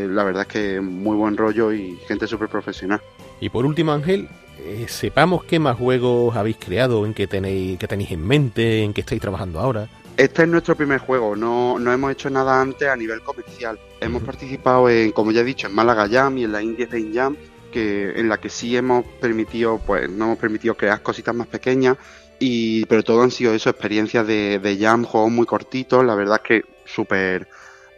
la 0.09 0.23
verdad 0.23 0.41
es 0.43 0.47
que 0.47 0.81
muy 0.81 1.15
buen 1.15 1.37
rollo 1.37 1.71
y 1.71 1.97
gente 2.07 2.27
súper 2.27 2.49
profesional. 2.49 3.01
Y 3.39 3.49
por 3.49 3.65
último, 3.65 3.91
Ángel, 3.91 4.27
sepamos 4.87 5.43
qué 5.43 5.59
más 5.59 5.77
juegos 5.77 6.35
habéis 6.35 6.57
creado, 6.57 7.05
en 7.05 7.13
qué 7.13 7.27
tenéis, 7.27 7.79
qué 7.79 7.87
tenéis 7.87 8.11
en 8.11 8.25
mente, 8.25 8.83
en 8.83 8.93
qué 8.93 9.01
estáis 9.01 9.21
trabajando 9.21 9.59
ahora. 9.59 9.87
Este 10.17 10.43
es 10.43 10.49
nuestro 10.49 10.75
primer 10.75 10.99
juego, 10.99 11.35
no, 11.35 11.79
no 11.79 11.91
hemos 11.91 12.11
hecho 12.11 12.29
nada 12.29 12.61
antes 12.61 12.87
a 12.87 12.95
nivel 12.95 13.21
comercial. 13.21 13.79
Hemos 14.01 14.21
participado 14.23 14.89
en, 14.89 15.11
como 15.13 15.31
ya 15.31 15.41
he 15.41 15.43
dicho, 15.43 15.67
en 15.67 15.73
Málaga 15.73 16.07
Jam 16.07 16.37
y 16.37 16.43
en 16.43 16.51
la 16.51 16.61
Indie 16.61 16.85
Game 16.85 17.11
Jam, 17.13 17.35
que, 17.71 18.11
en 18.19 18.29
la 18.29 18.37
que 18.37 18.49
sí 18.49 18.75
hemos 18.75 19.05
permitido, 19.19 19.79
pues 19.79 20.09
no 20.09 20.25
hemos 20.25 20.37
permitido 20.37 20.75
crear 20.75 21.01
cositas 21.01 21.33
más 21.33 21.47
pequeñas, 21.47 21.97
y, 22.39 22.85
pero 22.85 23.03
todo 23.03 23.23
han 23.23 23.31
sido 23.31 23.53
eso, 23.53 23.69
experiencias 23.69 24.27
de, 24.27 24.59
de 24.59 24.77
Jam, 24.77 25.05
juegos 25.05 25.31
muy 25.31 25.45
cortitos, 25.45 26.05
la 26.05 26.13
verdad 26.13 26.41
es 26.43 26.47
que 26.47 26.65
súper 26.85 27.47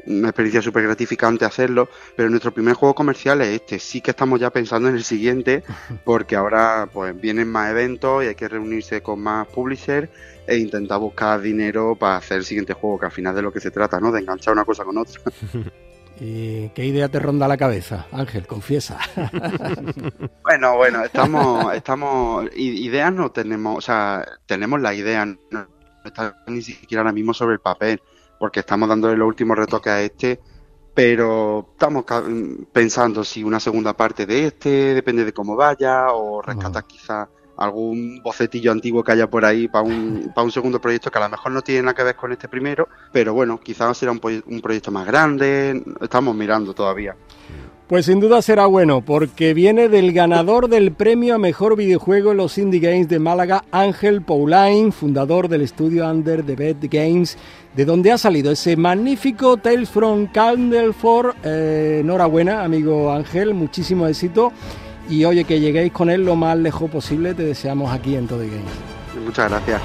una 0.06 0.30
experiencia 0.30 0.62
súper 0.62 0.84
gratificante 0.84 1.46
hacerlo, 1.46 1.90
pero 2.16 2.30
nuestro 2.30 2.54
primer 2.54 2.74
juego 2.74 2.96
comercial 2.96 3.42
es 3.42 3.62
este. 3.62 3.80
Sí 3.80 4.02
que 4.02 4.12
estamos 4.12 4.40
ya 4.40 4.50
pensando 4.50 4.90
en 4.90 4.96
el 4.96 5.04
siguiente, 5.04 5.64
porque 6.04 6.36
ahora 6.36 6.90
pues 6.92 7.20
vienen 7.20 7.50
más 7.50 7.72
eventos 7.72 8.24
y 8.24 8.28
hay 8.28 8.36
que 8.36 8.48
reunirse 8.48 9.02
con 9.02 9.22
más 9.22 9.48
publishers 9.48 10.10
e 10.46 10.58
intentar 10.58 11.00
buscar 11.00 11.42
dinero 11.42 11.96
para 11.96 12.18
hacer 12.18 12.38
el 12.38 12.46
siguiente 12.46 12.74
juego, 12.74 13.00
que 13.00 13.06
al 13.06 13.12
final 13.12 13.36
de 13.36 13.42
lo 13.42 13.52
que 13.52 13.60
se 13.60 13.72
trata, 13.72 14.00
¿no? 14.00 14.12
De 14.12 14.20
enganchar 14.20 14.54
una 14.54 14.66
cosa 14.66 14.84
con 14.84 14.98
otra. 14.98 15.22
¿Y 16.20 16.70
qué 16.70 16.86
idea 16.86 17.10
te 17.10 17.20
ronda 17.20 17.48
la 17.48 17.58
cabeza, 17.58 18.06
Ángel? 18.12 18.46
Confiesa. 18.46 19.00
bueno, 20.44 20.76
bueno, 20.76 21.04
estamos, 21.04 21.74
estamos, 21.74 22.46
ideas 22.56 23.12
no 23.12 23.32
tenemos, 23.32 23.78
o 23.80 23.82
sea, 23.82 24.24
tenemos 24.46 24.80
la 24.80 24.94
idea, 24.94 25.26
no 25.26 25.68
está 26.06 26.44
ni 26.48 26.62
siquiera 26.62 27.02
ahora 27.02 27.14
mismo 27.14 27.34
sobre 27.34 27.56
el 27.56 27.62
papel 27.62 28.00
porque 28.44 28.60
estamos 28.60 28.90
dándole 28.90 29.16
los 29.16 29.26
últimos 29.26 29.58
retoques 29.58 29.94
a 29.94 30.02
este, 30.02 30.38
pero 30.94 31.66
estamos 31.72 32.04
pensando 32.74 33.24
si 33.24 33.42
una 33.42 33.58
segunda 33.58 33.94
parte 33.94 34.26
de 34.26 34.48
este, 34.48 34.94
depende 34.94 35.24
de 35.24 35.32
cómo 35.32 35.56
vaya, 35.56 36.12
o 36.12 36.42
rescatar 36.42 36.84
quizás 36.84 37.30
algún 37.56 38.22
bocetillo 38.22 38.74
antiguo 38.74 39.02
que 39.02 39.14
haya 39.14 39.30
por 39.30 39.46
ahí 39.46 39.70
para 39.70 39.86
un, 39.86 40.34
para 40.36 40.44
un 40.44 40.52
segundo 40.52 40.82
proyecto 40.82 41.10
que 41.10 41.20
a 41.20 41.22
lo 41.22 41.30
mejor 41.30 41.54
no 41.54 41.62
tiene 41.62 41.84
nada 41.84 41.94
que 41.94 42.04
ver 42.04 42.18
con 42.18 42.34
este 42.34 42.50
primero, 42.50 42.90
pero 43.14 43.34
bueno, 43.34 43.62
quizás 43.62 43.98
será 43.98 44.12
un, 44.12 44.20
un 44.22 44.60
proyecto 44.60 44.92
más 44.92 45.08
grande, 45.08 45.82
estamos 46.02 46.36
mirando 46.36 46.74
todavía. 46.74 47.16
Pues 47.88 48.08
sin 48.08 48.20
duda 48.20 48.42
será 48.42 48.66
bueno, 48.66 49.02
porque 49.02 49.54
viene 49.54 49.88
del 49.88 50.14
ganador 50.14 50.68
del 50.68 50.94
premio 50.94 51.36
a 51.36 51.38
mejor 51.38 51.76
videojuego 51.76 52.32
en 52.32 52.38
los 52.38 52.58
Indie 52.58 52.80
Games 52.80 53.08
de 53.08 53.20
Málaga, 53.20 53.66
Ángel 53.72 54.22
Paulain, 54.22 54.92
fundador 54.92 55.48
del 55.48 55.62
estudio 55.62 56.10
Under 56.10 56.44
the 56.44 56.56
Bed 56.56 56.78
Games, 56.82 57.38
de 57.76 57.86
donde 57.86 58.12
ha 58.12 58.18
salido 58.18 58.52
ese 58.52 58.76
magnífico 58.76 59.58
Tales 59.58 59.90
from 59.90 60.28
Candleford. 60.28 61.36
Eh, 61.44 62.00
enhorabuena, 62.02 62.64
amigo 62.64 63.12
Ángel, 63.12 63.54
muchísimo 63.54 64.08
éxito. 64.08 64.52
Y 65.10 65.26
oye, 65.26 65.44
que 65.44 65.60
lleguéis 65.60 65.92
con 65.92 66.10
él 66.10 66.24
lo 66.24 66.36
más 66.36 66.58
lejos 66.58 66.90
posible, 66.90 67.34
te 67.34 67.44
deseamos 67.44 67.92
aquí 67.92 68.16
en 68.16 68.28
Todo 68.28 68.40
Games. 68.40 69.26
Muchas 69.26 69.50
gracias. 69.50 69.82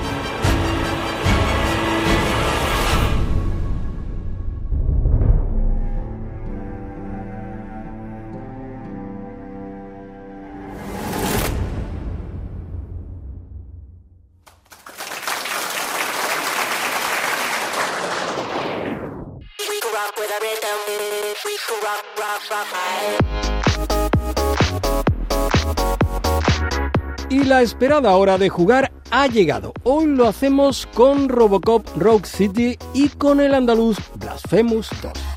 Y 27.30 27.45
la 27.45 27.62
esperada 27.62 28.16
hora 28.16 28.39
de 28.39 28.49
jugar 28.49 28.91
ha 29.11 29.26
llegado. 29.26 29.72
Hoy 29.84 30.07
lo 30.07 30.26
hacemos 30.26 30.89
con 30.95 31.28
Robocop 31.28 31.86
Rogue 31.97 32.26
City 32.26 32.76
y 32.95 33.09
con 33.11 33.41
el 33.41 33.55
andaluz 33.55 33.99
Blasphemous 34.16 34.91
2. 35.03 35.27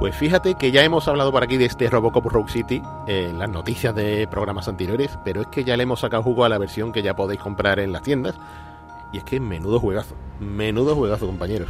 Pues 0.00 0.16
fíjate 0.16 0.54
que 0.54 0.72
ya 0.72 0.82
hemos 0.82 1.06
hablado 1.08 1.30
por 1.30 1.42
aquí 1.42 1.58
de 1.58 1.66
este 1.66 1.90
Robocop 1.90 2.24
Rogue 2.24 2.50
City 2.50 2.80
en 3.06 3.38
las 3.38 3.50
noticias 3.50 3.94
de 3.94 4.26
programas 4.28 4.66
anteriores, 4.66 5.10
pero 5.26 5.42
es 5.42 5.48
que 5.48 5.62
ya 5.62 5.76
le 5.76 5.82
hemos 5.82 6.00
sacado 6.00 6.22
jugo 6.22 6.46
a 6.46 6.48
la 6.48 6.56
versión 6.56 6.90
que 6.90 7.02
ya 7.02 7.14
podéis 7.14 7.38
comprar 7.38 7.78
en 7.80 7.92
las 7.92 8.02
tiendas. 8.02 8.34
Y 9.12 9.18
es 9.18 9.24
que 9.24 9.40
menudo 9.40 9.78
juegazo, 9.78 10.14
menudo 10.40 10.96
juegazo, 10.96 11.26
compañeros. 11.26 11.68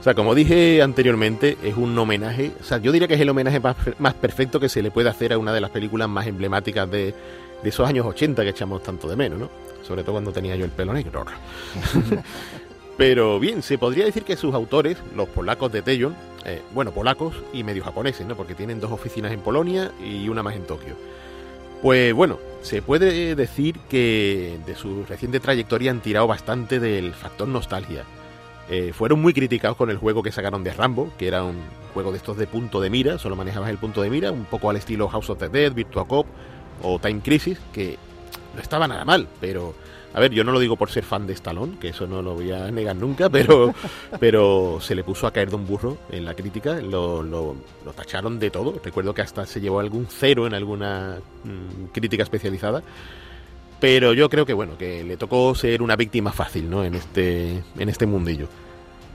O 0.00 0.02
sea, 0.02 0.14
como 0.14 0.34
dije 0.34 0.82
anteriormente, 0.82 1.56
es 1.62 1.76
un 1.76 1.96
homenaje, 1.96 2.50
o 2.60 2.64
sea, 2.64 2.78
yo 2.78 2.90
diría 2.90 3.06
que 3.06 3.14
es 3.14 3.20
el 3.20 3.28
homenaje 3.28 3.60
más, 3.60 4.14
perfecto 4.14 4.58
que 4.58 4.68
se 4.68 4.82
le 4.82 4.90
puede 4.90 5.08
hacer 5.08 5.32
a 5.32 5.38
una 5.38 5.54
de 5.54 5.60
las 5.60 5.70
películas 5.70 6.08
más 6.08 6.26
emblemáticas 6.26 6.90
de, 6.90 7.14
de 7.62 7.68
esos 7.68 7.88
años 7.88 8.04
80 8.06 8.42
que 8.42 8.48
echamos 8.48 8.82
tanto 8.82 9.06
de 9.06 9.14
menos, 9.14 9.38
¿no? 9.38 9.48
Sobre 9.86 10.02
todo 10.02 10.14
cuando 10.14 10.32
tenía 10.32 10.56
yo 10.56 10.64
el 10.64 10.72
pelo 10.72 10.92
negro. 10.92 11.24
Pero 12.96 13.38
bien, 13.38 13.62
se 13.62 13.78
podría 13.78 14.04
decir 14.04 14.24
que 14.24 14.36
sus 14.36 14.52
autores, 14.52 14.98
los 15.14 15.28
polacos 15.28 15.70
de 15.72 15.82
Tejon, 15.82 16.16
eh, 16.44 16.62
bueno, 16.72 16.92
polacos 16.92 17.34
y 17.52 17.62
medio 17.62 17.84
japoneses, 17.84 18.26
¿no? 18.26 18.36
Porque 18.36 18.54
tienen 18.54 18.80
dos 18.80 18.90
oficinas 18.90 19.32
en 19.32 19.40
Polonia 19.40 19.92
y 20.04 20.28
una 20.28 20.42
más 20.42 20.56
en 20.56 20.64
Tokio. 20.64 20.96
Pues 21.82 22.14
bueno, 22.14 22.38
se 22.62 22.80
puede 22.80 23.34
decir 23.34 23.78
que 23.90 24.58
de 24.66 24.76
su 24.76 25.04
reciente 25.04 25.40
trayectoria 25.40 25.90
han 25.90 26.00
tirado 26.00 26.26
bastante 26.26 26.78
del 26.78 27.12
factor 27.12 27.48
nostalgia. 27.48 28.04
Eh, 28.70 28.92
fueron 28.92 29.20
muy 29.20 29.34
criticados 29.34 29.76
con 29.76 29.90
el 29.90 29.96
juego 29.96 30.22
que 30.22 30.30
sacaron 30.30 30.62
de 30.62 30.72
Rambo, 30.72 31.12
que 31.18 31.26
era 31.26 31.42
un 31.42 31.60
juego 31.92 32.12
de 32.12 32.18
estos 32.18 32.36
de 32.36 32.46
punto 32.46 32.80
de 32.80 32.88
mira, 32.88 33.18
solo 33.18 33.36
manejabas 33.36 33.70
el 33.70 33.78
punto 33.78 34.02
de 34.02 34.10
mira, 34.10 34.30
un 34.30 34.44
poco 34.44 34.70
al 34.70 34.76
estilo 34.76 35.08
House 35.08 35.30
of 35.30 35.38
the 35.38 35.48
Dead, 35.48 35.72
Virtua 35.72 36.06
Cop 36.06 36.26
o 36.82 36.98
Time 36.98 37.20
Crisis, 37.20 37.58
que 37.72 37.98
no 38.54 38.62
estaba 38.62 38.86
nada 38.86 39.04
mal, 39.04 39.26
pero 39.40 39.74
a 40.14 40.20
ver, 40.20 40.32
yo 40.32 40.44
no 40.44 40.52
lo 40.52 40.60
digo 40.60 40.76
por 40.76 40.90
ser 40.90 41.04
fan 41.04 41.26
de 41.26 41.32
Stallone, 41.32 41.78
que 41.78 41.88
eso 41.88 42.06
no 42.06 42.20
lo 42.20 42.34
voy 42.34 42.52
a 42.52 42.70
negar 42.70 42.96
nunca, 42.96 43.30
pero, 43.30 43.74
pero 44.20 44.78
se 44.80 44.94
le 44.94 45.04
puso 45.04 45.26
a 45.26 45.32
caer 45.32 45.50
de 45.50 45.56
un 45.56 45.66
burro 45.66 45.98
en 46.10 46.24
la 46.24 46.34
crítica, 46.34 46.74
lo, 46.74 47.22
lo, 47.22 47.56
tacharon 47.96 48.38
de 48.38 48.50
todo. 48.50 48.80
Recuerdo 48.84 49.14
que 49.14 49.22
hasta 49.22 49.46
se 49.46 49.60
llevó 49.60 49.80
algún 49.80 50.06
cero 50.08 50.46
en 50.46 50.54
alguna 50.54 51.18
mm, 51.44 51.86
crítica 51.92 52.22
especializada. 52.22 52.82
Pero 53.80 54.12
yo 54.12 54.30
creo 54.30 54.46
que 54.46 54.52
bueno, 54.52 54.78
que 54.78 55.02
le 55.02 55.16
tocó 55.16 55.54
ser 55.56 55.82
una 55.82 55.96
víctima 55.96 56.30
fácil, 56.30 56.70
¿no? 56.70 56.84
En 56.84 56.94
este, 56.94 57.62
en 57.76 57.88
este 57.88 58.06
mundillo. 58.06 58.46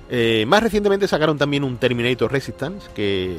Eh, 0.09 0.45
más 0.45 0.63
recientemente 0.63 1.07
sacaron 1.07 1.37
también 1.37 1.63
un 1.63 1.77
Terminator 1.77 2.31
Resistance, 2.31 2.89
que 2.93 3.37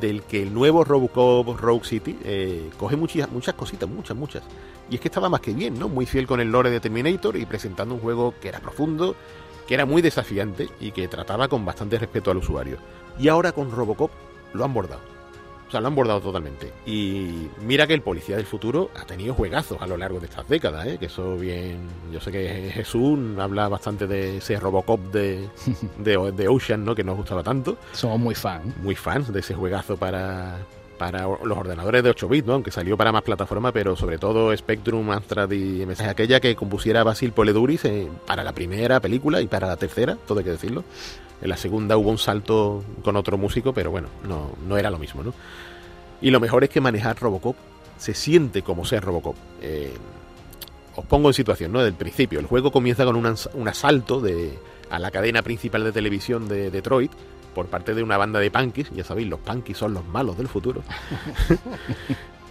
del 0.00 0.22
que 0.22 0.42
el 0.42 0.52
nuevo 0.52 0.84
Robocop 0.84 1.58
Rogue 1.58 1.84
City 1.84 2.18
eh, 2.24 2.70
coge 2.78 2.96
muchas, 2.96 3.30
muchas 3.30 3.54
cositas, 3.54 3.88
muchas, 3.88 4.16
muchas. 4.16 4.42
Y 4.90 4.96
es 4.96 5.00
que 5.00 5.08
estaba 5.08 5.28
más 5.28 5.40
que 5.40 5.52
bien, 5.52 5.78
¿no? 5.78 5.88
Muy 5.88 6.06
fiel 6.06 6.26
con 6.26 6.40
el 6.40 6.50
lore 6.50 6.70
de 6.70 6.80
Terminator 6.80 7.36
y 7.36 7.46
presentando 7.46 7.94
un 7.94 8.00
juego 8.00 8.34
que 8.40 8.48
era 8.48 8.60
profundo, 8.60 9.16
que 9.66 9.74
era 9.74 9.84
muy 9.84 10.00
desafiante 10.00 10.68
y 10.80 10.92
que 10.92 11.08
trataba 11.08 11.48
con 11.48 11.64
bastante 11.64 11.98
respeto 11.98 12.30
al 12.30 12.38
usuario. 12.38 12.78
Y 13.18 13.28
ahora 13.28 13.52
con 13.52 13.70
Robocop 13.70 14.10
lo 14.54 14.64
han 14.64 14.72
bordado. 14.72 15.17
O 15.68 15.70
sea, 15.70 15.80
lo 15.80 15.88
han 15.88 15.94
bordado 15.94 16.20
totalmente. 16.20 16.72
Y 16.86 17.48
mira 17.60 17.86
que 17.86 17.92
el 17.92 18.00
Policía 18.00 18.36
del 18.36 18.46
Futuro 18.46 18.90
ha 18.98 19.04
tenido 19.04 19.34
juegazos 19.34 19.80
a 19.82 19.86
lo 19.86 19.98
largo 19.98 20.18
de 20.18 20.26
estas 20.26 20.48
décadas, 20.48 20.86
¿eh? 20.86 20.96
Que 20.98 21.06
eso 21.06 21.36
bien... 21.36 21.86
Yo 22.10 22.20
sé 22.20 22.32
que 22.32 22.70
Jesús 22.72 23.18
habla 23.38 23.68
bastante 23.68 24.06
de 24.06 24.38
ese 24.38 24.58
Robocop 24.58 25.00
de, 25.12 25.46
de, 25.98 26.48
Ocean, 26.48 26.84
¿no? 26.84 26.94
Que 26.94 27.04
nos 27.04 27.18
gustaba 27.18 27.42
tanto. 27.42 27.76
Somos 27.92 28.18
muy 28.18 28.34
fans. 28.34 28.74
Muy 28.78 28.94
fans 28.94 29.30
de 29.30 29.40
ese 29.40 29.54
juegazo 29.54 29.98
para, 29.98 30.56
para 30.98 31.22
los 31.22 31.56
ordenadores 31.56 32.02
de 32.02 32.10
8 32.10 32.28
bits, 32.28 32.46
¿no? 32.46 32.54
Aunque 32.54 32.70
salió 32.70 32.96
para 32.96 33.12
más 33.12 33.22
plataformas, 33.22 33.72
pero 33.72 33.96
sobre 33.96 34.18
todo 34.18 34.54
Spectrum, 34.54 35.10
Amstrad 35.10 35.50
y 35.52 35.86
MS. 35.86 36.00
Aquella 36.00 36.40
que 36.40 36.54
compusiera 36.56 37.04
Basil 37.04 37.32
Poleduris 37.32 37.84
eh, 37.84 38.08
para 38.26 38.44
la 38.44 38.52
primera 38.52 39.00
película 39.00 39.40
y 39.40 39.46
para 39.46 39.66
la 39.66 39.76
tercera, 39.76 40.18
todo 40.26 40.40
hay 40.40 40.44
que 40.44 40.50
decirlo. 40.50 40.84
En 41.40 41.48
la 41.48 41.56
segunda 41.56 41.96
hubo 41.96 42.10
un 42.10 42.18
salto 42.18 42.84
con 43.02 43.16
otro 43.16 43.38
músico, 43.38 43.72
pero 43.72 43.90
bueno, 43.90 44.08
no, 44.24 44.50
no 44.66 44.76
era 44.76 44.90
lo 44.90 44.98
mismo, 44.98 45.22
¿no? 45.22 45.32
Y 46.20 46.30
lo 46.30 46.40
mejor 46.40 46.64
es 46.64 46.70
que 46.70 46.80
manejar 46.80 47.18
Robocop 47.20 47.56
se 47.96 48.12
siente 48.14 48.62
como 48.62 48.84
ser 48.84 49.04
Robocop. 49.04 49.36
Eh, 49.62 49.92
os 50.96 51.04
pongo 51.04 51.28
en 51.28 51.34
situación, 51.34 51.72
¿no? 51.72 51.82
Del 51.82 51.94
principio, 51.94 52.40
el 52.40 52.46
juego 52.46 52.72
comienza 52.72 53.04
con 53.04 53.14
un, 53.14 53.68
asalto 53.68 54.20
a 54.90 54.98
la 54.98 55.10
cadena 55.12 55.42
principal 55.42 55.84
de 55.84 55.92
televisión 55.92 56.48
de 56.48 56.70
Detroit 56.72 57.12
por 57.58 57.66
parte 57.66 57.92
de 57.92 58.04
una 58.04 58.16
banda 58.16 58.38
de 58.38 58.52
punkies. 58.52 58.88
Ya 58.90 59.02
sabéis, 59.02 59.26
los 59.26 59.40
punkies 59.40 59.76
son 59.76 59.92
los 59.92 60.06
malos 60.06 60.38
del 60.38 60.46
futuro. 60.46 60.84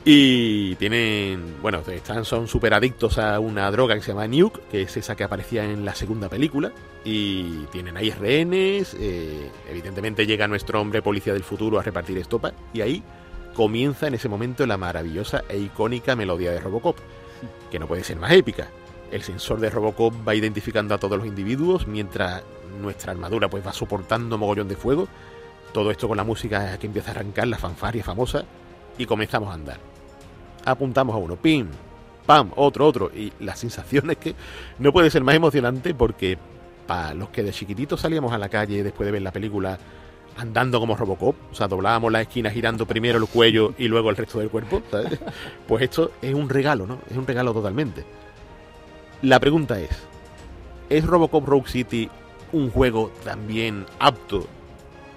Y 0.09 0.75
tienen, 0.75 1.55
bueno, 1.61 1.81
están, 1.85 2.23
son 2.23 2.47
súper 2.47 2.73
adictos 2.73 3.17
a 3.17 3.41
una 3.41 3.69
droga 3.71 3.93
que 3.93 3.99
se 3.99 4.13
llama 4.13 4.25
Nuke, 4.25 4.61
que 4.71 4.83
es 4.83 4.95
esa 4.95 5.17
que 5.17 5.25
aparecía 5.25 5.65
en 5.65 5.83
la 5.83 5.93
segunda 5.95 6.29
película. 6.29 6.71
Y 7.03 7.65
tienen 7.73 7.97
ahí 7.97 8.11
rehenes, 8.11 8.95
eh, 8.97 9.51
evidentemente 9.69 10.25
llega 10.25 10.47
nuestro 10.47 10.79
hombre 10.79 11.01
policía 11.01 11.33
del 11.33 11.43
futuro 11.43 11.77
a 11.77 11.83
repartir 11.83 12.17
estopa. 12.17 12.53
Y 12.73 12.79
ahí 12.79 13.03
comienza 13.53 14.07
en 14.07 14.13
ese 14.13 14.29
momento 14.29 14.65
la 14.65 14.77
maravillosa 14.77 15.43
e 15.49 15.57
icónica 15.57 16.15
melodía 16.15 16.51
de 16.51 16.61
Robocop, 16.61 16.97
que 17.69 17.77
no 17.77 17.87
puede 17.87 18.05
ser 18.05 18.15
más 18.15 18.31
épica. 18.31 18.69
El 19.11 19.23
sensor 19.23 19.59
de 19.59 19.69
Robocop 19.69 20.13
va 20.27 20.35
identificando 20.35 20.93
a 20.93 20.97
todos 20.97 21.17
los 21.17 21.27
individuos 21.27 21.87
mientras 21.87 22.43
nuestra 22.81 23.11
armadura 23.11 23.49
pues 23.49 23.65
va 23.65 23.73
soportando 23.73 24.37
mogollón 24.37 24.67
de 24.67 24.75
fuego. 24.75 25.07
Todo 25.73 25.91
esto 25.91 26.07
con 26.07 26.17
la 26.17 26.23
música 26.23 26.77
que 26.77 26.87
empieza 26.87 27.09
a 27.09 27.15
arrancar, 27.15 27.47
la 27.47 27.57
fanfaria 27.57 28.03
famosa, 28.03 28.45
y 28.97 29.05
comenzamos 29.05 29.49
a 29.49 29.53
andar 29.53 29.79
apuntamos 30.67 31.15
a 31.15 31.17
uno, 31.17 31.35
pim, 31.35 31.67
pam, 32.25 32.51
otro, 32.55 32.85
otro. 32.85 33.11
Y 33.13 33.31
la 33.39 33.55
sensación 33.55 34.11
es 34.11 34.17
que 34.17 34.35
no 34.79 34.91
puede 34.91 35.09
ser 35.09 35.23
más 35.23 35.35
emocionante 35.35 35.93
porque 35.93 36.37
para 36.85 37.13
los 37.13 37.29
que 37.29 37.43
de 37.43 37.51
chiquititos 37.51 38.01
salíamos 38.01 38.33
a 38.33 38.37
la 38.37 38.49
calle 38.49 38.83
después 38.83 39.05
de 39.05 39.11
ver 39.11 39.21
la 39.21 39.31
película 39.31 39.77
andando 40.37 40.79
como 40.79 40.95
Robocop, 40.95 41.35
o 41.51 41.55
sea, 41.55 41.67
doblábamos 41.67 42.11
la 42.11 42.21
esquina 42.21 42.51
girando 42.51 42.85
primero 42.85 43.17
el 43.17 43.25
cuello 43.25 43.73
y 43.77 43.87
luego 43.87 44.11
el 44.11 44.17
resto 44.17 44.39
del 44.39 44.49
cuerpo, 44.49 44.83
¿sabes? 44.91 45.19
Pues 45.67 45.83
esto 45.83 46.11
es 46.21 46.33
un 46.33 46.47
regalo, 46.47 46.85
¿no? 46.85 46.99
Es 47.09 47.17
un 47.17 47.25
regalo 47.25 47.53
totalmente. 47.53 48.05
La 49.21 49.39
pregunta 49.39 49.79
es, 49.79 49.89
¿es 50.89 51.05
Robocop 51.05 51.45
Rogue 51.45 51.69
City 51.69 52.09
un 52.51 52.69
juego 52.69 53.11
también 53.23 53.85
apto 53.99 54.47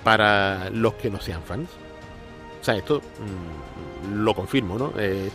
para 0.05 0.71
los 0.71 0.95
que 0.95 1.11
no 1.11 1.21
sean 1.21 1.43
fans? 1.43 1.69
O 2.61 2.65
sea, 2.65 2.77
esto 2.77 3.01
mm, 3.01 4.23
lo 4.23 4.35
confirmo, 4.35 4.79
¿no? 4.79 4.93
Eh, 4.99 5.31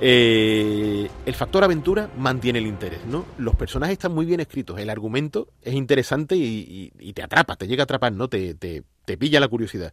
eh, 0.00 1.10
el 1.26 1.34
factor 1.34 1.64
aventura 1.64 2.08
mantiene 2.16 2.60
el 2.60 2.66
interés, 2.66 3.04
¿no? 3.06 3.26
Los 3.38 3.56
personajes 3.56 3.94
están 3.94 4.14
muy 4.14 4.26
bien 4.26 4.40
escritos, 4.40 4.78
el 4.78 4.90
argumento 4.90 5.48
es 5.62 5.74
interesante 5.74 6.36
y, 6.36 7.12
te 7.12 7.22
atrapa, 7.22 7.56
te 7.56 7.66
llega 7.66 7.82
a 7.82 7.84
atrapar, 7.84 8.12
¿no? 8.12 8.28
Te, 8.28 8.54
pilla 9.18 9.40
la 9.40 9.48
curiosidad. 9.48 9.92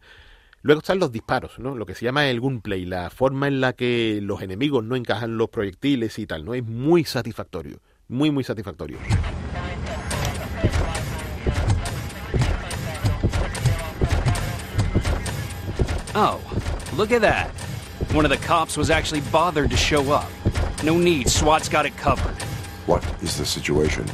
Luego 0.65 0.79
están 0.79 0.97
los 0.97 1.11
disparos, 1.11 1.59
¿no? 1.59 1.75
Lo 1.75 1.85
que 1.85 1.93
se 1.93 2.05
llama 2.05 2.27
el 2.27 2.39
gunplay, 2.39 2.85
la 2.85 3.11
forma 3.11 3.47
en 3.47 3.61
la 3.61 3.73
que 3.73 4.17
los 4.19 4.41
enemigos 4.41 4.83
no 4.83 4.95
encajan 4.95 5.37
los 5.37 5.49
proyectiles 5.49 6.17
y 6.17 6.25
tal, 6.25 6.43
¿no? 6.43 6.55
Es 6.55 6.63
muy 6.63 7.03
satisfactorio, 7.03 7.81
muy, 8.07 8.31
muy 8.31 8.43
satisfactorio. 8.43 8.97
Oh, 16.15 16.39
look 16.97 17.11
at 17.11 17.21
that. 17.21 17.51
One 18.15 18.25
of 18.25 18.31
the 18.31 18.43
cops 18.47 18.75
was 18.75 18.89
actually 18.89 19.21
bothered 19.31 19.69
to 19.69 19.77
show 19.77 20.11
up. 20.11 20.31
No 20.83 20.97
need, 20.97 21.29
SWAT's 21.29 21.69
got 21.69 21.85
it 21.85 21.95
covered. 21.95 22.41
What 22.87 23.03
is 23.21 23.37
the 23.37 23.45
situation? 23.45 24.05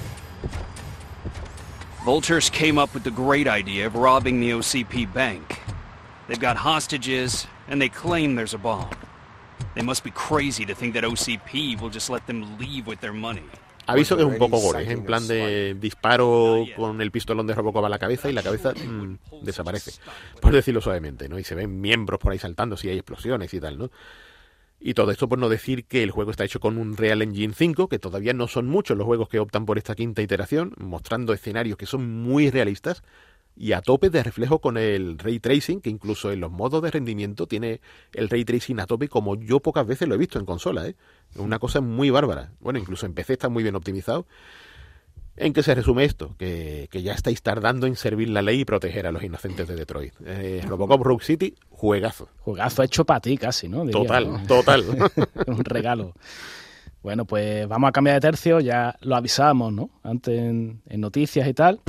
Vultures 2.04 2.50
came 2.50 2.78
up 2.78 2.94
with 2.94 3.06
the 3.06 3.12
great 3.12 3.48
idea 3.48 3.88
of 3.88 3.96
robbing 3.96 4.42
the 4.42 4.50
OCP 4.50 5.14
bank. 5.14 5.61
They've 6.32 6.40
got 6.40 6.56
hostages, 6.56 7.46
and 7.68 7.82
they 7.82 7.90
claim 7.90 8.38
there's 8.38 8.54
a 8.54 8.58
bomb. 8.58 8.88
They 9.76 9.84
must 9.84 10.02
be 10.02 10.12
crazy 10.12 10.66
to 10.66 10.74
think 10.74 10.94
that 10.94 11.04
OCP 11.04 11.78
will 11.82 11.92
just 11.92 12.10
let 12.10 12.26
them 12.26 12.58
leave 12.58 12.88
with 12.88 13.02
their 13.02 13.12
money. 13.12 13.44
Aviso 13.86 14.16
que 14.16 14.24
es 14.24 14.30
un 14.30 14.38
poco 14.38 14.62
gore, 14.62 14.84
es 14.84 14.90
en 14.92 15.04
plan 15.04 15.28
de 15.28 15.76
disparo 15.78 16.64
con 16.78 17.02
el 17.02 17.12
pistolón 17.12 17.48
de 17.48 17.54
Robocop 17.54 17.84
a 17.84 17.90
la 17.90 18.00
cabeza 18.00 18.30
y 18.30 18.34
la 18.34 18.44
cabeza 18.44 18.72
mmm, 18.74 19.16
desaparece, 19.42 19.92
por 20.40 20.54
decirlo 20.54 20.80
suavemente, 20.80 21.28
¿no? 21.28 21.38
Y 21.38 21.44
se 21.44 21.54
ven 21.54 21.82
miembros 21.82 22.18
por 22.18 22.32
ahí 22.32 22.40
saltando 22.40 22.78
si 22.78 22.88
hay 22.88 23.00
explosiones 23.00 23.54
y 23.54 23.60
tal, 23.60 23.78
¿no? 23.78 23.92
Y 24.80 24.94
todo 24.94 25.12
esto 25.12 25.28
por 25.28 25.38
no 25.38 25.50
decir 25.50 25.84
que 25.84 26.02
el 26.02 26.12
juego 26.12 26.32
está 26.32 26.46
hecho 26.46 26.62
con 26.62 26.78
un 26.78 26.96
Real 26.96 27.22
Engine 27.22 27.54
5, 27.54 27.90
que 27.90 28.00
todavía 28.00 28.32
no 28.32 28.48
son 28.48 28.68
muchos 28.68 28.98
los 28.98 29.06
juegos 29.06 29.28
que 29.28 29.40
optan 29.40 29.66
por 29.66 29.78
esta 29.78 29.96
quinta 29.96 30.22
iteración, 30.22 30.76
mostrando 30.78 31.34
escenarios 31.34 31.78
que 31.78 31.86
son 31.86 32.24
muy 32.24 32.50
realistas, 32.50 33.04
y 33.56 33.74
a 33.74 33.82
tope 33.82 34.10
de 34.10 34.24
reflejo 34.24 34.60
con 34.60 34.78
el 34.78 35.18
ray 35.18 35.40
tracing, 35.40 35.82
que 35.82 35.90
incluso 35.90 36.32
en 36.32 36.40
los 36.40 36.52
modos 36.52 36.82
de 36.82 36.92
rendimiento 36.92 37.48
tiene 37.48 37.82
el 38.14 38.30
ray 38.30 38.46
tracing 38.46 38.80
a 38.80 38.86
tope 38.86 39.08
como 39.08 39.36
yo 39.36 39.60
pocas 39.60 39.86
veces 39.86 40.08
lo 40.08 40.16
he 40.16 40.18
visto 40.18 40.40
en 40.40 40.46
consola. 40.46 40.88
¿eh? 40.88 40.96
Una 41.36 41.60
cosa 41.60 41.82
muy 41.82 42.10
bárbara. 42.10 42.52
Bueno, 42.60 42.80
incluso 42.80 43.06
en 43.06 43.14
PC 43.14 43.34
está 43.34 43.50
muy 43.50 43.64
bien 43.64 43.76
optimizado. 43.76 44.26
¿En 45.38 45.54
qué 45.54 45.64
se 45.64 45.74
resume 45.74 46.04
esto? 46.04 46.36
Que, 46.38 46.88
ya 46.92 47.14
estáis 47.14 47.42
tardando 47.42 47.88
en 47.88 47.96
servir 47.96 48.30
la 48.30 48.42
ley 48.42 48.62
y 48.62 48.66
proteger 48.66 49.08
a 49.08 49.12
los 49.12 49.24
inocentes 49.24 49.68
de 49.68 49.76
Detroit. 49.76 50.14
Eh, 50.26 50.62
Robocop 50.68 51.02
Rogue 51.02 51.24
City, 51.24 51.56
juegazo. 51.70 52.30
Juegazo 52.40 52.84
hecho 52.84 53.06
para 53.06 53.22
ti 53.22 53.38
casi, 53.38 53.70
¿no? 53.70 53.86
total, 53.90 54.46
total. 54.46 54.84
Un 55.48 55.64
regalo. 55.64 56.14
Bueno, 57.02 57.26
pues 57.26 57.68
vamos 57.68 57.88
a 57.88 57.92
cambiar 57.92 58.16
de 58.16 58.28
tercio, 58.28 58.60
ya 58.60 58.96
lo 59.02 59.16
avisábamos, 59.16 59.74
¿no? 59.74 59.90
Antes 60.04 60.38
en 60.38 60.82
noticias 60.86 61.48
y 61.48 61.54
tal. 61.54 61.82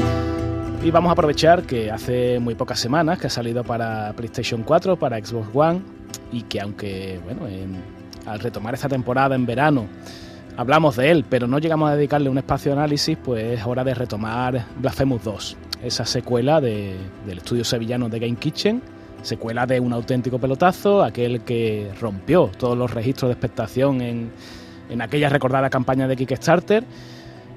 Y 0.84 0.90
vamos 0.90 1.10
a 1.10 1.12
aprovechar 1.12 1.62
que 1.62 1.92
hace 1.92 2.40
muy 2.40 2.56
pocas 2.56 2.80
semanas 2.80 3.20
que 3.20 3.28
ha 3.28 3.30
salido 3.30 3.62
para 3.62 4.12
PlayStation 4.14 4.64
4, 4.64 4.96
para 4.96 5.24
Xbox 5.24 5.46
One, 5.54 5.80
y 6.32 6.42
que 6.42 6.60
aunque, 6.60 7.20
bueno, 7.22 7.42
al 8.26 8.40
retomar 8.40 8.74
esta 8.74 8.88
temporada 8.88 9.36
en 9.36 9.46
verano, 9.46 9.86
hablamos 10.56 10.96
de 10.96 11.12
él, 11.12 11.24
pero 11.28 11.46
no 11.46 11.60
llegamos 11.60 11.88
a 11.88 11.94
dedicarle 11.94 12.28
un 12.28 12.38
espacio 12.38 12.72
de 12.72 12.78
análisis, 12.78 13.16
pues 13.16 13.60
es 13.60 13.64
hora 13.64 13.84
de 13.84 13.94
retomar 13.94 14.66
Blasphemous 14.78 15.22
2, 15.22 15.56
esa 15.84 16.04
secuela 16.04 16.60
del 16.60 16.98
estudio 17.28 17.62
sevillano 17.62 18.08
de 18.08 18.18
Game 18.18 18.36
Kitchen, 18.36 18.82
secuela 19.22 19.66
de 19.66 19.78
un 19.78 19.92
auténtico 19.92 20.40
pelotazo, 20.40 21.04
aquel 21.04 21.42
que 21.42 21.92
rompió 22.00 22.50
todos 22.58 22.76
los 22.76 22.92
registros 22.92 23.28
de 23.28 23.34
expectación 23.34 24.00
en, 24.00 24.32
en 24.90 25.00
aquella 25.00 25.28
recordada 25.28 25.70
campaña 25.70 26.08
de 26.08 26.16
Kickstarter 26.16 26.82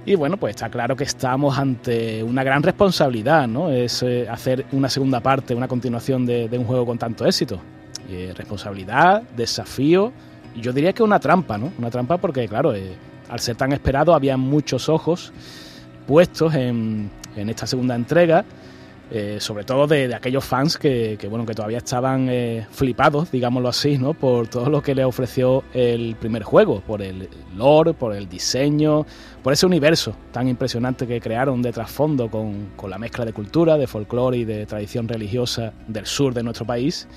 y 0.06 0.16
bueno, 0.16 0.38
pues 0.38 0.52
está 0.52 0.70
claro 0.70 0.96
que 0.96 1.04
estamos 1.04 1.58
ante 1.58 2.24
una 2.24 2.44
gran 2.44 2.62
responsabilidad, 2.62 3.48
¿no? 3.48 3.72
Es 3.72 4.04
eh, 4.04 4.28
hacer 4.30 4.66
una 4.72 4.88
segunda 4.88 5.20
parte, 5.20 5.56
una 5.56 5.68
continuación 5.68 6.26
de, 6.28 6.48
un 6.52 6.66
juego 6.66 6.86
con 6.86 6.98
tanto 6.98 7.26
éxito. 7.26 7.60
Eh, 8.08 8.32
responsabilidad, 8.38 9.24
desafío, 9.36 10.14
y 10.54 10.62
yo 10.62 10.72
diría 10.72 10.94
que 10.94 11.02
una 11.02 11.20
trampa, 11.20 11.58
¿no? 11.58 11.72
Una 11.80 11.90
trampa 11.90 12.18
porque, 12.18 12.48
claro, 12.48 12.76
eh, 12.76 12.96
al 13.30 13.40
ser 13.40 13.56
tan 13.56 13.74
esperado 13.74 14.14
había 14.14 14.38
muchos 14.38 14.90
ojos 14.90 15.34
puestos 16.06 16.54
en, 16.54 17.10
en 17.36 17.50
esta 17.50 17.66
segunda 17.66 17.96
entrega 17.96 18.46
eh, 19.12 19.38
sobre 19.40 19.64
todo 19.64 19.86
de, 19.86 20.14
aquellos 20.16 20.44
fans 20.44 20.78
que, 20.78 21.18
bueno 21.30 21.46
que 21.46 21.54
todavía 21.54 21.78
estaban 21.78 22.28
eh, 22.30 22.66
flipados, 22.72 23.32
digámoslo 23.32 23.70
así, 23.70 23.98
¿no? 23.98 24.14
por 24.14 24.48
todo 24.48 24.70
lo 24.70 24.82
que 24.82 24.96
le 24.96 25.04
ofreció 25.04 25.64
el 25.74 26.16
primer 26.16 26.44
juego, 26.44 26.82
por 26.82 27.02
el 27.02 27.30
lore, 27.56 27.94
por 27.94 28.16
el 28.16 28.28
diseño, 28.28 29.06
por 29.44 29.54
ese 29.54 29.66
universo 29.66 30.16
tan 30.32 30.48
impresionante 30.48 31.06
que 31.06 31.22
crearon 31.22 31.62
de 31.62 31.72
trasfondo 31.72 32.30
con, 32.30 32.72
con 32.76 32.90
la 32.90 32.98
mezcla 32.98 33.26
de 33.26 33.34
cultura, 33.34 33.78
de 33.78 33.86
folclore 33.86 34.38
y 34.38 34.46
de 34.46 34.66
tradición 34.66 35.08
religiosa 35.08 35.74
del 35.88 36.08
sur 36.08 36.34
de 36.34 36.44
nuestro 36.44 36.66
país. 36.66 37.08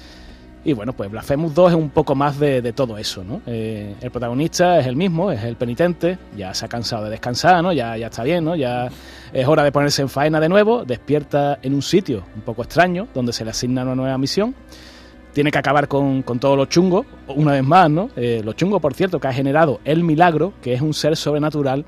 Y 0.64 0.72
bueno, 0.72 0.92
pues 0.92 1.10
Blasphemous 1.10 1.54
2 1.54 1.70
es 1.70 1.76
un 1.76 1.90
poco 1.90 2.14
más 2.14 2.38
de, 2.38 2.72
todo 2.72 2.98
eso, 2.98 3.22
¿no? 3.22 3.40
Eh, 3.46 3.94
el 4.00 4.10
protagonista 4.10 4.78
es 4.78 4.86
el 4.86 4.96
mismo, 4.96 5.30
es 5.30 5.42
el 5.44 5.56
penitente, 5.56 6.18
ya 6.36 6.52
se 6.52 6.64
ha 6.64 6.68
cansado 6.68 7.04
de 7.04 7.10
descansar, 7.10 7.62
¿no? 7.62 7.72
Ya, 7.72 7.96
ya 7.96 8.08
está 8.08 8.24
bien, 8.24 8.44
¿no? 8.44 8.56
Ya 8.56 8.88
es 9.32 9.46
hora 9.46 9.62
de 9.62 9.72
ponerse 9.72 10.02
en 10.02 10.08
faena 10.08 10.40
de 10.40 10.48
nuevo, 10.48 10.84
despierta 10.84 11.58
en 11.62 11.74
un 11.74 11.82
sitio 11.82 12.24
un 12.34 12.42
poco 12.42 12.62
extraño, 12.62 13.06
donde 13.14 13.32
se 13.32 13.44
le 13.44 13.50
asigna 13.50 13.82
una 13.82 13.94
nueva 13.94 14.18
misión. 14.18 14.54
Tiene 15.32 15.50
que 15.50 15.58
acabar 15.58 15.86
con, 15.86 16.22
con 16.22 16.40
todo 16.40 16.56
lo 16.56 16.66
chungo, 16.66 17.06
una 17.28 17.52
vez 17.52 17.64
más, 17.64 17.88
¿no? 17.88 18.10
Eh, 18.16 18.42
lo 18.44 18.52
chungo, 18.54 18.80
por 18.80 18.94
cierto, 18.94 19.20
que 19.20 19.28
ha 19.28 19.32
generado 19.32 19.80
el 19.84 20.02
milagro, 20.02 20.54
que 20.60 20.74
es 20.74 20.80
un 20.80 20.92
ser 20.92 21.16
sobrenatural 21.16 21.84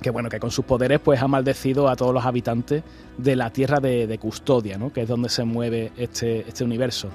que 0.00 0.10
bueno, 0.10 0.28
que 0.28 0.38
con 0.38 0.52
sus 0.52 0.64
poderes 0.64 1.00
pues 1.00 1.20
ha 1.20 1.26
maldecido 1.26 1.88
a 1.88 1.96
todos 1.96 2.14
los 2.14 2.24
habitantes 2.24 2.82
de 3.16 3.36
la 3.36 3.50
tierra 3.50 3.80
de, 3.80 4.06
de 4.06 4.18
Custodia, 4.18 4.78
¿no? 4.78 4.92
que 4.92 5.02
es 5.02 5.08
donde 5.08 5.28
se 5.28 5.42
mueve 5.44 5.90
este, 5.96 6.48
este 6.48 6.62
universo. 6.62 7.08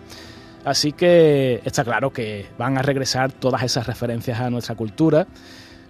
Así 0.66 0.94
que 0.94 1.62
está 1.66 1.84
claro 1.84 2.12
que 2.12 2.46
van 2.58 2.78
a 2.78 2.82
regresar 2.82 3.32
todas 3.32 3.64
esas 3.64 3.86
referencias 3.86 4.40
a 4.40 4.50
nuestra 4.50 4.76
cultura. 4.76 5.28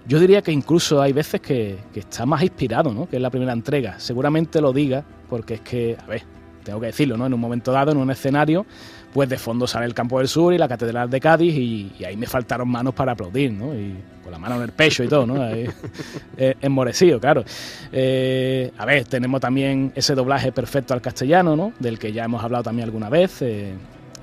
Yo 0.06 0.20
diría 0.20 0.42
que 0.42 0.52
incluso 0.52 1.02
hay 1.02 1.14
veces 1.14 1.40
que, 1.40 1.78
está 1.94 2.26
más 2.26 2.42
inspirado, 2.42 2.92
¿no? 2.92 3.08
Que 3.08 3.18
es 3.18 3.22
la 3.22 3.30
primera 3.30 3.54
entrega. 3.54 4.00
Seguramente 4.00 4.60
lo 4.60 4.74
diga, 4.74 5.04
porque 5.30 5.56
es 5.56 5.62
que, 5.62 5.96
a 6.04 6.08
ver, 6.08 6.24
tengo 6.64 6.80
que 6.80 6.88
decirlo, 6.88 7.18
¿no? 7.18 7.26
En 7.28 7.34
un 7.34 7.40
momento 7.40 7.72
dado, 7.72 7.92
en 7.92 7.98
un 7.98 8.10
escenario, 8.10 8.66
pues 9.14 9.30
de 9.30 9.38
fondo 9.38 9.68
sale 9.68 9.86
el 9.86 9.94
Campo 9.94 10.18
del 10.18 10.28
Sur 10.28 10.54
y 10.54 10.58
la 10.58 10.68
Catedral 10.68 11.10
de 11.10 11.20
Cádiz 11.20 11.56
y, 11.56 12.04
ahí 12.04 12.18
me 12.18 12.26
faltaron 12.26 12.68
manos 12.68 12.96
para 12.96 13.12
aplaudir, 13.12 13.54
¿no? 13.54 13.74
Y 13.76 13.96
con 14.24 14.32
la 14.32 14.40
mano 14.40 14.56
en 14.56 14.64
el 14.64 14.72
pecho 14.72 15.04
y 15.04 15.08
todo, 15.08 15.28
¿no? 15.28 15.42
Ahí, 15.42 15.70
eh, 16.38 16.56
enmorecido, 16.62 17.20
claro. 17.20 17.46
Eh, 17.92 18.72
a 18.78 18.86
ver, 18.86 19.06
tenemos 19.06 19.40
también 19.40 19.94
ese 19.96 20.16
doblaje 20.16 20.52
perfecto 20.52 20.94
al 20.94 21.02
castellano, 21.02 21.56
¿no? 21.56 21.74
Del 21.80 22.00
que 22.00 22.12
ya 22.12 22.26
hemos 22.26 22.44
hablado 22.44 22.64
también 22.64 22.86
alguna 22.86 23.10
vez. 23.10 23.42
Eh, 23.42 23.74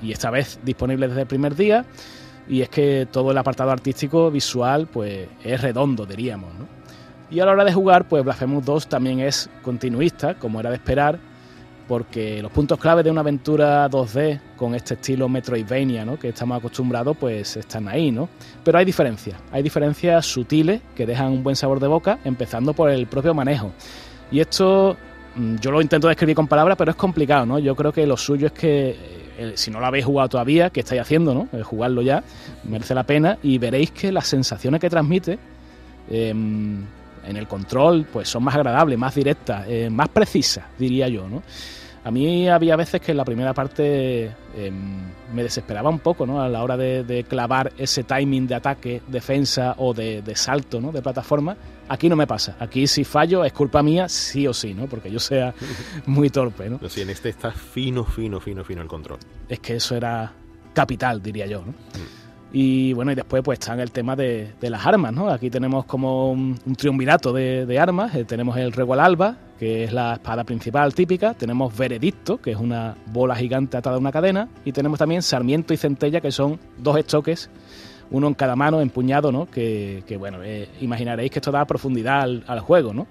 y 0.03 0.13
esta 0.13 0.31
vez 0.31 0.59
disponible 0.63 1.09
desde 1.09 1.23
el 1.23 1.27
primer 1.27 1.55
día. 1.55 1.85
Y 2.49 2.63
es 2.63 2.69
que 2.69 3.07
todo 3.11 3.31
el 3.31 3.39
apartado 3.39 3.71
artístico 3.71 4.31
visual 4.31 4.89
pues 4.93 5.29
es 5.45 5.61
redondo, 5.61 6.05
diríamos. 6.05 6.53
¿no? 6.55 6.67
Y 7.31 7.39
a 7.41 7.47
la 7.47 7.53
hora 7.53 7.65
de 7.65 7.73
jugar, 7.73 8.09
pues 8.09 8.25
Blasphemous 8.25 8.65
2 8.65 8.89
también 8.89 9.21
es 9.21 9.49
continuista, 9.63 10.35
como 10.35 10.59
era 10.59 10.71
de 10.71 10.77
esperar, 10.77 11.19
porque 11.87 12.43
los 12.43 12.51
puntos 12.51 12.79
clave 12.79 13.05
de 13.05 13.11
una 13.11 13.21
aventura 13.21 13.89
2D 13.89 14.41
con 14.57 14.75
este 14.75 14.95
estilo 14.95 15.29
Metroidvania, 15.29 16.05
¿no? 16.05 16.19
que 16.19 16.31
estamos 16.31 16.59
acostumbrados, 16.59 17.17
pues 17.17 17.57
están 17.57 17.89
ahí, 17.89 18.11
¿no? 18.11 18.29
Pero 18.65 18.79
hay 18.79 18.85
diferencias, 18.85 19.37
hay 19.53 19.63
diferencias 19.63 20.27
sutiles 20.27 20.81
que 20.95 21.07
dejan 21.07 21.33
un 21.33 21.43
buen 21.45 21.57
sabor 21.57 21.79
de 21.79 21.87
boca, 21.87 22.19
empezando 22.25 22.75
por 22.75 22.91
el 22.91 23.07
propio 23.07 23.33
manejo. 23.33 23.73
Y 24.33 24.41
esto 24.41 24.97
mm, 25.37 25.57
yo 25.57 25.71
lo 25.71 25.81
intento 25.81 26.09
describir 26.09 26.35
con 26.35 26.49
palabras, 26.49 26.77
pero 26.77 26.91
es 26.91 26.97
complicado, 26.97 27.47
¿no? 27.47 27.59
Yo 27.59 27.77
creo 27.77 27.93
que 27.93 28.07
lo 28.07 28.17
suyo 28.17 28.47
es 28.47 28.53
que 28.53 29.20
si 29.55 29.71
no 29.71 29.81
lo 29.81 29.87
habéis 29.87 30.05
jugado 30.05 30.29
todavía, 30.29 30.71
¿qué 30.71 30.81
estáis 30.81 31.01
haciendo? 31.01 31.35
¿no? 31.35 31.49
Eh, 31.53 31.63
jugarlo 31.63 32.03
ya, 32.03 32.23
merece 32.65 32.95
la 32.95 33.05
pena 33.05 33.39
y 33.43 33.59
veréis 33.59 33.91
que 33.91 34.13
las 34.13 34.27
sensaciones 34.27 34.81
que 34.81 34.91
transmite 34.91 35.39
em, 36.11 36.85
en 37.27 37.37
el 37.37 37.47
control 37.47 38.07
pues 38.13 38.29
son 38.29 38.45
más 38.45 38.55
agradables, 38.55 38.99
más 38.99 39.15
directas, 39.15 39.67
eh, 39.69 39.91
más 39.91 40.09
precisas, 40.09 40.65
diría 40.79 41.09
yo. 41.09 41.29
¿no? 41.29 41.43
A 42.03 42.11
mí 42.11 42.49
había 42.49 42.77
veces 42.77 43.01
que 43.01 43.11
en 43.11 43.19
la 43.19 43.25
primera 43.25 43.53
parte 43.53 44.31
em, 44.57 45.03
me 45.35 45.43
desesperaba 45.43 45.91
un 45.91 45.99
poco, 45.99 46.25
¿no? 46.25 46.41
A 46.41 46.49
la 46.49 46.63
hora 46.63 46.77
de, 46.77 47.25
clavar 47.29 47.73
ese 47.77 48.05
timing 48.05 48.47
de 48.47 48.55
ataque, 48.55 49.03
defensa 49.07 49.75
o 49.77 49.93
de, 49.93 50.23
salto, 50.35 50.81
¿no? 50.81 50.93
De 50.93 51.03
plataforma. 51.03 51.57
Aquí 51.91 52.09
no 52.09 52.15
me 52.15 52.29
pasa. 52.29 52.55
Aquí 52.61 52.87
si 52.87 53.03
fallo 53.03 53.45
es 53.45 53.53
culpa 53.53 53.83
mía, 53.83 54.09
sí 54.09 54.47
o 54.47 54.55
sí, 54.55 54.75
¿no? 54.75 54.87
Porque 54.87 55.11
yo 55.11 55.19
sea 55.19 55.53
muy 56.07 56.31
torpe, 56.31 56.71
¿no? 56.71 56.79
Pero 56.79 56.89
sí, 56.89 57.01
en 57.01 57.11
este 57.11 57.31
está 57.31 57.51
fino, 57.51 58.05
fino, 58.05 58.39
fino, 58.39 58.63
fino 58.63 58.81
el 58.81 58.87
control. 58.87 59.19
Es 59.49 59.59
que 59.59 59.75
eso 59.75 59.97
era 59.97 60.33
capital, 60.73 61.21
diría 61.21 61.47
yo, 61.47 61.63
¿no? 61.63 61.73
Mm. 61.73 62.21
Y 62.53 62.93
bueno, 62.93 63.11
y 63.11 63.17
después 63.17 63.43
pues 63.43 63.59
está 63.59 63.75
el 63.75 63.91
tema 63.91 64.15
de, 64.15 64.55
las 64.61 64.87
armas, 64.87 65.13
¿no? 65.13 65.31
Aquí 65.31 65.51
tenemos 65.51 65.85
como 65.85 66.31
un, 66.31 66.57
triunvirato 66.77 67.33
de, 67.33 67.79
armas. 67.79 68.15
Eh, 68.15 68.25
tenemos 68.25 68.57
el 68.57 68.71
Regual 68.71 69.01
Alba, 69.01 69.37
que 69.59 69.83
es 69.83 69.93
la 69.93 70.15
espada 70.15 70.45
principal 70.45 70.95
típica. 70.95 71.35
Tenemos 71.35 71.77
Veredicto, 71.77 72.39
que 72.39 72.53
es 72.53 72.57
una 72.57 72.95
bola 73.07 73.35
gigante 73.35 73.77
atada 73.77 73.97
a 73.97 73.99
una 73.99 74.13
cadena. 74.13 74.49
Y 74.65 74.71
tenemos 74.71 75.01
también 75.01 75.23
Sarmiento 75.23 75.75
y 75.75 75.77
Centella, 75.77 76.21
que 76.21 76.31
son 76.31 76.61
dos 76.79 76.97
estoques, 76.97 77.51
uno 78.11 78.29
en 78.29 78.35
cada 78.35 78.57
mano, 78.57 78.81
empuñado, 78.81 79.33
¿no? 79.33 79.47
Que, 79.51 80.03
bueno, 80.19 80.43
eh, 80.43 80.69
imaginaréis 80.81 81.31
que 81.31 81.39
esto 81.39 81.53
da 81.53 81.65
profundidad 81.65 82.23
al, 82.47 82.61
juego, 82.61 82.93
¿no? 82.93 83.07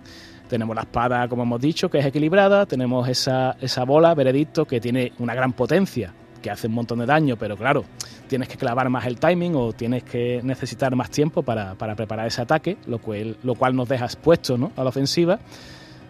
Tenemos 0.48 0.76
la 0.76 0.82
espada, 0.82 1.28
como 1.28 1.44
hemos 1.44 1.62
dicho, 1.62 1.90
que 1.90 2.00
es 2.00 2.06
equilibrada. 2.06 2.66
Tenemos 2.66 3.08
esa, 3.08 3.56
esa 3.62 3.84
bola, 3.84 4.14
Veredicto, 4.16 4.66
que 4.66 4.80
tiene 4.80 5.14
una 5.20 5.34
gran 5.36 5.54
potencia 5.54 6.14
que 6.42 6.50
hace 6.50 6.68
un 6.68 6.74
montón 6.74 7.00
de 7.00 7.06
daño, 7.06 7.36
pero 7.38 7.58
claro, 7.58 7.84
tienes 8.28 8.48
que 8.48 8.58
clavar 8.58 8.90
más 8.90 9.06
el 9.06 9.20
timing 9.20 9.56
o 9.56 9.74
tienes 9.74 10.04
que 10.04 10.40
necesitar 10.44 10.96
más 10.96 11.10
tiempo 11.10 11.44
para, 11.44 11.76
preparar 11.76 12.28
ese 12.28 12.42
ataque, 12.42 12.78
lo 12.88 13.00
cual, 13.00 13.38
lo 13.44 13.56
cual 13.56 13.76
nos 13.76 13.90
deja 13.90 14.06
expuestos 14.06 14.58
¿no? 14.58 14.72
a 14.76 14.84
la 14.84 14.90
ofensiva. 14.90 15.40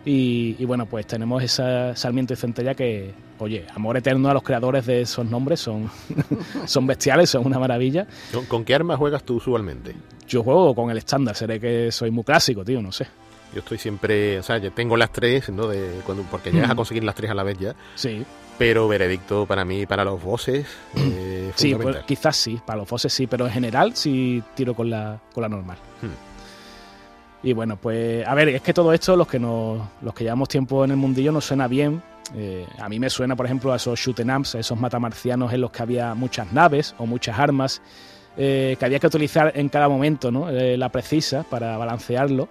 Y, 0.05 0.63
bueno, 0.65 0.85
pues 0.85 1.05
tenemos 1.05 1.43
esa 1.43 1.95
Sarmiento 1.95 2.33
y 2.33 2.37
Centella 2.37 2.73
que, 2.73 3.13
oye, 3.37 3.65
amor 3.75 3.97
eterno 3.97 4.29
a 4.29 4.33
los 4.33 4.43
creadores 4.43 4.85
de 4.85 5.01
esos 5.01 5.25
nombres, 5.25 5.59
son, 5.59 5.89
son 6.65 6.87
bestiales, 6.87 7.29
son 7.29 7.45
una 7.45 7.59
maravilla. 7.59 8.07
¿Con, 8.47 8.63
qué 8.63 8.75
arma 8.75 8.97
juegas 8.97 9.23
tú 9.23 9.35
usualmente? 9.35 9.95
Yo 10.27 10.43
juego 10.43 10.73
con 10.73 10.89
el 10.89 10.97
estándar, 10.97 11.35
seré 11.35 11.59
que 11.59 11.91
soy 11.91 12.11
muy 12.11 12.23
clásico, 12.23 12.63
tío, 12.63 12.81
no 12.81 12.91
sé. 12.91 13.07
Yo 13.53 13.59
estoy 13.59 13.77
siempre, 13.77 14.39
o 14.39 14.43
sea, 14.43 14.57
yo 14.59 14.71
tengo 14.71 14.95
las 14.95 15.11
tres, 15.11 15.49
¿no? 15.49 15.67
De, 15.67 16.01
cuando, 16.05 16.23
porque 16.23 16.51
llegas 16.51 16.69
a 16.69 16.75
conseguir 16.75 17.03
las 17.03 17.15
tres 17.15 17.31
a 17.31 17.33
la 17.33 17.43
vez 17.43 17.57
ya. 17.57 17.75
Sí. 17.95 18.23
Pero 18.57 18.87
veredicto 18.87 19.45
para 19.45 19.65
mí, 19.65 19.85
para 19.85 20.03
los 20.03 20.21
bosses. 20.21 20.67
Eh, 20.95 21.51
sí, 21.55 21.73
pues, 21.75 21.97
quizás 22.05 22.35
sí, 22.35 22.59
para 22.63 22.79
los 22.79 22.89
bosses 22.89 23.11
sí, 23.11 23.25
pero 23.25 23.47
en 23.47 23.53
general 23.53 23.95
sí 23.95 24.43
tiro 24.53 24.75
con 24.75 24.89
la, 24.89 25.19
con 25.33 25.41
la 25.41 25.49
normal. 25.49 25.77
Hmm. 26.01 26.28
Y 27.41 27.53
bueno, 27.53 27.77
pues 27.77 28.25
a 28.27 28.33
ver, 28.35 28.49
es 28.49 28.61
que 28.61 28.73
todo 28.73 28.91
esto, 28.93 29.15
los 29.15 29.27
que 29.27 29.39
nos, 29.39 29.81
los 30.01 30.13
que 30.13 30.23
llevamos 30.23 30.49
tiempo 30.49 30.83
en 30.83 30.91
el 30.91 30.97
mundillo, 30.97 31.31
nos 31.31 31.45
suena 31.45 31.67
bien. 31.67 32.01
Eh, 32.35 32.65
a 32.79 32.89
mí 32.89 32.99
me 32.99 33.09
suena, 33.09 33.35
por 33.35 33.45
ejemplo, 33.45 33.73
a 33.73 33.77
esos 33.77 33.99
shoot 33.99 34.19
ups, 34.19 34.55
a 34.55 34.59
esos 34.59 34.79
matamarcianos 34.79 35.51
en 35.53 35.61
los 35.61 35.71
que 35.71 35.81
había 35.81 36.13
muchas 36.13 36.51
naves 36.51 36.93
o 36.97 37.05
muchas 37.05 37.39
armas 37.39 37.81
eh, 38.37 38.75
que 38.77 38.85
había 38.85 38.99
que 38.99 39.07
utilizar 39.07 39.51
en 39.55 39.69
cada 39.69 39.89
momento, 39.89 40.31
¿no? 40.31 40.49
Eh, 40.49 40.77
la 40.77 40.89
precisa 40.89 41.43
para 41.43 41.77
balancearlo 41.77 42.47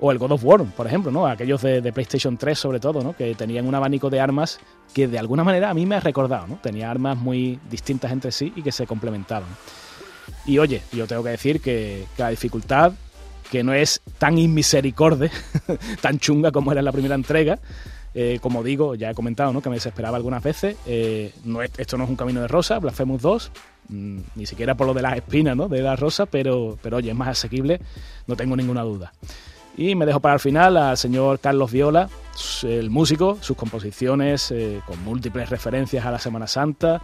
o 0.00 0.10
el 0.10 0.18
God 0.18 0.32
of 0.32 0.44
War, 0.44 0.64
por 0.64 0.86
ejemplo, 0.86 1.12
¿no? 1.12 1.26
Aquellos 1.26 1.62
de, 1.62 1.92
PlayStation 1.92 2.36
3 2.36 2.58
sobre 2.58 2.80
todo, 2.80 3.02
¿no? 3.02 3.14
Que 3.16 3.34
tenían 3.34 3.66
un 3.66 3.74
abanico 3.74 4.10
de 4.10 4.20
armas 4.20 4.58
que 4.92 5.06
de 5.06 5.18
alguna 5.18 5.44
manera 5.44 5.70
a 5.70 5.74
mí 5.74 5.86
me 5.86 5.94
ha 5.94 6.00
recordado, 6.00 6.48
¿no? 6.48 6.56
Tenía 6.56 6.90
armas 6.90 7.16
muy 7.16 7.60
distintas 7.70 8.10
entre 8.10 8.32
sí 8.32 8.52
y 8.56 8.62
que 8.62 8.72
se 8.72 8.86
complementaban. 8.86 9.48
Y 10.44 10.58
oye, 10.58 10.82
yo 10.92 11.06
tengo 11.06 11.22
que 11.22 11.30
decir 11.30 11.60
que, 11.60 12.04
la 12.18 12.30
dificultad, 12.30 12.92
que 13.52 13.62
no 13.62 13.74
es 13.74 14.00
tan 14.16 14.38
inmisericorde, 14.38 15.30
tan 16.00 16.18
chunga 16.18 16.50
como 16.52 16.72
era 16.72 16.78
en 16.78 16.86
la 16.86 16.92
primera 16.92 17.14
entrega, 17.14 17.58
eh, 18.14 18.38
como 18.40 18.62
digo, 18.62 18.94
ya 18.94 19.10
he 19.10 19.14
comentado 19.14 19.52
¿no? 19.52 19.60
que 19.60 19.68
me 19.68 19.76
desesperaba 19.76 20.16
algunas 20.16 20.42
veces. 20.42 20.74
Eh, 20.86 21.34
no 21.44 21.60
esto 21.60 21.98
no 21.98 22.04
es 22.04 22.10
un 22.10 22.16
camino 22.16 22.40
de 22.40 22.48
rosa, 22.48 22.78
Blasphemous 22.78 23.20
2, 23.20 23.50
mm, 23.90 24.18
ni 24.36 24.46
siquiera 24.46 24.74
por 24.74 24.86
lo 24.86 24.94
de 24.94 25.02
las 25.02 25.18
espinas 25.18 25.54
¿no? 25.54 25.68
de 25.68 25.82
la 25.82 25.96
rosa, 25.96 26.24
pero, 26.24 26.78
pero 26.80 26.96
oye, 26.96 27.10
es 27.10 27.14
más 27.14 27.28
asequible, 27.28 27.78
no 28.26 28.36
tengo 28.36 28.56
ninguna 28.56 28.84
duda. 28.84 29.12
Y 29.76 29.96
me 29.96 30.06
dejo 30.06 30.20
para 30.20 30.32
el 30.32 30.40
final 30.40 30.78
al 30.78 30.96
señor 30.96 31.38
Carlos 31.38 31.70
Viola, 31.72 32.08
el 32.62 32.88
músico, 32.88 33.36
sus 33.42 33.58
composiciones 33.58 34.50
eh, 34.50 34.80
con 34.86 35.04
múltiples 35.04 35.50
referencias 35.50 36.06
a 36.06 36.10
la 36.10 36.18
Semana 36.18 36.46
Santa, 36.46 37.02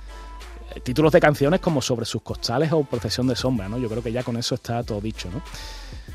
títulos 0.83 1.13
de 1.13 1.21
canciones 1.21 1.61
como 1.61 1.83
Sobre 1.83 2.07
sus 2.07 2.23
costales 2.23 2.73
o 2.73 2.85
Procesión 2.85 3.27
de 3.27 3.37
Sombra, 3.37 3.69
¿no? 3.69 3.79
Yo 3.79 3.89
creo 3.89 4.03
que 4.03 4.13
ya 4.13 4.23
con 4.23 4.37
eso 4.37 4.55
está 4.55 4.83
todo 4.83 5.01
dicho, 5.01 5.29
¿no? 5.31 5.43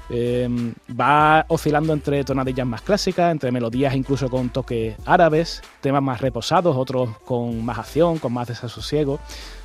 Em, 0.09 0.73
va 0.99 1.45
oscilando 1.47 1.93
entre 1.93 2.23
tonadillas 2.23 2.67
más 2.67 2.81
clásicas, 2.81 3.31
entre 3.31 3.51
melodías 3.51 3.95
incluso 3.95 4.29
con 4.29 4.49
toques 4.49 4.95
árabes, 5.05 5.61
temas 5.81 6.03
más 6.03 6.21
reposados, 6.21 6.75
otros 6.75 7.17
con 7.25 7.63
más 7.63 7.79
acción, 7.79 8.19
con 8.19 8.33
más 8.33 8.47
desasosiego. 8.47 9.19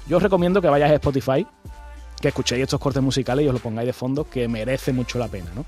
Yo 0.07 0.19
os 0.19 0.23
recomiendo 0.23 0.63
que 0.63 0.69
vayáis 0.69 0.93
a 0.93 0.95
Spotify, 0.95 1.47
que 2.21 2.29
escuchéis 2.29 2.63
estos 2.63 2.81
cortes 2.81 3.03
musicales 3.03 3.45
y 3.45 3.49
os 3.49 3.55
lo 3.55 3.61
pongáis 3.61 3.87
de 3.87 3.93
fondo, 3.93 4.29
que 4.29 4.49
merece 4.49 4.93
mucho 4.93 5.19
la 5.19 5.29
pena, 5.29 5.51
¿no? 5.55 5.65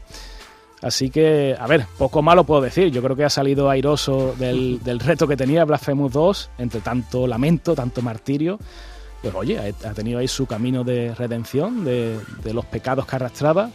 Así 0.83 1.11
que, 1.11 1.55
a 1.59 1.67
ver, 1.67 1.85
poco 1.99 2.23
malo 2.23 2.45
puedo 2.45 2.63
decir. 2.63 2.91
Yo 2.91 3.03
creo 3.03 3.15
que 3.15 3.25
ha 3.25 3.31
salido 3.31 3.69
airoso 3.69 4.35
del, 4.39 4.81
reto 5.01 5.29
que 5.29 5.37
tenía 5.37 5.65
Blasphemous 5.65 6.13
2, 6.13 6.51
entre 6.59 6.81
tanto 6.81 7.27
lamento, 7.27 7.75
tanto 7.75 8.01
martirio. 8.01 8.59
Pues 9.23 9.35
oye, 9.35 9.59
ha 9.59 9.93
tenido 9.93 10.19
ahí 10.19 10.29
su 10.29 10.47
camino 10.47 10.83
de 10.83 11.15
redención 11.15 11.85
de, 11.85 12.19
de 12.43 12.55
los 12.55 12.65
pecados 12.65 13.07
que 13.07 13.17
arrastraba. 13.17 13.71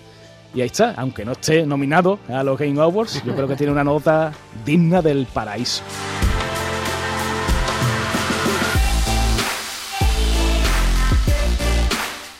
Y 0.53 0.61
ahí 0.61 0.67
está, 0.67 0.93
aunque 0.97 1.25
no 1.25 1.33
esté 1.33 1.65
nominado 1.65 2.17
a 2.29 2.41
los 2.43 2.57
Game 2.57 2.79
Awards, 2.79 3.23
yo 3.25 3.35
creo 3.35 3.47
que 3.47 3.55
tiene 3.57 3.73
una 3.73 3.83
nota 3.83 4.31
digna 4.65 5.01
del 5.01 5.25
paraíso. 5.25 5.83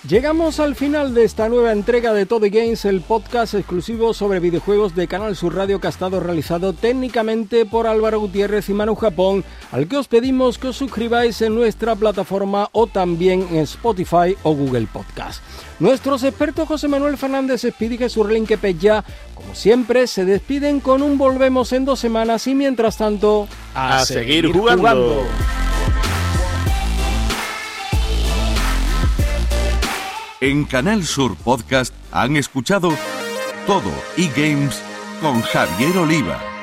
Llegamos 0.08 0.60
al 0.60 0.76
final 0.76 1.16
de 1.16 1.24
esta 1.24 1.50
nueva 1.50 1.72
entrega 1.72 2.14
de 2.14 2.28
Todo 2.28 2.42
Games, 2.42 2.86
el 2.86 3.02
podcast 3.02 3.56
exclusivo 3.56 4.14
sobre 4.14 4.40
videojuegos 4.40 4.94
de 4.94 5.08
Canal 5.08 5.36
Sur 5.36 5.56
Radio 5.56 5.82
que 5.82 5.88
ha 5.88 5.90
estado 5.90 6.20
realizado 6.20 6.74
técnicamente 6.74 7.66
por 7.66 7.88
Álvaro 7.88 8.20
Gutiérrez 8.20 8.70
y 8.70 8.74
Manu 8.74 8.94
Japón, 8.94 9.44
al 9.72 9.88
que 9.88 9.98
os 9.98 10.08
pedimos 10.08 10.60
que 10.60 10.68
os 10.68 10.78
suscribáis 10.78 11.42
en 11.42 11.56
nuestra 11.56 11.96
plataforma 11.96 12.70
o 12.72 12.86
también 12.86 13.48
en 13.50 13.62
Spotify 13.62 14.38
o 14.44 14.54
Google 14.54 14.88
Podcast. 14.94 15.42
Nuestros 15.80 16.22
expertos 16.22 16.68
José 16.68 16.88
Manuel 16.88 17.18
Fernández 17.18 17.64
Espíritu 17.64 17.96
y 17.96 18.06
Jesús 18.06 18.28
Pepe 18.48 18.76
ya, 18.76 19.04
como 19.34 19.56
siempre, 19.56 20.06
se 20.06 20.24
despiden 20.24 20.82
con 20.82 21.02
un 21.02 21.18
volvemos 21.18 21.74
en 21.74 21.84
dos 21.84 22.00
semanas 22.00 22.46
y 22.46 22.54
mientras 22.54 22.98
tanto, 22.98 23.48
a, 23.74 24.06
seguir, 24.06 24.52
jugando. 24.52 25.26
En 30.46 30.64
Canal 30.64 31.04
Sur 31.04 31.36
Podcast 31.38 31.92
han 32.12 32.38
escuchado 32.38 32.94
todo 33.66 33.92
e-games 34.16 34.80
con 35.20 35.42
Javier 35.42 35.98
Oliva. 35.98 36.55